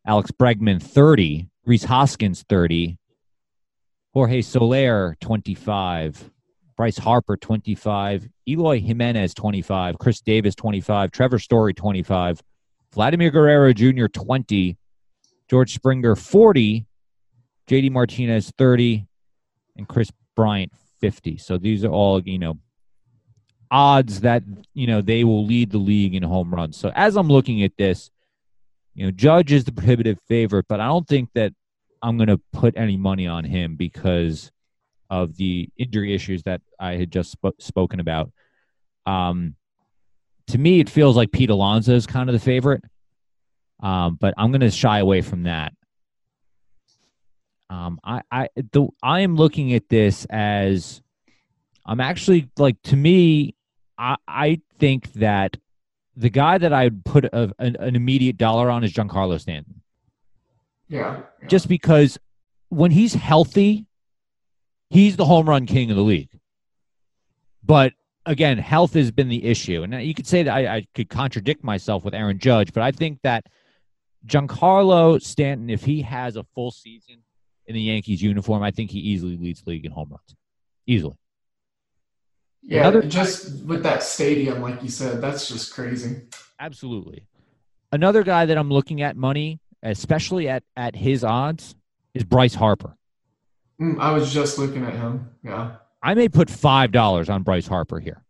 Alex 0.07 0.31
Bregman, 0.31 0.83
30. 0.83 1.49
Rhys 1.65 1.85
Hoskins, 1.85 2.43
30. 2.49 2.99
Jorge 4.13 4.43
Soler, 4.43 5.17
25. 5.21 6.31
Bryce 6.77 6.99
Harper, 6.99 7.37
25. 7.37 8.29
Eloy 8.47 8.81
Jimenez, 8.81 9.33
25. 9.33 9.99
Chris 9.99 10.21
Davis, 10.21 10.55
25. 10.55 11.11
Trevor 11.13 11.39
Story, 11.39 11.73
25. 11.73 12.43
Vladimir 12.93 13.31
Guerrero 13.31 13.73
Jr., 13.73 14.07
20. 14.07 14.77
George 15.49 15.73
Springer, 15.73 16.15
40. 16.15 16.85
JD 17.69 17.91
Martinez, 17.91 18.53
30. 18.59 19.07
And 19.77 19.89
Kris 19.89 20.11
Bryant, 20.37 20.73
50. 21.03 21.37
So 21.37 21.59
these 21.59 21.85
are 21.85 21.91
all, 21.91 22.23
you 22.23 22.39
know, 22.39 22.59
odds 23.71 24.21
that, 24.21 24.45
you 24.73 24.87
know, 24.87 25.03
they 25.03 25.25
will 25.25 25.45
lead 25.45 25.71
the 25.71 25.79
league 25.79 26.15
in 26.15 26.23
home 26.23 26.55
runs. 26.55 26.77
So 26.77 26.91
as 26.95 27.17
I'm 27.17 27.29
looking 27.29 27.63
at 27.65 27.77
this, 27.77 28.11
you 28.95 29.05
know, 29.05 29.11
Judge 29.11 29.53
is 29.53 29.65
the 29.65 29.73
prohibitive 29.73 30.19
favorite, 30.29 30.67
but 30.69 30.81
I 30.81 30.87
don't 30.87 31.07
think 31.07 31.31
that 31.35 31.53
I'm 32.03 32.17
going 32.17 32.29
to 32.29 32.41
put 32.53 32.77
any 32.77 32.97
money 32.97 33.27
on 33.27 33.45
him 33.45 33.77
because 33.77 34.51
of 35.11 35.37
the 35.37 35.69
injury 35.77 36.15
issues 36.15 36.43
that 36.45 36.61
I 36.79 36.97
had 36.97 37.11
just 37.11 37.33
sp- 37.37 37.59
spoken 37.59 38.01
about. 38.01 38.31
Um, 39.05 39.57
to 40.49 40.59
me, 40.59 40.81
it 40.81 40.89
feels 40.89 41.17
like 41.17 41.33
Pete 41.33 41.51
Alonso 41.51 41.95
is 41.95 42.07
kind 42.07 42.29
of 42.29 42.35
the 42.35 42.41
favorite, 42.41 42.85
um, 43.83 44.17
but 44.21 44.35
I'm 44.37 44.53
going 44.53 44.61
to 44.61 44.71
shy 44.71 44.99
away 44.99 45.23
from 45.23 45.45
that. 45.45 45.73
Um, 47.73 47.99
I 48.05 48.21
I 48.31 48.49
the 48.73 48.89
I 49.03 49.21
am 49.21 49.37
looking 49.37 49.73
at 49.73 49.89
this 49.89 50.27
as 50.29 51.01
I'm 51.87 52.01
actually 52.01 52.51
like 52.59 52.77
to 52.85 52.97
me, 52.97 53.55
I 53.97 54.17
I 54.29 54.61
think 54.79 55.11
that 55.15 55.57
the 56.15 56.29
guy 56.29 56.59
that 56.59 56.75
I'd 56.75 57.03
put 57.03 57.25
a, 57.25 57.51
an, 57.59 57.77
an 57.77 57.97
immediate 57.97 58.37
dollar 58.37 58.71
on 58.71 58.85
is 58.85 58.93
Giancarlo 58.93 59.41
Stanton. 59.41 59.81
Yeah, 60.89 61.23
yeah. 61.41 61.49
Just 61.49 61.67
because 61.67 62.19
when 62.69 62.91
he's 62.91 63.15
healthy, 63.15 63.87
he's 64.91 65.17
the 65.17 65.25
home 65.25 65.49
run 65.49 65.65
king 65.65 65.91
of 65.91 65.97
the 65.97 66.03
league. 66.03 66.39
But 67.65 67.95
again, 68.27 68.59
health 68.59 68.93
has 68.93 69.11
been 69.11 69.31
the 69.31 69.47
issue. 69.47 69.83
And 69.83 69.95
you 70.05 70.13
could 70.13 70.27
say 70.27 70.43
that 70.43 70.55
I, 70.55 70.77
I 70.77 70.87
could 70.95 71.09
contradict 71.09 71.65
myself 71.65 72.05
with 72.05 72.13
Aaron 72.13 72.39
Judge, 72.39 72.75
but 72.75 72.83
I 72.83 72.93
think 72.93 73.21
that 73.23 73.47
Giancarlo 74.27 75.23
Stanton, 75.23 75.71
if 75.71 75.85
he 75.85 76.03
has 76.03 76.37
a 76.37 76.45
full 76.55 76.71
season 76.71 77.23
in 77.67 77.75
the 77.75 77.81
Yankees 77.81 78.21
uniform, 78.23 78.63
I 78.63 78.71
think 78.71 78.91
he 78.91 78.99
easily 78.99 79.37
leads 79.37 79.67
league 79.67 79.85
in 79.85 79.93
home 79.93 80.09
runs. 80.11 80.35
Easily. 80.87 81.17
Yeah, 82.63 82.89
Another- 82.89 83.03
just 83.09 83.65
with 83.65 83.83
that 83.83 84.03
stadium, 84.03 84.61
like 84.63 84.83
you 84.83 84.89
said, 84.89 85.21
that's 85.21 85.49
just 85.49 85.73
crazy. 85.73 86.23
Absolutely. 86.61 87.27
Another 87.91 88.23
guy 88.23 88.47
that 88.47 88.57
I'm 88.57 88.71
looking 88.71 89.03
at 89.03 89.17
money, 89.17 89.61
especially 89.83 90.49
at, 90.49 90.63
at 90.77 90.95
his 90.97 91.25
odds, 91.25 91.75
is 92.15 92.25
Bryce 92.25 92.55
Harper. 92.55 92.97
Mm, 93.81 93.99
I 94.01 94.13
was 94.13 94.33
just 94.33 94.59
looking 94.59 94.85
at 94.85 94.95
him. 94.95 95.29
Yeah. 95.43 95.77
I 96.03 96.15
may 96.15 96.29
put 96.29 96.51
five 96.51 96.93
dollars 96.93 97.29
on 97.29 97.43
Bryce 97.43 97.67
Harper 97.67 98.01
here. 98.01 98.23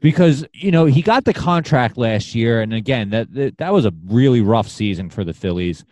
Because, 0.00 0.46
you 0.54 0.70
know, 0.70 0.86
he 0.86 1.02
got 1.02 1.24
the 1.24 1.34
contract 1.34 1.98
last 1.98 2.34
year, 2.34 2.62
and 2.62 2.72
again, 2.72 3.10
that 3.10 3.32
that, 3.34 3.58
that 3.58 3.72
was 3.72 3.84
a 3.84 3.92
really 4.06 4.40
rough 4.40 4.68
season 4.68 5.10
for 5.10 5.24
the 5.24 5.34
Phillies. 5.34 5.84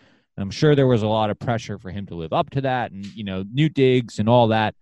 I'm 0.43 0.51
sure 0.51 0.75
there 0.75 0.87
was 0.87 1.03
a 1.03 1.09
lot 1.09 1.31
of 1.31 1.39
pressure 1.39 1.79
for 1.79 1.91
him 1.91 2.07
to 2.07 2.15
live 2.15 2.33
up 2.33 2.51
to 2.51 2.61
that 2.63 2.93
and, 2.93 3.05
you 3.07 3.25
know, 3.25 3.45
new 3.53 3.69
digs 3.69 4.19
and 4.19 4.29
all 4.29 4.49
that. 4.49 4.75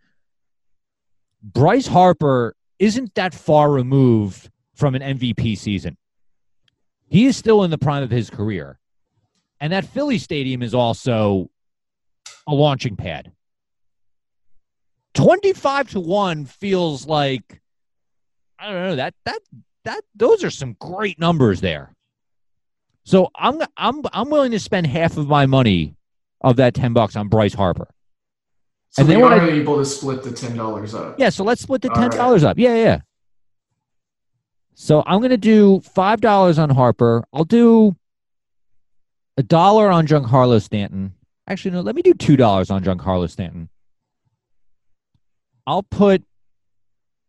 Bryce 1.43 1.87
Harper 1.87 2.55
isn't 2.79 3.15
that 3.15 3.35
far 3.35 3.71
removed 3.71 4.51
from 4.75 4.95
an 4.95 5.03
MVP 5.03 5.57
season. 5.57 5.97
He 7.09 7.27
is 7.27 7.37
still 7.37 7.63
in 7.63 7.71
the 7.71 7.79
prime 7.79 8.03
of 8.03 8.11
his 8.11 8.29
career. 8.29 8.79
And 9.61 9.73
that 9.73 9.87
Philly 9.87 10.19
stadium 10.19 10.63
is 10.63 10.75
also 10.75 11.51
a 12.47 12.55
launching 12.55 12.97
pad. 12.97 13.33
25 15.15 15.91
to 15.91 16.01
1 16.01 16.45
feels 16.45 17.07
like 17.07 17.63
I 18.59 18.71
don't 18.71 18.83
know 18.83 18.97
that 18.97 19.15
that 19.25 19.41
that 19.85 20.05
those 20.15 20.45
are 20.45 20.51
some 20.51 20.77
great 20.79 21.19
numbers 21.19 21.63
there. 21.63 21.96
So 23.07 23.31
I'm 23.37 23.63
I'm 23.77 24.03
I'm 24.13 24.31
willing 24.31 24.51
to 24.51 24.59
spend 24.59 24.89
half 24.89 25.17
of 25.17 25.29
my 25.29 25.47
money 25.47 25.95
of 26.41 26.57
that 26.57 26.75
10 26.75 26.93
bucks 26.93 27.15
on 27.15 27.29
Bryce 27.29 27.55
Harper. 27.55 27.87
So 28.91 29.07
And 29.07 29.21
what 29.23 29.33
are 29.33 29.41
I- 29.43 29.51
able 29.51 29.77
to 29.79 29.85
split 29.85 30.25
the 30.25 30.33
ten 30.33 30.57
dollars 30.57 30.93
up. 30.93 31.15
Yeah, 31.17 31.29
so 31.29 31.45
let's 31.45 31.63
split 31.63 31.83
the 31.83 31.89
ten 31.91 32.09
right. 32.09 32.11
dollars 32.11 32.43
up. 32.43 32.59
Yeah, 32.59 32.75
yeah. 32.75 33.01
So 34.75 35.05
I'm 35.07 35.23
gonna 35.23 35.37
do 35.37 35.81
five 35.81 36.21
dollars 36.21 36.59
on 36.59 36.69
Harper. 36.71 37.23
I'll 37.33 37.45
do 37.45 37.95
a 39.37 39.43
dollar 39.45 39.89
on 39.91 40.07
Giancarlo 40.09 40.61
Stanton. 40.61 41.15
Actually, 41.47 41.73
no, 41.73 41.83
let 41.83 41.95
me 41.95 42.03
do 42.03 42.13
two 42.13 42.37
dollars 42.37 42.71
on 42.73 42.83
Giancarlo 42.83 43.31
Stanton. 43.31 43.69
I'll 45.65 45.85
put 45.85 46.25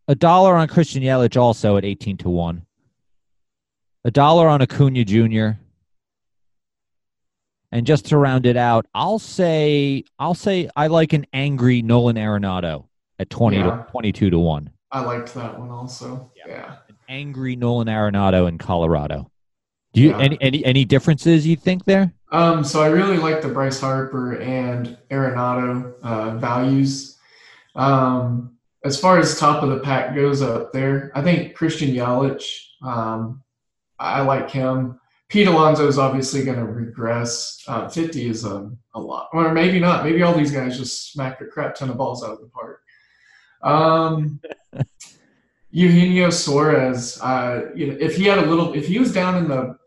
a 0.08 0.16
dollar 0.16 0.56
on 0.56 0.68
Christian 0.70 1.04
Yelich 1.04 1.40
also 1.40 1.78
at 1.78 1.86
eighteen 1.86 2.18
to 2.18 2.30
one. 2.30 2.66
A 4.06 4.12
dollar 4.12 4.48
on 4.48 4.62
Acuna 4.62 5.04
Jr. 5.04 5.60
And 7.72 7.86
just 7.86 8.06
to 8.08 8.18
round 8.18 8.46
it 8.46 8.56
out, 8.58 8.86
I'll 8.94 9.20
say 9.20 10.04
I'll 10.20 10.34
say 10.34 10.70
I 10.76 10.88
like 10.88 11.14
an 11.14 11.26
angry 11.34 11.82
Nolan 11.82 12.16
Arenado 12.16 12.86
at 13.20 13.30
20 13.30 13.58
Yeah. 13.58 13.64
to 13.64 13.86
22 13.92 14.30
to 14.30 14.40
1. 14.40 14.70
I 14.92 15.02
liked 15.02 15.34
that 15.34 15.60
one 15.60 15.70
also. 15.70 16.32
Yeah. 16.36 16.44
Yeah. 16.48 16.76
An 16.88 16.96
angry 17.10 17.56
Nolan 17.58 17.88
Arenado 17.88 18.48
in 18.48 18.58
Colorado. 18.58 19.30
Do 19.94 20.02
you 20.02 20.12
Yeah. 20.12 20.20
any 20.20 20.38
any 20.42 20.66
any 20.66 20.86
differences 20.86 21.46
you 21.46 21.56
think 21.58 21.84
there? 21.86 22.14
Um, 22.32 22.64
so 22.64 22.82
I 22.82 22.88
really 22.88 23.18
like 23.18 23.42
the 23.42 23.48
Bryce 23.50 23.80
Harper 23.82 24.34
and 24.40 24.98
Arenado 25.12 25.94
uh, 26.04 26.32
values. 26.38 27.18
Um, 27.76 28.54
as 28.84 29.00
far 29.00 29.18
as 29.18 29.38
top 29.40 29.64
of 29.64 29.70
the 29.70 29.80
pack 29.80 30.16
goes 30.16 30.42
up 30.42 30.72
there, 30.72 31.12
I 31.16 31.22
think 31.22 31.56
Christian 31.56 31.90
Yelich. 31.90 32.46
Um, 32.82 33.44
I 34.00 34.22
like 34.22 34.50
him. 34.52 35.00
Pete 35.30 35.48
Alonso 35.48 35.88
is 35.88 35.98
obviously 35.98 36.44
going 36.44 36.58
to 36.58 36.66
regress. 36.66 37.62
Uh, 37.68 37.90
50 37.90 38.30
is 38.30 38.46
a, 38.46 38.72
a 38.94 39.00
lot, 39.00 39.30
or 39.34 39.54
maybe 39.54 39.80
not. 39.80 40.06
Maybe 40.06 40.22
all 40.22 40.34
these 40.34 40.52
guys 40.52 40.78
just 40.78 41.12
smack 41.12 41.42
a 41.42 41.46
crap 41.46 41.76
ton 41.76 41.90
of 41.90 41.98
balls 41.98 42.24
out 42.24 42.32
of 42.32 42.40
the 42.40 42.48
park. 42.48 42.82
Um, 43.62 44.40
Eugenio 45.72 46.30
Suarez. 46.30 47.20
Uh, 47.22 47.72
you 47.76 47.88
know, 47.88 47.98
if 48.00 48.16
he 48.16 48.24
had 48.24 48.40
a 48.40 48.46
little, 48.46 48.74
if 48.74 48.88
he 48.88 49.00
was 49.00 49.14
down 49.14 49.36
in 49.36 49.50
the 49.50 49.78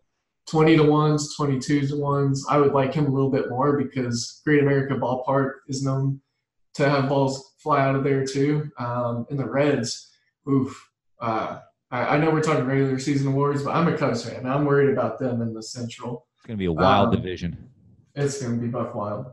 20 0.51 0.77
to 0.79 0.83
ones, 0.83 1.35
22 1.37 1.87
to 1.87 1.97
ones. 1.97 2.45
I 2.51 2.59
would 2.59 2.73
like 2.73 2.93
him 2.93 3.07
a 3.07 3.11
little 3.11 3.31
bit 3.31 3.49
more 3.49 3.79
because 3.79 4.41
Great 4.45 4.63
America 4.63 4.95
Ballpark 4.95 5.53
is 5.69 5.85
known 5.85 6.21
to 6.75 6.89
have 6.89 7.09
balls 7.09 7.55
fly 7.59 7.81
out 7.81 7.95
of 7.95 8.03
there 8.03 8.27
too. 8.27 8.69
Um, 8.79 9.27
and 9.31 9.39
the 9.39 9.49
Reds, 9.49 10.11
oof. 10.49 10.89
Uh, 11.21 11.61
I, 11.91 12.17
I 12.17 12.19
know 12.19 12.31
we're 12.31 12.43
talking 12.43 12.65
regular 12.65 12.99
season 12.99 13.29
awards, 13.29 13.63
but 13.63 13.75
I'm 13.75 13.89
a 13.89 13.97
Cubs 13.97 14.25
fan. 14.29 14.47
I'm 14.47 14.65
worried 14.65 14.91
about 14.91 15.19
them 15.19 15.43
in 15.43 15.53
the 15.55 15.63
Central. 15.63 16.27
It's 16.37 16.47
going 16.47 16.57
to 16.57 16.59
be 16.59 16.67
a 16.67 16.73
wild 16.73 17.09
Um, 17.09 17.17
division. 17.17 17.69
It's 18.15 18.41
going 18.41 18.57
to 18.57 18.61
be 18.63 18.69
buck 18.69 18.95
wild. 18.95 19.27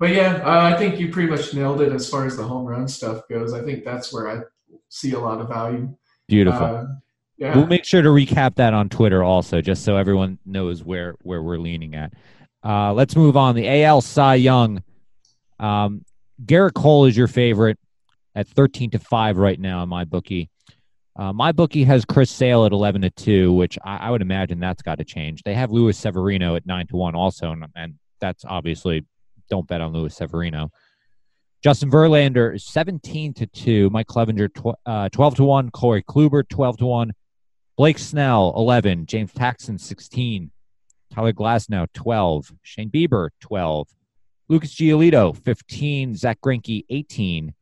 But 0.00 0.10
yeah, 0.10 0.42
uh, 0.44 0.72
I 0.74 0.76
think 0.78 0.98
you 1.00 1.10
pretty 1.10 1.28
much 1.28 1.54
nailed 1.54 1.80
it 1.80 1.92
as 1.92 2.08
far 2.08 2.24
as 2.24 2.36
the 2.36 2.44
home 2.44 2.64
run 2.64 2.86
stuff 2.86 3.22
goes. 3.28 3.52
I 3.52 3.62
think 3.62 3.84
that's 3.84 4.12
where 4.12 4.28
I 4.30 4.42
see 4.88 5.12
a 5.12 5.18
lot 5.18 5.40
of 5.40 5.48
value. 5.48 5.94
Beautiful. 6.28 6.64
Uh, 6.64 6.84
yeah. 7.36 7.56
We'll 7.56 7.66
make 7.66 7.84
sure 7.84 8.02
to 8.02 8.08
recap 8.08 8.56
that 8.56 8.74
on 8.74 8.88
Twitter 8.88 9.22
also, 9.24 9.60
just 9.60 9.84
so 9.84 9.96
everyone 9.96 10.38
knows 10.44 10.84
where 10.84 11.14
where 11.22 11.42
we're 11.42 11.58
leaning 11.58 11.94
at. 11.94 12.12
Uh, 12.64 12.92
let's 12.92 13.16
move 13.16 13.36
on. 13.36 13.54
The 13.54 13.84
AL 13.84 14.00
Cy 14.02 14.36
Young. 14.36 14.82
Um, 15.60 16.04
Gerrit 16.44 16.74
Cole 16.74 17.06
is 17.06 17.16
your 17.16 17.28
favorite 17.28 17.78
at 18.34 18.46
thirteen 18.48 18.90
to 18.90 18.98
five 18.98 19.36
right 19.36 19.58
now 19.58 19.82
in 19.82 19.88
my 19.88 20.04
bookie. 20.04 20.50
Uh, 21.18 21.32
my 21.32 21.50
bookie 21.50 21.82
has 21.82 22.04
Chris 22.04 22.30
Sale 22.30 22.64
at 22.64 22.72
eleven 22.72 23.02
to 23.02 23.10
two, 23.10 23.52
which 23.52 23.76
I, 23.84 23.96
I 23.96 24.10
would 24.10 24.22
imagine 24.22 24.60
that's 24.60 24.82
got 24.82 24.98
to 24.98 25.04
change. 25.04 25.42
They 25.42 25.54
have 25.54 25.72
Luis 25.72 25.98
Severino 25.98 26.54
at 26.54 26.64
nine 26.64 26.86
to 26.86 26.96
one 26.96 27.16
also, 27.16 27.50
and, 27.50 27.64
and 27.74 27.94
that's 28.20 28.44
obviously 28.44 29.04
don't 29.50 29.66
bet 29.66 29.80
on 29.80 29.92
Luis 29.92 30.14
Severino. 30.14 30.70
Justin 31.60 31.90
Verlander 31.90 32.54
is 32.54 32.64
17 32.64 33.34
to 33.34 33.46
2. 33.46 33.90
Mike 33.90 34.06
Clevinger 34.06 34.48
tw- 34.52 34.78
uh, 34.86 35.08
12 35.08 35.36
to 35.36 35.44
1. 35.44 35.70
Corey 35.70 36.04
Kluber 36.04 36.48
12 36.48 36.76
to 36.78 36.86
1. 36.86 37.12
Blake 37.76 37.98
Snell 37.98 38.52
11. 38.56 39.06
James 39.06 39.32
Paxton 39.32 39.76
16. 39.76 40.52
Tyler 41.12 41.32
Glasnow 41.32 41.88
12. 41.94 42.52
Shane 42.62 42.90
Bieber 42.90 43.30
12. 43.40 43.88
Lucas 44.48 44.72
Giolito 44.72 45.36
15. 45.36 46.14
Zack 46.14 46.40
Greinke 46.40 46.84
18. 46.88 47.54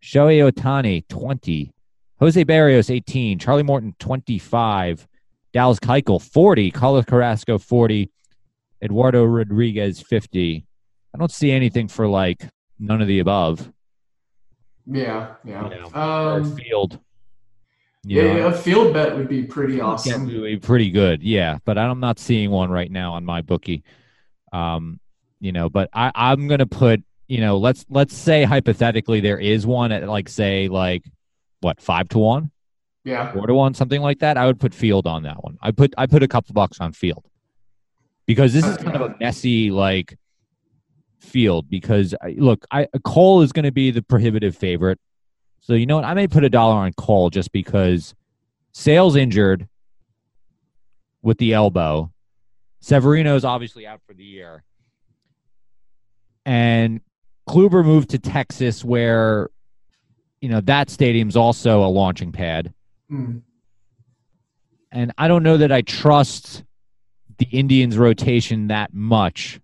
Shohei 0.00 0.52
Ohtani 0.52 1.06
20. 1.08 1.72
Jose 2.20 2.42
Barrios 2.44 2.90
18. 2.90 3.38
Charlie 3.38 3.62
Morton 3.62 3.94
25. 3.98 5.06
Dallas 5.52 5.78
Keuchel 5.78 6.20
40. 6.20 6.70
Carlos 6.70 7.04
Carrasco 7.04 7.58
40. 7.58 8.10
Eduardo 8.82 9.24
Rodriguez 9.24 10.00
50. 10.00 10.64
I 11.14 11.18
don't 11.18 11.32
see 11.32 11.50
anything 11.50 11.88
for 11.88 12.06
like 12.06 12.48
none 12.78 13.00
of 13.00 13.08
the 13.08 13.18
above. 13.20 13.72
yeah, 14.86 15.34
yeah. 15.44 15.68
You 15.68 15.80
know, 15.80 16.00
um, 16.00 16.56
field. 16.56 16.98
Yeah, 18.04 18.34
know, 18.34 18.46
a 18.46 18.52
field 18.52 18.94
bet 18.94 19.16
would 19.16 19.28
be 19.28 19.42
pretty 19.42 19.80
awesome. 19.80 20.28
to 20.28 20.42
be 20.42 20.56
pretty 20.56 20.90
good, 20.90 21.22
yeah. 21.22 21.58
But 21.64 21.76
I'm 21.76 22.00
not 22.00 22.18
seeing 22.18 22.50
one 22.50 22.70
right 22.70 22.90
now 22.90 23.14
on 23.14 23.24
my 23.24 23.42
bookie. 23.42 23.82
Um, 24.52 25.00
you 25.40 25.52
know, 25.52 25.68
but 25.68 25.90
I, 25.92 26.12
I'm 26.14 26.46
gonna 26.46 26.66
put, 26.66 27.02
you 27.26 27.40
know, 27.40 27.58
let's 27.58 27.84
let's 27.90 28.14
say 28.16 28.44
hypothetically 28.44 29.20
there 29.20 29.38
is 29.38 29.66
one 29.66 29.92
at 29.92 30.08
like 30.08 30.28
say 30.28 30.68
like 30.68 31.04
what 31.60 31.80
five 31.80 32.08
to 32.10 32.18
one, 32.18 32.50
Yeah. 33.04 33.32
four 33.32 33.46
to 33.46 33.54
one, 33.54 33.74
something 33.74 34.00
like 34.00 34.20
that. 34.20 34.36
I 34.36 34.46
would 34.46 34.60
put 34.60 34.74
field 34.74 35.06
on 35.06 35.22
that 35.24 35.42
one. 35.42 35.58
I 35.60 35.70
put 35.70 35.94
I 35.98 36.06
put 36.06 36.22
a 36.22 36.28
couple 36.28 36.52
bucks 36.54 36.80
on 36.80 36.92
field 36.92 37.24
because 38.26 38.52
this 38.52 38.64
is 38.64 38.76
kind 38.76 38.96
of 38.96 39.02
a 39.02 39.16
messy 39.20 39.70
like 39.70 40.16
field 41.18 41.68
because 41.68 42.14
I, 42.22 42.36
look, 42.38 42.64
I 42.70 42.88
Cole 43.04 43.42
is 43.42 43.52
going 43.52 43.64
to 43.64 43.72
be 43.72 43.90
the 43.90 44.02
prohibitive 44.02 44.56
favorite. 44.56 44.98
So 45.60 45.74
you 45.74 45.86
know 45.86 45.96
what? 45.96 46.04
I 46.04 46.14
may 46.14 46.28
put 46.28 46.44
a 46.44 46.50
dollar 46.50 46.74
on 46.76 46.92
Cole 46.94 47.30
just 47.30 47.52
because 47.52 48.14
Sale's 48.72 49.16
injured 49.16 49.68
with 51.22 51.38
the 51.38 51.52
elbow. 51.52 52.12
Severino's 52.80 53.44
obviously 53.44 53.86
out 53.86 54.00
for 54.06 54.14
the 54.14 54.22
year. 54.24 54.62
And 56.46 57.00
Kluber 57.48 57.84
moved 57.84 58.10
to 58.10 58.18
Texas 58.18 58.84
where 58.84 59.50
you 60.40 60.48
know 60.48 60.60
that 60.62 60.90
stadium's 60.90 61.36
also 61.36 61.84
a 61.84 61.86
launching 61.86 62.32
pad. 62.32 62.72
Mm. 63.10 63.42
And 64.90 65.12
I 65.18 65.28
don't 65.28 65.42
know 65.42 65.58
that 65.58 65.72
I 65.72 65.82
trust 65.82 66.64
the 67.38 67.46
Indians 67.46 67.98
rotation 67.98 68.68
that 68.68 68.94
much. 68.94 69.60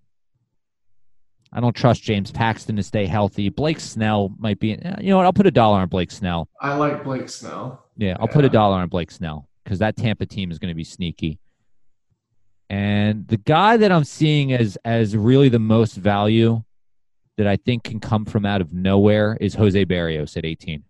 I 1.52 1.60
don't 1.60 1.74
trust 1.74 2.02
James 2.02 2.32
Paxton 2.32 2.76
to 2.76 2.82
stay 2.82 3.06
healthy. 3.06 3.48
Blake 3.48 3.78
Snell 3.78 4.34
might 4.38 4.58
be. 4.58 4.68
You 5.00 5.10
know 5.10 5.16
what? 5.18 5.26
I'll 5.26 5.32
put 5.32 5.46
a 5.46 5.52
dollar 5.52 5.78
on 5.78 5.88
Blake 5.88 6.10
Snell. 6.10 6.48
I 6.60 6.74
like 6.74 7.04
Blake 7.04 7.28
Snell. 7.28 7.86
Yeah, 7.96 8.16
I'll 8.18 8.26
yeah. 8.26 8.34
put 8.34 8.44
a 8.44 8.48
dollar 8.48 8.76
on 8.78 8.88
Blake 8.88 9.12
Snell 9.12 9.48
because 9.62 9.78
that 9.78 9.96
Tampa 9.96 10.26
team 10.26 10.50
is 10.50 10.58
going 10.58 10.70
to 10.70 10.74
be 10.74 10.84
sneaky. 10.84 11.38
And 12.68 13.28
the 13.28 13.36
guy 13.36 13.76
that 13.76 13.92
I'm 13.92 14.04
seeing 14.04 14.52
as 14.52 14.76
as 14.84 15.16
really 15.16 15.48
the 15.48 15.60
most 15.60 15.94
value 15.94 16.64
that 17.36 17.46
I 17.46 17.56
think 17.56 17.84
can 17.84 18.00
come 18.00 18.24
from 18.24 18.46
out 18.46 18.60
of 18.60 18.72
nowhere 18.72 19.36
is 19.40 19.54
Jose 19.54 19.82
Barrios 19.84 20.36
at 20.36 20.44
18. 20.44 20.84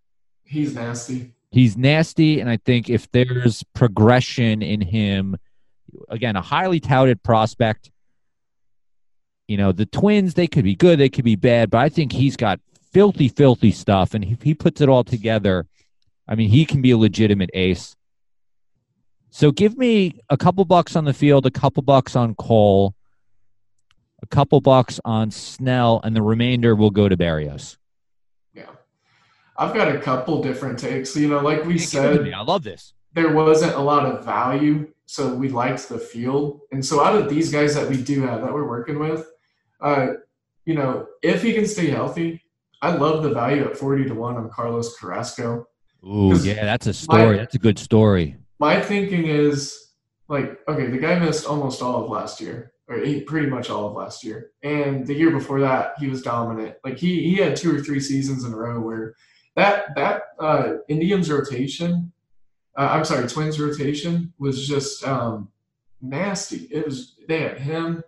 He's 0.45 0.75
nasty. 0.75 1.33
He's 1.51 1.77
nasty, 1.77 2.41
and 2.41 2.51
I 2.51 2.57
think 2.59 2.91
if 2.91 3.11
there's 3.13 3.63
progression 3.75 4.61
in 4.61 4.81
him, 4.81 5.37
again, 6.09 6.37
a 6.37 6.43
highly 6.43 6.81
touted 6.81 7.23
prospect. 7.23 7.91
You 9.47 9.57
know, 9.57 9.73
the 9.73 9.87
Twins, 9.87 10.35
they 10.35 10.47
could 10.47 10.65
be 10.65 10.75
good, 10.75 10.99
they 10.99 11.09
could 11.09 11.25
be 11.25 11.37
bad, 11.37 11.71
but 11.71 11.79
I 11.79 11.89
think 11.89 12.13
he's 12.13 12.37
got 12.37 12.61
filthy, 12.93 13.29
filthy 13.29 13.71
stuff. 13.71 14.15
And 14.15 14.25
if 14.25 14.43
he 14.43 14.55
puts 14.55 14.81
it 14.81 14.89
all 14.89 15.05
together, 15.05 15.67
I 16.27 16.35
mean, 16.35 16.49
he 16.49 16.65
can 16.65 16.83
be 16.83 16.93
a 16.93 16.99
legitimate 16.99 17.51
ace. 17.53 17.95
So 19.31 19.51
give 19.51 19.77
me 19.77 20.21
a 20.31 20.37
couple 20.37 20.65
bucks 20.65 20.97
on 20.97 21.05
the 21.05 21.13
field, 21.13 21.45
a 21.45 21.51
couple 21.51 21.83
bucks 21.83 22.17
on 22.17 22.35
Cole, 22.37 22.95
a 24.25 24.27
couple 24.35 24.61
bucks 24.61 24.99
on 25.05 25.31
Snell, 25.31 26.01
and 26.03 26.17
the 26.17 26.23
remainder 26.23 26.75
will 26.75 26.91
go 26.91 27.09
to 27.09 27.17
Barrios. 27.17 27.77
Yeah. 28.55 28.71
I've 29.57 29.75
got 29.75 29.95
a 29.95 30.01
couple 30.01 30.43
different 30.43 30.79
takes. 30.79 31.15
You 31.15 31.29
know, 31.29 31.41
like 31.41 31.65
we 31.65 31.79
said, 31.79 32.33
I 32.33 32.43
love 32.43 32.63
this. 32.63 32.95
There 33.13 33.33
wasn't 33.33 33.75
a 33.75 33.81
lot 33.81 34.07
of 34.07 34.25
value, 34.25 34.93
so 35.07 35.35
we 35.35 35.49
liked 35.49 35.89
the 35.89 35.99
field. 35.99 36.61
And 36.73 36.85
so 36.85 37.05
out 37.05 37.17
of 37.17 37.29
these 37.29 37.53
guys 37.53 37.75
that 37.75 37.89
we 37.89 38.03
do 38.03 38.23
have 38.23 38.41
that 38.41 38.53
we're 38.53 38.69
working 38.69 38.99
with, 38.99 39.31
uh, 39.81 40.15
you 40.65 40.75
know, 40.75 41.07
if 41.23 41.43
he 41.43 41.53
can 41.53 41.67
stay 41.67 41.91
healthy, 41.91 42.43
I 42.83 42.97
love 42.97 43.23
the 43.23 43.31
value 43.31 43.65
at 43.65 43.77
40 43.77 44.07
to 44.07 44.15
1 44.15 44.37
on 44.37 44.51
Carlos 44.51 44.97
Carrasco. 44.99 45.69
Ooh, 46.05 46.37
yeah, 46.39 46.65
that's 46.65 46.87
a 46.87 46.93
story. 46.93 47.37
My, 47.37 47.37
that's 47.37 47.55
a 47.55 47.59
good 47.59 47.79
story 47.79 48.37
my 48.59 48.81
thinking 48.81 49.27
is 49.27 49.93
like, 50.29 50.59
okay, 50.69 50.87
the 50.87 50.99
guy 50.99 51.19
missed 51.19 51.47
almost 51.47 51.83
all 51.83 52.05
of 52.05 52.11
last 52.11 52.41
year, 52.41 52.73
or 52.89 52.99
pretty 53.27 53.47
much 53.49 53.71
all 53.71 53.87
of 53.89 53.95
last 53.95 54.25
year, 54.25 54.51
and 54.63 55.07
the 55.07 55.15
year 55.15 55.31
before 55.31 55.61
that 55.61 55.95
he 55.99 56.09
was 56.09 56.23
dominant. 56.23 56.77
Like 56.85 56.99
he 56.99 57.23
he 57.23 57.37
had 57.37 57.57
two 57.57 57.75
or 57.75 57.81
three 57.81 58.01
seasons 58.01 58.45
in 58.45 58.53
a 58.53 58.57
row 58.57 58.81
where 58.81 59.15
that 59.57 59.95
that 59.97 60.23
uh, 60.39 60.75
Indians 60.89 61.31
rotation, 61.31 62.13
uh, 62.77 62.89
I'm 62.91 63.05
sorry, 63.05 63.27
Twins 63.27 63.61
rotation 63.61 64.33
was 64.39 64.67
just 64.69 65.07
um, 65.07 65.49
nasty. 66.03 66.69
It 66.71 66.85
was 66.85 67.17
they 67.27 67.41
had 67.41 67.59
him, 67.59 68.03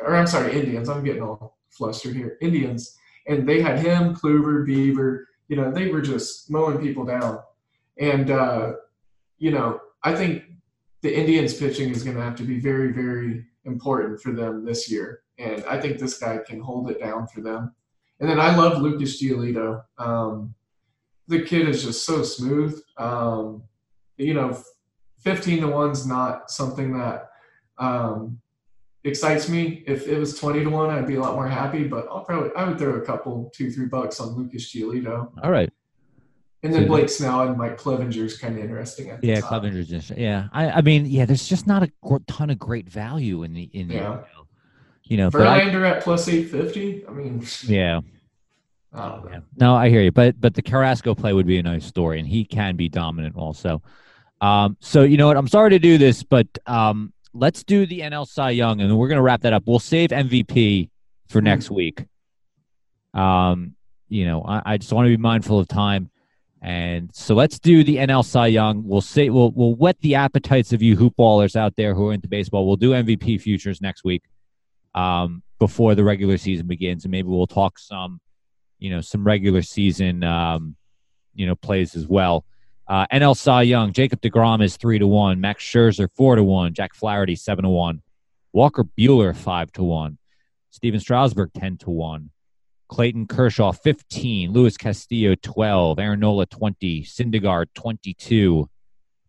or 0.00 0.16
I'm 0.16 0.26
sorry, 0.26 0.58
Indians. 0.58 0.88
I'm 0.88 1.04
getting 1.04 1.22
all 1.22 1.58
flustered 1.68 2.16
here. 2.16 2.38
Indians, 2.40 2.96
and 3.26 3.46
they 3.48 3.60
had 3.60 3.80
him, 3.80 4.14
Kluber, 4.14 4.66
Bieber. 4.66 5.24
You 5.48 5.56
know, 5.56 5.70
they 5.70 5.88
were 5.88 6.00
just 6.00 6.50
mowing 6.50 6.78
people 6.78 7.04
down, 7.04 7.40
and 7.98 8.30
uh, 8.30 8.72
you 9.38 9.50
know 9.50 9.80
I 10.02 10.14
think 10.14 10.44
the 11.02 11.14
Indians 11.16 11.54
pitching 11.54 11.90
is 11.90 12.02
going 12.02 12.16
to 12.16 12.22
have 12.22 12.36
to 12.36 12.44
be 12.44 12.58
very, 12.58 12.92
very 12.92 13.44
important 13.64 14.20
for 14.20 14.32
them 14.32 14.64
this 14.64 14.90
year. 14.90 15.22
And 15.38 15.64
I 15.64 15.80
think 15.80 15.98
this 15.98 16.18
guy 16.18 16.38
can 16.38 16.60
hold 16.60 16.90
it 16.90 17.00
down 17.00 17.26
for 17.26 17.40
them. 17.40 17.74
And 18.20 18.28
then 18.28 18.38
I 18.38 18.54
love 18.54 18.80
Lucas 18.80 19.20
Giolito. 19.20 19.82
Um, 19.98 20.54
the 21.28 21.42
kid 21.42 21.68
is 21.68 21.82
just 21.82 22.04
so 22.04 22.22
smooth. 22.22 22.80
Um, 22.96 23.62
you 24.16 24.34
know, 24.34 24.62
15 25.20 25.62
to 25.62 25.66
1's 25.68 26.06
not 26.06 26.50
something 26.50 26.96
that 26.98 27.30
um, 27.78 28.40
excites 29.04 29.48
me. 29.48 29.82
If 29.86 30.06
it 30.06 30.18
was 30.18 30.38
20 30.38 30.64
to 30.64 30.70
1, 30.70 30.90
I'd 30.90 31.06
be 31.06 31.16
a 31.16 31.20
lot 31.20 31.34
more 31.34 31.48
happy, 31.48 31.84
but 31.84 32.06
I'll 32.10 32.24
probably, 32.24 32.50
I 32.56 32.64
would 32.64 32.78
throw 32.78 32.94
a 32.94 33.00
couple, 33.00 33.50
two, 33.54 33.70
three 33.70 33.86
bucks 33.86 34.20
on 34.20 34.30
Lucas 34.30 34.72
Giolito. 34.72 35.32
All 35.42 35.50
right. 35.50 35.72
And 36.64 36.72
then 36.72 36.86
Blake 36.86 37.08
Snell 37.08 37.48
and 37.48 37.58
Mike 37.58 37.76
Clevinger's 37.76 38.38
kind 38.38 38.56
of 38.56 38.62
interesting. 38.62 39.18
yeah. 39.22 39.40
Clevinger's 39.40 39.88
just 39.88 40.10
yeah. 40.16 40.48
I, 40.52 40.70
I 40.70 40.80
mean, 40.80 41.06
yeah, 41.06 41.24
there's 41.24 41.48
just 41.48 41.66
not 41.66 41.82
a 41.82 41.90
ton 42.28 42.50
of 42.50 42.58
great 42.58 42.88
value 42.88 43.42
in 43.42 43.52
the 43.52 43.64
in 43.72 43.88
the 43.88 43.94
yeah. 43.94 44.18
you 45.02 45.16
know. 45.16 45.28
Verlander 45.28 45.84
I, 45.84 45.96
at 45.96 46.04
plus 46.04 46.28
eight 46.28 46.44
fifty. 46.44 47.04
I 47.08 47.10
mean, 47.10 47.44
yeah. 47.66 48.00
I 48.94 49.20
yeah. 49.28 49.40
No, 49.56 49.74
I 49.74 49.88
hear 49.88 50.02
you, 50.02 50.12
but 50.12 50.40
but 50.40 50.54
the 50.54 50.62
Carrasco 50.62 51.16
play 51.16 51.32
would 51.32 51.46
be 51.46 51.58
a 51.58 51.62
nice 51.64 51.84
story, 51.84 52.20
and 52.20 52.28
he 52.28 52.44
can 52.44 52.76
be 52.76 52.88
dominant 52.88 53.36
also. 53.36 53.82
Um, 54.40 54.76
so 54.78 55.02
you 55.02 55.16
know 55.16 55.26
what? 55.26 55.36
I'm 55.36 55.48
sorry 55.48 55.70
to 55.70 55.80
do 55.80 55.98
this, 55.98 56.22
but 56.22 56.46
um, 56.66 57.12
let's 57.34 57.64
do 57.64 57.86
the 57.86 58.00
NL 58.00 58.26
Cy 58.26 58.50
Young, 58.50 58.80
and 58.80 58.96
we're 58.96 59.08
gonna 59.08 59.22
wrap 59.22 59.40
that 59.42 59.52
up. 59.52 59.64
We'll 59.66 59.80
save 59.80 60.10
MVP 60.10 60.90
for 61.28 61.38
mm-hmm. 61.38 61.44
next 61.44 61.72
week. 61.72 62.04
Um, 63.14 63.74
you 64.08 64.26
know, 64.26 64.42
I, 64.42 64.62
I 64.64 64.76
just 64.78 64.92
want 64.92 65.06
to 65.06 65.10
be 65.10 65.16
mindful 65.16 65.58
of 65.58 65.66
time. 65.66 66.10
And 66.62 67.10
so 67.12 67.34
let's 67.34 67.58
do 67.58 67.82
the 67.82 67.96
NL 67.96 68.24
Cy 68.24 68.46
Young. 68.46 68.86
We'll 68.86 69.00
say 69.00 69.30
we'll 69.30 69.50
we'll 69.50 69.74
whet 69.74 70.00
the 70.00 70.14
appetites 70.14 70.72
of 70.72 70.80
you 70.80 70.96
hoopballers 70.96 71.56
out 71.56 71.74
there 71.74 71.92
who 71.92 72.08
are 72.08 72.12
into 72.12 72.28
baseball. 72.28 72.66
We'll 72.66 72.76
do 72.76 72.92
MVP 72.92 73.40
futures 73.40 73.80
next 73.80 74.04
week 74.04 74.22
um, 74.94 75.42
before 75.58 75.96
the 75.96 76.04
regular 76.04 76.38
season 76.38 76.68
begins, 76.68 77.04
and 77.04 77.10
maybe 77.10 77.26
we'll 77.26 77.48
talk 77.48 77.80
some, 77.80 78.20
you 78.78 78.90
know, 78.90 79.00
some 79.00 79.24
regular 79.24 79.62
season, 79.62 80.22
um, 80.22 80.76
you 81.34 81.46
know, 81.46 81.56
plays 81.56 81.96
as 81.96 82.06
well. 82.06 82.44
Uh, 82.86 83.06
NL 83.12 83.36
Cy 83.36 83.62
Young, 83.62 83.92
Jacob 83.92 84.20
Degrom 84.20 84.62
is 84.62 84.76
three 84.76 85.00
to 85.00 85.06
one, 85.06 85.40
Max 85.40 85.64
Scherzer 85.64 86.08
four 86.16 86.36
to 86.36 86.44
one, 86.44 86.74
Jack 86.74 86.94
Flaherty 86.94 87.34
seven 87.34 87.64
to 87.64 87.70
one, 87.70 88.02
Walker 88.52 88.84
Buehler 88.84 89.34
five 89.34 89.72
to 89.72 89.82
one, 89.82 90.16
Stephen 90.70 91.00
Strasburg 91.00 91.52
ten 91.54 91.76
to 91.78 91.90
one. 91.90 92.30
Clayton 92.92 93.26
Kershaw 93.26 93.72
15, 93.72 94.52
Luis 94.52 94.76
Castillo 94.76 95.34
12, 95.34 95.98
Aaron 95.98 96.20
Nola 96.20 96.44
20, 96.44 97.02
Syndergaard 97.04 97.68
22, 97.74 98.68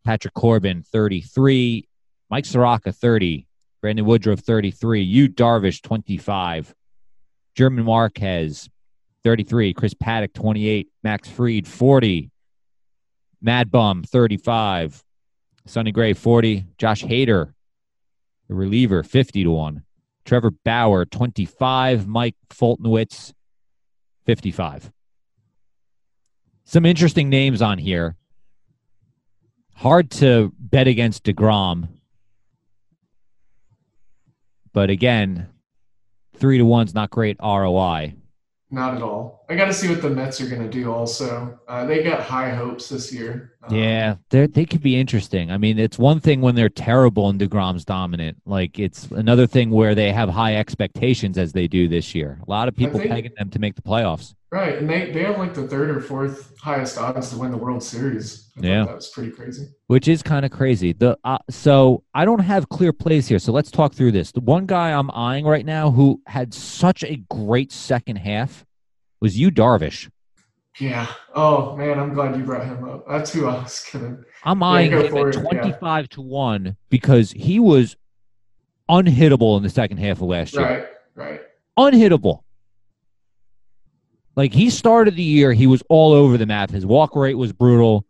Patrick 0.04 0.34
Corbin 0.34 0.84
33, 0.84 1.88
Mike 2.30 2.46
Soroka 2.46 2.92
30, 2.92 3.48
Brandon 3.82 4.04
Woodruff 4.04 4.42
33, 4.42 5.02
Yu 5.04 5.30
Darvish 5.30 5.82
25, 5.82 6.76
German 7.56 7.86
Marquez 7.86 8.70
33, 9.24 9.74
Chris 9.74 9.94
Paddack 9.94 10.34
28, 10.34 10.90
Max 11.02 11.30
Fried 11.30 11.66
40, 11.66 12.32
Mad 13.42 13.72
Bum 13.72 14.04
35, 14.04 15.02
Sonny 15.68 15.94
Gray 15.94 16.12
40, 16.12 16.66
Josh 16.78 17.06
Hader, 17.06 17.54
the 18.50 18.56
reliever 18.56 19.04
50 19.04 19.46
to 19.46 19.52
1, 19.52 19.84
Trevor 20.26 20.52
Bauer 20.52 21.06
25, 21.06 22.08
Mike 22.08 22.36
Foltynewicz 22.50 23.32
55. 24.26 24.92
Some 26.66 26.86
interesting 26.86 27.30
names 27.30 27.62
on 27.62 27.78
here. 27.78 28.16
Hard 29.76 30.12
to 30.12 30.54
bet 30.58 30.88
against 30.88 31.24
DeGrom. 31.24 31.90
But 34.72 34.90
again, 34.90 35.50
three 36.36 36.58
to 36.58 36.66
one's 36.66 36.94
not 36.94 37.10
great 37.10 37.38
ROI. 37.42 38.16
Not 38.72 38.96
at 38.96 39.04
all. 39.04 39.46
I 39.50 39.56
got 39.56 39.66
to 39.66 39.74
see 39.74 39.88
what 39.88 40.02
the 40.02 40.10
Mets 40.10 40.42
are 40.42 40.48
going 40.48 40.64
to 40.64 40.70
do. 40.70 40.92
Also, 40.92 41.60
uh, 41.68 41.86
they 41.86 42.02
got 42.02 42.22
high 42.22 42.50
hopes 42.50 42.90
this 42.90 43.14
year. 43.14 43.53
Um, 43.66 43.76
yeah, 43.76 44.16
they 44.30 44.48
they 44.48 44.66
could 44.66 44.82
be 44.82 45.00
interesting. 45.00 45.50
I 45.50 45.58
mean, 45.58 45.80
it's 45.80 45.98
one 45.98 46.20
thing 46.20 46.42
when 46.42 46.56
they're 46.56 46.70
terrible 46.70 47.30
and 47.30 47.40
Degrom's 47.40 47.86
dominant. 47.86 48.38
Like 48.46 48.78
it's 48.78 49.06
another 49.12 49.48
thing 49.48 49.70
where 49.70 49.96
they 49.96 50.12
have 50.12 50.28
high 50.30 50.56
expectations 50.56 51.38
as 51.38 51.54
they 51.54 51.68
do 51.68 51.88
this 51.88 52.14
year. 52.14 52.40
A 52.46 52.50
lot 52.50 52.68
of 52.68 52.76
people 52.76 53.00
think, 53.00 53.12
pegging 53.12 53.32
them 53.38 53.50
to 53.52 53.60
make 53.60 53.76
the 53.76 53.82
playoffs. 53.82 54.34
Right, 54.52 54.78
and 54.78 54.90
they 54.90 55.12
they 55.12 55.24
have 55.24 55.38
like 55.38 55.54
the 55.54 55.66
third 55.68 55.90
or 55.90 56.02
fourth 56.02 56.54
highest 56.60 56.98
odds 56.98 57.30
to 57.30 57.38
win 57.38 57.52
the 57.52 57.58
World 57.58 57.82
Series. 57.82 58.52
I 58.58 58.68
yeah, 58.68 58.86
that 58.86 58.96
was 58.96 59.08
pretty 59.10 59.32
crazy. 59.32 59.68
Which 59.88 60.10
is 60.10 60.22
kind 60.22 60.46
of 60.46 60.52
crazy. 60.52 60.92
The 60.92 61.18
uh, 61.24 61.38
so 61.50 62.04
I 62.14 62.26
don't 62.26 62.40
have 62.40 62.68
clear 62.68 62.92
plays 62.92 63.28
here. 63.28 63.40
So 63.40 63.54
let's 63.54 63.72
talk 63.72 63.94
through 63.94 64.12
this. 64.12 64.34
The 64.34 64.42
one 64.42 64.66
guy 64.66 64.92
I'm 64.92 65.10
eyeing 65.12 65.46
right 65.46 65.66
now 65.66 65.90
who 65.90 66.22
had 66.28 66.54
such 66.54 67.04
a 67.04 67.16
great 67.32 67.72
second 67.72 68.18
half 68.18 68.66
was 69.22 69.40
Yu 69.40 69.52
Darvish. 69.52 70.10
Yeah. 70.80 71.08
Oh 71.36 71.76
man, 71.76 72.00
I'm 72.00 72.14
glad 72.14 72.36
you 72.36 72.44
brought 72.44 72.66
him 72.66 72.84
up. 72.84 73.08
That's 73.08 73.32
who 73.32 73.48
I 73.48 73.62
was 73.62 73.86
gonna. 73.92 74.20
I'm 74.44 74.64
eyeing 74.64 74.92
him 74.92 75.02
at 75.02 75.34
25 75.34 76.04
yeah. 76.04 76.08
to 76.12 76.22
one 76.22 76.78
because 76.90 77.32
he 77.32 77.60
was 77.60 77.96
unhittable 78.90 79.56
in 79.58 79.64
the 79.64 79.70
second 79.70 79.98
half 79.98 80.18
of 80.22 80.28
last 80.28 80.54
year. 80.54 80.64
Right. 80.64 80.88
Right. 81.16 81.42
Unhittable. 81.78 82.42
Like 84.36 84.54
he 84.54 84.70
started 84.70 85.16
the 85.16 85.24
year, 85.24 85.54
he 85.54 85.68
was 85.68 85.84
all 85.90 86.12
over 86.12 86.38
the 86.38 86.46
map. 86.46 86.72
His 86.72 86.86
walk 86.86 87.16
rate 87.16 87.36
was 87.36 87.54
brutal. 87.54 88.06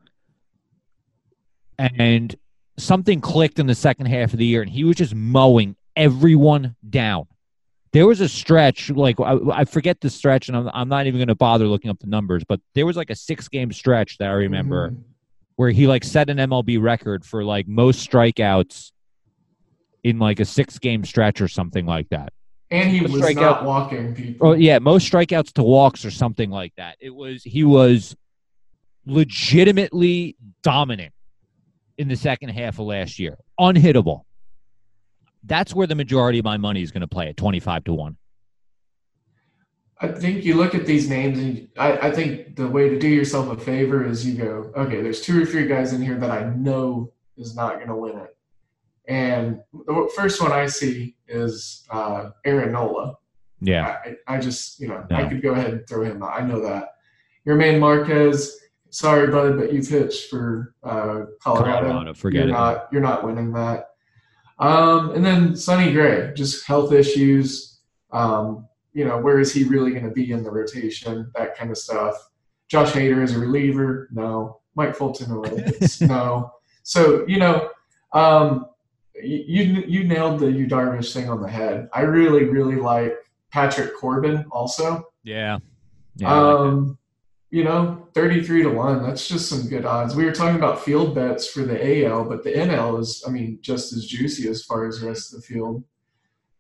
And 1.78 2.34
something 2.78 3.20
clicked 3.20 3.60
in 3.60 3.68
the 3.68 3.76
second 3.76 4.06
half 4.06 4.32
of 4.32 4.40
the 4.40 4.46
year, 4.46 4.62
and 4.62 4.70
he 4.70 4.84
was 4.84 4.96
just 4.96 5.14
mowing 5.14 5.76
everyone 5.96 6.76
down. 6.90 7.28
There 7.94 8.08
was 8.08 8.22
a 8.22 8.28
stretch, 8.28 8.90
like 8.90 9.20
I, 9.20 9.38
I 9.52 9.66
forget 9.66 10.02
the 10.02 10.10
stretch, 10.10 10.48
and 10.50 10.58
I'm, 10.58 10.70
I'm 10.74 10.90
not 10.90 11.06
even 11.08 11.20
going 11.20 11.28
to 11.28 11.36
bother 11.36 11.68
looking 11.68 11.92
up 11.92 12.00
the 12.00 12.08
numbers, 12.08 12.44
but 12.44 12.60
there 12.74 12.86
was 12.88 12.98
like 12.98 13.12
a 13.12 13.16
six 13.16 13.48
game 13.48 13.72
stretch 13.72 14.18
that 14.18 14.30
I 14.30 14.34
remember 14.34 14.90
Mhm. 14.92 15.04
where 15.58 15.70
he 15.70 15.86
like 15.88 16.04
set 16.04 16.30
an 16.30 16.38
MLB 16.38 16.82
record 16.82 17.24
for 17.24 17.44
like 17.44 17.68
most 17.68 18.10
strikeouts 18.10 18.92
in 20.04 20.18
like 20.20 20.40
a 20.40 20.46
six 20.46 20.80
game 20.80 21.06
stretch 21.06 21.40
or 21.40 21.48
something 21.48 21.86
like 21.86 22.10
that. 22.10 22.34
And 22.72 22.90
he 22.90 23.00
The 23.00 23.12
was 23.12 23.22
strikeout- 23.22 23.36
not 23.36 23.66
walking 23.66 24.16
people. 24.16 24.48
Oh 24.50 24.54
yeah, 24.54 24.80
most 24.80 25.10
strikeouts 25.12 25.54
to 25.54 25.64
walks 25.64 26.04
or 26.04 26.10
something 26.12 26.50
like 26.50 26.74
that. 26.78 26.98
It 27.00 27.14
was 27.14 27.44
he 27.44 27.64
was 27.64 28.16
legitimately 29.06 30.36
dominant 30.64 31.14
in 32.00 32.08
the 32.08 32.16
second 32.16 32.50
half 32.50 32.80
of 32.80 32.88
last 32.88 33.20
year. 33.20 33.38
Unhittable. 33.60 34.22
That's 35.44 35.74
where 35.74 35.88
the 35.88 35.96
majority 35.96 36.40
of 36.40 36.46
my 36.46 36.58
money 36.58 36.82
is 36.82 36.92
going 36.92 37.02
to 37.02 37.08
play 37.08 37.28
at 37.28 37.38
25 37.38 37.84
to 37.86 37.94
1. 37.94 38.18
I 40.00 40.08
think 40.08 40.44
you 40.44 40.56
look 40.56 40.76
at 40.76 40.86
these 40.86 41.10
names, 41.10 41.40
and 41.40 41.70
I, 41.78 42.08
I 42.08 42.12
think 42.12 42.56
the 42.56 42.68
way 42.68 42.90
to 42.90 43.00
do 43.00 43.08
yourself 43.08 43.50
a 43.50 43.62
favor 43.62 44.06
is 44.06 44.26
you 44.28 44.36
go, 44.36 44.72
okay, 44.76 45.02
there's 45.02 45.22
two 45.22 45.42
or 45.42 45.46
three 45.46 45.68
guys 45.68 45.94
in 45.94 46.02
here 46.02 46.18
that 46.18 46.32
I 46.32 46.50
know 46.56 47.14
is 47.38 47.56
not 47.56 47.76
going 47.76 47.88
to 47.88 47.96
win 47.96 48.18
it. 48.18 48.36
And 49.08 49.62
the 49.74 50.10
first 50.16 50.42
one 50.42 50.52
I 50.52 50.66
see 50.66 51.16
is 51.28 51.86
uh, 51.90 52.32
Aaron 52.46 52.74
Nola. 52.74 53.16
Yeah. 53.62 53.98
I, 54.28 54.36
I 54.36 54.40
just, 54.40 54.80
you 54.80 54.88
know, 54.88 55.06
No. 55.10 55.16
I 55.16 55.26
could 55.26 55.42
go 55.42 55.52
ahead 55.54 55.72
and 55.72 55.88
throw 55.88 56.04
him 56.04 56.22
out. 56.22 56.34
I 56.34 56.46
know 56.46 56.62
that. 56.62 56.96
Your 57.46 57.56
man 57.56 57.80
Marquez, 57.80 58.58
sorry, 58.90 59.28
bud, 59.28 59.58
but 59.58 59.72
you 59.74 59.82
pitched 59.84 60.30
for 60.30 60.76
uh, 60.84 61.26
Colorado. 61.42 61.88
Colorado, 61.88 62.14
forget 62.14 62.46
you're 62.46 62.50
it. 62.50 62.58
Not, 62.58 62.88
you're 62.92 63.02
not 63.02 63.26
winning 63.26 63.52
that. 63.54 63.90
Um, 64.60 65.12
and 65.12 65.26
then 65.26 65.56
Sonny 65.56 65.92
Gray, 65.92 66.32
just 66.36 66.66
health 66.66 66.94
issues. 66.94 67.80
Um, 68.12 68.68
you 68.94 69.06
know, 69.06 69.18
where 69.18 69.40
is 69.40 69.52
he 69.52 69.64
really 69.64 69.92
going 69.92 70.04
to 70.04 70.12
be 70.12 70.32
in 70.32 70.44
the 70.44 70.52
rotation? 70.52 71.32
That 71.36 71.58
kind 71.58 71.72
of 71.72 71.78
stuff. 71.78 72.16
Josh 72.68 72.92
Hader 72.92 73.24
as 73.24 73.36
a 73.36 73.40
reliever, 73.40 74.10
no. 74.12 74.60
Mike 74.76 74.96
Fulton 74.96 75.30
no. 76.02 76.52
So 76.86 77.26
you 77.28 77.38
know, 77.38 77.70
um, 78.12 78.68
you 79.16 79.64
you 79.88 80.04
nailed 80.04 80.40
the 80.40 80.52
Yu 80.52 80.68
Darvish 80.68 81.14
thing 81.14 81.30
on 81.30 81.42
the 81.42 81.48
head. 81.48 81.88
I 81.94 82.02
really 82.02 82.46
really 82.46 82.76
like 82.76 83.16
Patrick 83.52 83.96
Corbin 83.96 84.46
also. 84.52 85.08
Yeah. 85.24 85.60
Yeah. 86.16 86.34
Um, 86.34 86.98
you 87.54 87.64
know, 87.64 88.08
33 88.16 88.64
to 88.64 88.70
1. 88.70 89.04
That's 89.04 89.28
just 89.28 89.48
some 89.48 89.70
good 89.70 89.86
odds. 89.86 90.16
We 90.16 90.26
were 90.26 90.32
talking 90.32 90.56
about 90.56 90.84
field 90.84 91.14
bets 91.14 91.46
for 91.46 91.62
the 91.62 92.04
AL, 92.04 92.26
but 92.26 92.44
the 92.44 92.52
NL 92.52 93.00
is, 93.00 93.24
I 93.28 93.30
mean, 93.30 93.60
just 93.62 93.94
as 93.94 94.08
juicy 94.08 94.50
as 94.50 94.64
far 94.64 94.88
as 94.88 95.00
the 95.00 95.08
rest 95.08 95.32
of 95.32 95.40
the 95.40 95.46
field. 95.46 95.84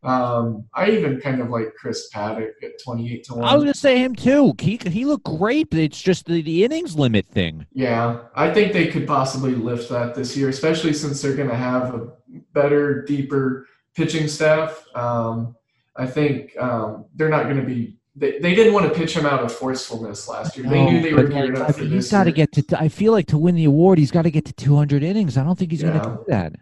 Um, 0.03 0.65
I 0.71 0.91
even 0.91 1.19
kind 1.19 1.41
of 1.41 1.49
like 1.49 1.73
Chris 1.73 2.11
Paddack 2.13 2.51
at 2.61 2.73
28 2.83 3.23
to 3.23 3.33
1. 3.33 3.43
I 3.43 3.55
was 3.55 3.63
going 3.63 3.73
to 3.73 3.79
say 3.79 4.03
him 4.03 4.13
too. 4.13 4.53
He, 4.59 4.77
he 4.85 5.05
looked 5.05 5.23
great, 5.23 5.71
but 5.71 5.79
it's 5.79 5.99
just 5.99 6.27
the, 6.27 6.43
the 6.43 6.63
innings 6.63 6.95
limit 6.95 7.25
thing. 7.25 7.65
Yeah, 7.73 8.25
I 8.35 8.53
think 8.53 8.71
they 8.71 8.85
could 8.85 9.07
possibly 9.07 9.55
lift 9.55 9.89
that 9.89 10.13
this 10.13 10.37
year, 10.37 10.49
especially 10.49 10.93
since 10.93 11.23
they're 11.23 11.35
going 11.35 11.49
to 11.49 11.55
have 11.55 11.95
a 11.95 12.11
better, 12.53 13.01
deeper 13.01 13.65
pitching 13.95 14.27
staff. 14.27 14.85
Um, 14.93 15.55
I 15.95 16.05
think 16.05 16.55
um, 16.59 17.05
they're 17.15 17.29
not 17.29 17.45
going 17.45 17.57
to 17.57 17.65
be. 17.65 17.97
They, 18.15 18.37
they 18.37 18.53
didn't 18.53 18.73
want 18.73 18.87
to 18.91 18.97
pitch 18.97 19.15
him 19.17 19.25
out 19.25 19.41
of 19.43 19.51
forcefulness 19.51 20.27
last 20.27 20.55
year. 20.55 20.69
they 20.69 20.85
knew 20.85 21.01
they 21.01 21.13
were 21.13 21.23
geared 21.23 21.57
up 21.57 21.69
I 21.69 21.71
for 21.71 21.81
mean, 21.81 21.91
he's 21.93 22.11
got 22.11 22.25
to 22.25 22.31
get 22.31 22.51
to. 22.53 22.63
I 22.79 22.87
feel 22.87 23.11
like 23.11 23.25
to 23.27 23.37
win 23.39 23.55
the 23.55 23.65
award, 23.65 23.97
he's 23.97 24.11
got 24.11 24.21
to 24.21 24.31
get 24.31 24.45
to 24.45 24.53
200 24.53 25.01
innings. 25.01 25.35
I 25.37 25.43
don't 25.43 25.57
think 25.57 25.71
he's 25.71 25.81
going 25.81 25.99
to 25.99 26.09
do 26.09 26.23
that. 26.27 26.53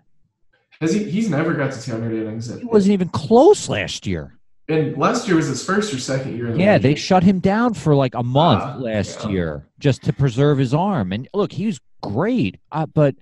Has 0.79 0.93
he? 0.93 1.03
He's 1.03 1.29
never 1.29 1.53
got 1.53 1.73
to 1.73 1.81
200 1.81 2.13
innings. 2.13 2.57
He 2.57 2.65
wasn't 2.65 2.93
even 2.93 3.09
close 3.09 3.67
last 3.67 4.07
year. 4.07 4.37
And 4.69 4.95
last 4.97 5.27
year 5.27 5.35
was 5.35 5.47
his 5.47 5.63
first 5.65 5.93
or 5.93 5.99
second 5.99 6.37
year. 6.37 6.47
In 6.47 6.53
the 6.53 6.59
Yeah, 6.63 6.73
league. 6.75 6.83
they 6.83 6.95
shut 6.95 7.23
him 7.23 7.39
down 7.39 7.73
for 7.73 7.93
like 7.95 8.15
a 8.15 8.23
month 8.23 8.63
Ah, 8.63 8.75
last 8.79 9.25
yeah. 9.25 9.29
year 9.31 9.67
just 9.79 10.03
to 10.03 10.13
preserve 10.13 10.57
his 10.57 10.73
arm. 10.73 11.11
And 11.11 11.27
look, 11.33 11.51
he 11.51 11.65
was 11.65 11.81
great, 12.01 12.59
uh, 12.71 12.85
but 12.85 13.15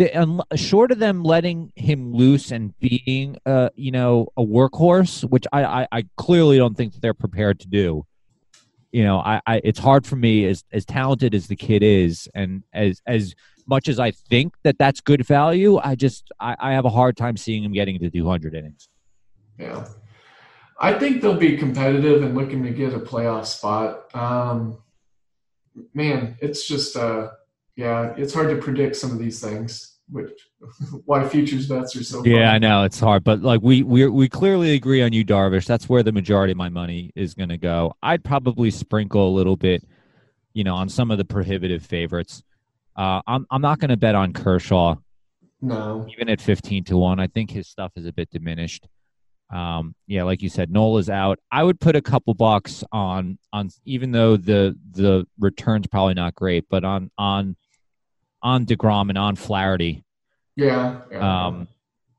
the, 0.00 0.18
un, 0.18 0.40
short 0.56 0.92
of 0.92 0.98
them 0.98 1.22
letting 1.22 1.72
him 1.76 2.14
loose 2.14 2.50
and 2.50 2.72
being, 2.80 3.36
uh, 3.44 3.68
you 3.74 3.90
know, 3.90 4.28
a 4.34 4.42
workhorse, 4.42 5.28
which 5.28 5.46
I, 5.52 5.64
I, 5.64 5.88
I 5.92 6.04
clearly 6.16 6.56
don't 6.56 6.74
think 6.74 6.94
that 6.94 7.02
they're 7.02 7.12
prepared 7.12 7.60
to 7.60 7.68
do. 7.68 8.06
You 8.92 9.04
know, 9.04 9.18
I, 9.18 9.42
I 9.46 9.60
it's 9.62 9.78
hard 9.78 10.06
for 10.06 10.16
me 10.16 10.46
as 10.46 10.64
as 10.72 10.84
talented 10.84 11.34
as 11.34 11.46
the 11.46 11.54
kid 11.54 11.82
is, 11.84 12.28
and 12.34 12.64
as 12.72 13.00
as 13.06 13.34
much 13.66 13.88
as 13.88 14.00
I 14.00 14.10
think 14.10 14.54
that 14.64 14.78
that's 14.78 15.00
good 15.00 15.24
value, 15.24 15.78
I 15.78 15.94
just 15.94 16.32
I, 16.40 16.56
I 16.58 16.72
have 16.72 16.86
a 16.86 16.90
hard 16.90 17.16
time 17.16 17.36
seeing 17.36 17.62
him 17.62 17.72
getting 17.72 18.00
to 18.00 18.10
200 18.10 18.54
innings. 18.54 18.88
Yeah. 19.58 19.86
I 20.80 20.98
think 20.98 21.20
they'll 21.20 21.36
be 21.36 21.58
competitive 21.58 22.22
and 22.22 22.34
looking 22.34 22.62
to 22.64 22.70
get 22.70 22.94
a 22.94 22.98
playoff 22.98 23.44
spot. 23.44 24.12
Um, 24.16 24.78
man, 25.92 26.36
it's 26.40 26.66
just, 26.66 26.96
uh, 26.96 27.28
yeah, 27.76 28.14
it's 28.16 28.32
hard 28.32 28.48
to 28.48 28.56
predict 28.56 28.96
some 28.96 29.10
of 29.10 29.18
these 29.18 29.40
things, 29.40 29.89
which 30.10 30.30
why 31.04 31.28
futures 31.28 31.68
bets 31.68 31.94
are 31.96 32.04
so. 32.04 32.24
Yeah, 32.24 32.52
I 32.52 32.58
know 32.58 32.84
it's 32.84 33.00
hard, 33.00 33.24
but 33.24 33.42
like 33.42 33.60
we 33.62 33.82
we 33.82 34.06
we 34.08 34.28
clearly 34.28 34.72
agree 34.74 35.02
on 35.02 35.12
Yu, 35.12 35.24
Darvish. 35.24 35.66
That's 35.66 35.88
where 35.88 36.02
the 36.02 36.12
majority 36.12 36.52
of 36.52 36.56
my 36.56 36.68
money 36.68 37.10
is 37.14 37.34
going 37.34 37.48
to 37.48 37.58
go. 37.58 37.94
I'd 38.02 38.24
probably 38.24 38.70
sprinkle 38.70 39.28
a 39.28 39.34
little 39.34 39.56
bit, 39.56 39.84
you 40.54 40.64
know, 40.64 40.74
on 40.74 40.88
some 40.88 41.10
of 41.10 41.18
the 41.18 41.24
prohibitive 41.24 41.84
favorites. 41.84 42.42
Uh, 42.96 43.20
I'm 43.26 43.46
I'm 43.50 43.62
not 43.62 43.78
going 43.78 43.90
to 43.90 43.96
bet 43.96 44.14
on 44.14 44.32
Kershaw 44.32 44.96
No. 45.60 46.06
even 46.12 46.28
at 46.28 46.40
fifteen 46.40 46.84
to 46.84 46.96
one. 46.96 47.20
I 47.20 47.26
think 47.26 47.50
his 47.50 47.68
stuff 47.68 47.92
is 47.96 48.06
a 48.06 48.12
bit 48.12 48.30
diminished. 48.30 48.86
Um, 49.52 49.96
yeah, 50.06 50.22
like 50.22 50.42
you 50.42 50.48
said, 50.48 50.70
Nola's 50.70 51.10
out. 51.10 51.40
I 51.50 51.64
would 51.64 51.80
put 51.80 51.96
a 51.96 52.00
couple 52.02 52.34
bucks 52.34 52.84
on 52.92 53.38
on 53.52 53.70
even 53.84 54.12
though 54.12 54.36
the 54.36 54.76
the 54.92 55.26
return's 55.38 55.86
probably 55.88 56.14
not 56.14 56.34
great, 56.34 56.66
but 56.70 56.84
on 56.84 57.10
on 57.18 57.56
on 58.42 58.66
Degrom 58.66 59.08
and 59.08 59.18
on 59.18 59.36
Flaherty. 59.36 60.04
Yeah. 60.56 61.00
yeah. 61.10 61.46
Um, 61.46 61.68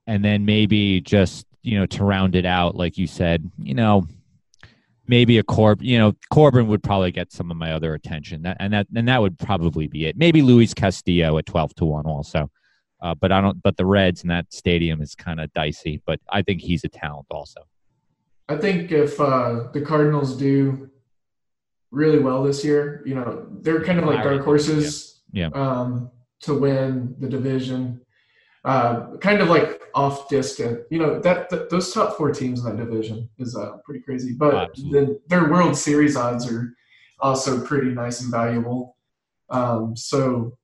and 0.07 0.24
then 0.24 0.45
maybe 0.45 1.01
just 1.01 1.45
you 1.61 1.78
know 1.80 1.86
to 1.88 2.03
round 2.03 2.36
it 2.36 2.45
out, 2.45 2.76
like 2.76 2.97
you 2.97 3.07
said, 3.07 3.49
you 3.59 3.74
know, 3.74 4.07
maybe 5.07 5.38
a 5.38 5.43
Corb, 5.43 5.82
you 5.82 5.97
know, 5.97 6.13
Corbin 6.32 6.67
would 6.67 6.84
probably 6.84 7.11
get 7.11 7.32
some 7.32 7.51
of 7.51 7.57
my 7.57 7.74
other 7.74 7.93
attention, 7.93 8.43
that, 8.43 8.57
and 8.59 8.74
that 8.74 8.88
and 8.95 9.07
that 9.07 9.22
would 9.22 9.38
probably 9.38 9.88
be 9.88 10.05
it. 10.05 10.17
Maybe 10.17 10.41
Luis 10.41 10.74
Castillo 10.74 11.38
at 11.38 11.45
twelve 11.45 11.74
to 11.76 11.86
one 11.86 12.05
also, 12.05 12.49
uh, 13.01 13.15
but 13.15 13.32
I 13.32 13.41
don't. 13.41 13.61
But 13.61 13.78
the 13.78 13.86
Reds 13.86 14.24
in 14.24 14.30
that 14.30 14.51
stadium 14.53 15.01
is 15.01 15.15
kind 15.15 15.39
of 15.39 15.53
dicey, 15.53 16.01
but 16.05 16.19
I 16.30 16.41
think 16.41 16.61
he's 16.61 16.84
a 16.84 16.89
talent 16.89 17.28
also. 17.30 17.61
I 18.49 18.57
think 18.57 18.91
if 18.91 19.19
uh, 19.19 19.67
the 19.72 19.82
Cardinals 19.82 20.36
do 20.36 20.89
really 21.91 22.19
well 22.19 22.43
this 22.43 22.65
year, 22.65 23.03
you 23.05 23.15
know, 23.15 23.47
they're 23.61 23.84
kind 23.84 23.99
of 23.99 24.05
like 24.05 24.24
dark 24.24 24.43
horses 24.43 25.11
Yeah. 25.32 25.50
Um, 25.54 26.12
to 26.42 26.54
win 26.54 27.16
the 27.20 27.30
division. 27.30 28.02
Uh, 28.64 29.18
kind 29.18 29.42
of 29.42 29.50
like 29.50 29.82
off 29.96 30.30
distant, 30.30 30.86
you 30.92 31.00
know, 31.00 31.20
that, 31.20 31.50
that 31.50 31.70
those 31.72 31.92
top 31.92 32.16
four 32.16 32.32
teams 32.32 32.64
in 32.64 32.66
that 32.66 32.84
division 32.84 33.28
is 33.40 33.56
uh, 33.56 33.78
pretty 33.84 34.02
crazy. 34.02 34.34
But 34.34 34.54
Absolutely. 34.54 35.00
then 35.00 35.20
their 35.28 35.50
World 35.50 35.76
Series 35.76 36.16
odds 36.16 36.52
are 36.52 36.74
also 37.20 37.66
pretty 37.66 37.90
nice 37.90 38.22
and 38.22 38.30
valuable. 38.30 38.98
Um, 39.50 39.96
so 39.96 40.58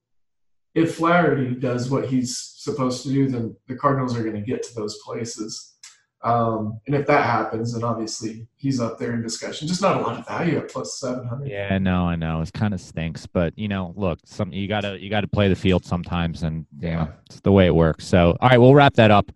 if 0.76 0.96
Flaherty 0.96 1.56
does 1.56 1.90
what 1.90 2.08
he's 2.08 2.38
supposed 2.38 3.02
to 3.04 3.10
do, 3.10 3.28
then 3.30 3.56
the 3.68 3.76
Cardinals 3.76 4.16
are 4.16 4.22
going 4.22 4.36
to 4.36 4.42
get 4.42 4.62
to 4.64 4.76
those 4.76 5.00
places. 5.04 5.77
Um, 6.24 6.80
and 6.88 6.96
if 6.96 7.06
that 7.08 7.26
happens, 7.26 7.74
then 7.74 7.84
obviously 7.84 8.48
he's 8.56 8.82
up 8.82 8.98
there 8.98 9.14
in 9.14 9.22
discussion. 9.22 9.68
Just 9.68 9.82
not 9.84 9.98
a 9.98 10.02
lot 10.02 10.18
of 10.20 10.28
value 10.28 10.58
at 10.58 10.70
plus 10.70 11.00
seven 11.00 11.28
hundred. 11.28 11.50
Yeah, 11.50 11.78
no, 11.78 12.06
I 12.08 12.16
know 12.16 12.42
it 12.42 12.52
kind 12.54 12.74
of 12.74 12.82
stinks, 12.82 13.28
but 13.28 13.54
you 13.58 13.68
know, 13.68 13.94
look, 13.96 14.20
some 14.26 14.52
you 14.52 14.68
gotta 14.68 15.00
you 15.00 15.10
gotta 15.10 15.28
play 15.28 15.48
the 15.48 15.56
field 15.56 15.86
sometimes, 15.86 16.42
and 16.44 16.66
you 16.80 16.90
know, 16.90 16.96
Yeah. 16.98 17.08
it's 17.28 17.40
the 17.42 17.52
way 17.52 17.68
it 17.68 17.76
works. 17.76 18.06
So, 18.08 18.36
all 18.42 18.50
right, 18.50 18.58
we'll 18.58 18.74
wrap 18.74 18.96
that 18.96 19.12
up. 19.12 19.32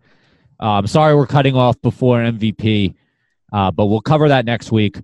Um, 0.58 0.86
sorry, 0.86 1.14
we're 1.14 1.26
cutting 1.26 1.54
off 1.56 1.80
before 1.82 2.18
MVP, 2.18 2.94
uh, 3.52 3.70
but 3.70 3.86
we'll 3.86 4.00
cover 4.00 4.28
that 4.28 4.44
next 4.44 4.72
week. 4.72 4.96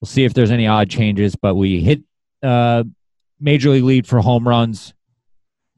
We'll 0.00 0.06
see 0.08 0.24
if 0.24 0.34
there's 0.34 0.52
any 0.52 0.66
odd 0.68 0.88
changes, 0.88 1.34
but 1.34 1.56
we 1.56 1.80
hit 1.80 2.00
uh, 2.44 2.84
major 3.40 3.70
league 3.70 3.82
lead 3.84 4.06
for 4.06 4.20
home 4.20 4.46
runs, 4.46 4.94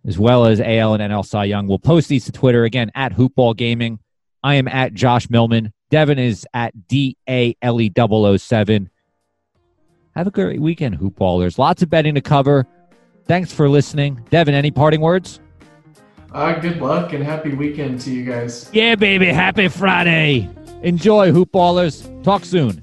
as 0.06 0.18
well 0.18 0.44
as 0.44 0.60
AL 0.60 0.94
and 0.94 1.02
NL 1.12 1.24
Cy 1.24 1.44
Young. 1.44 1.66
We'll 1.66 1.78
post 1.78 2.08
these 2.10 2.26
to 2.26 2.32
Twitter 2.32 2.64
again 2.64 2.90
at 2.94 3.14
Hoopball 3.14 3.56
Gaming. 3.56 3.98
I 4.42 4.54
am 4.54 4.68
at 4.68 4.94
Josh 4.94 5.28
Millman. 5.30 5.72
Devin 5.90 6.18
is 6.18 6.46
at 6.54 6.88
D 6.88 7.16
A 7.28 7.56
L 7.62 7.80
E 7.80 7.90
007. 8.38 8.90
Have 10.16 10.26
a 10.26 10.30
great 10.30 10.60
weekend, 10.60 10.98
Hoopballers. 10.98 11.58
Lots 11.58 11.82
of 11.82 11.90
betting 11.90 12.14
to 12.14 12.20
cover. 12.20 12.66
Thanks 13.26 13.52
for 13.52 13.68
listening. 13.68 14.24
Devin, 14.30 14.54
any 14.54 14.70
parting 14.70 15.00
words? 15.00 15.40
Uh, 16.32 16.54
good 16.54 16.80
luck 16.80 17.12
and 17.12 17.24
happy 17.24 17.54
weekend 17.54 18.00
to 18.00 18.10
you 18.12 18.24
guys. 18.24 18.68
Yeah, 18.72 18.94
baby. 18.94 19.26
Happy 19.26 19.68
Friday. 19.68 20.48
Enjoy, 20.82 21.30
Hoopballers. 21.30 22.22
Talk 22.22 22.44
soon. 22.44 22.82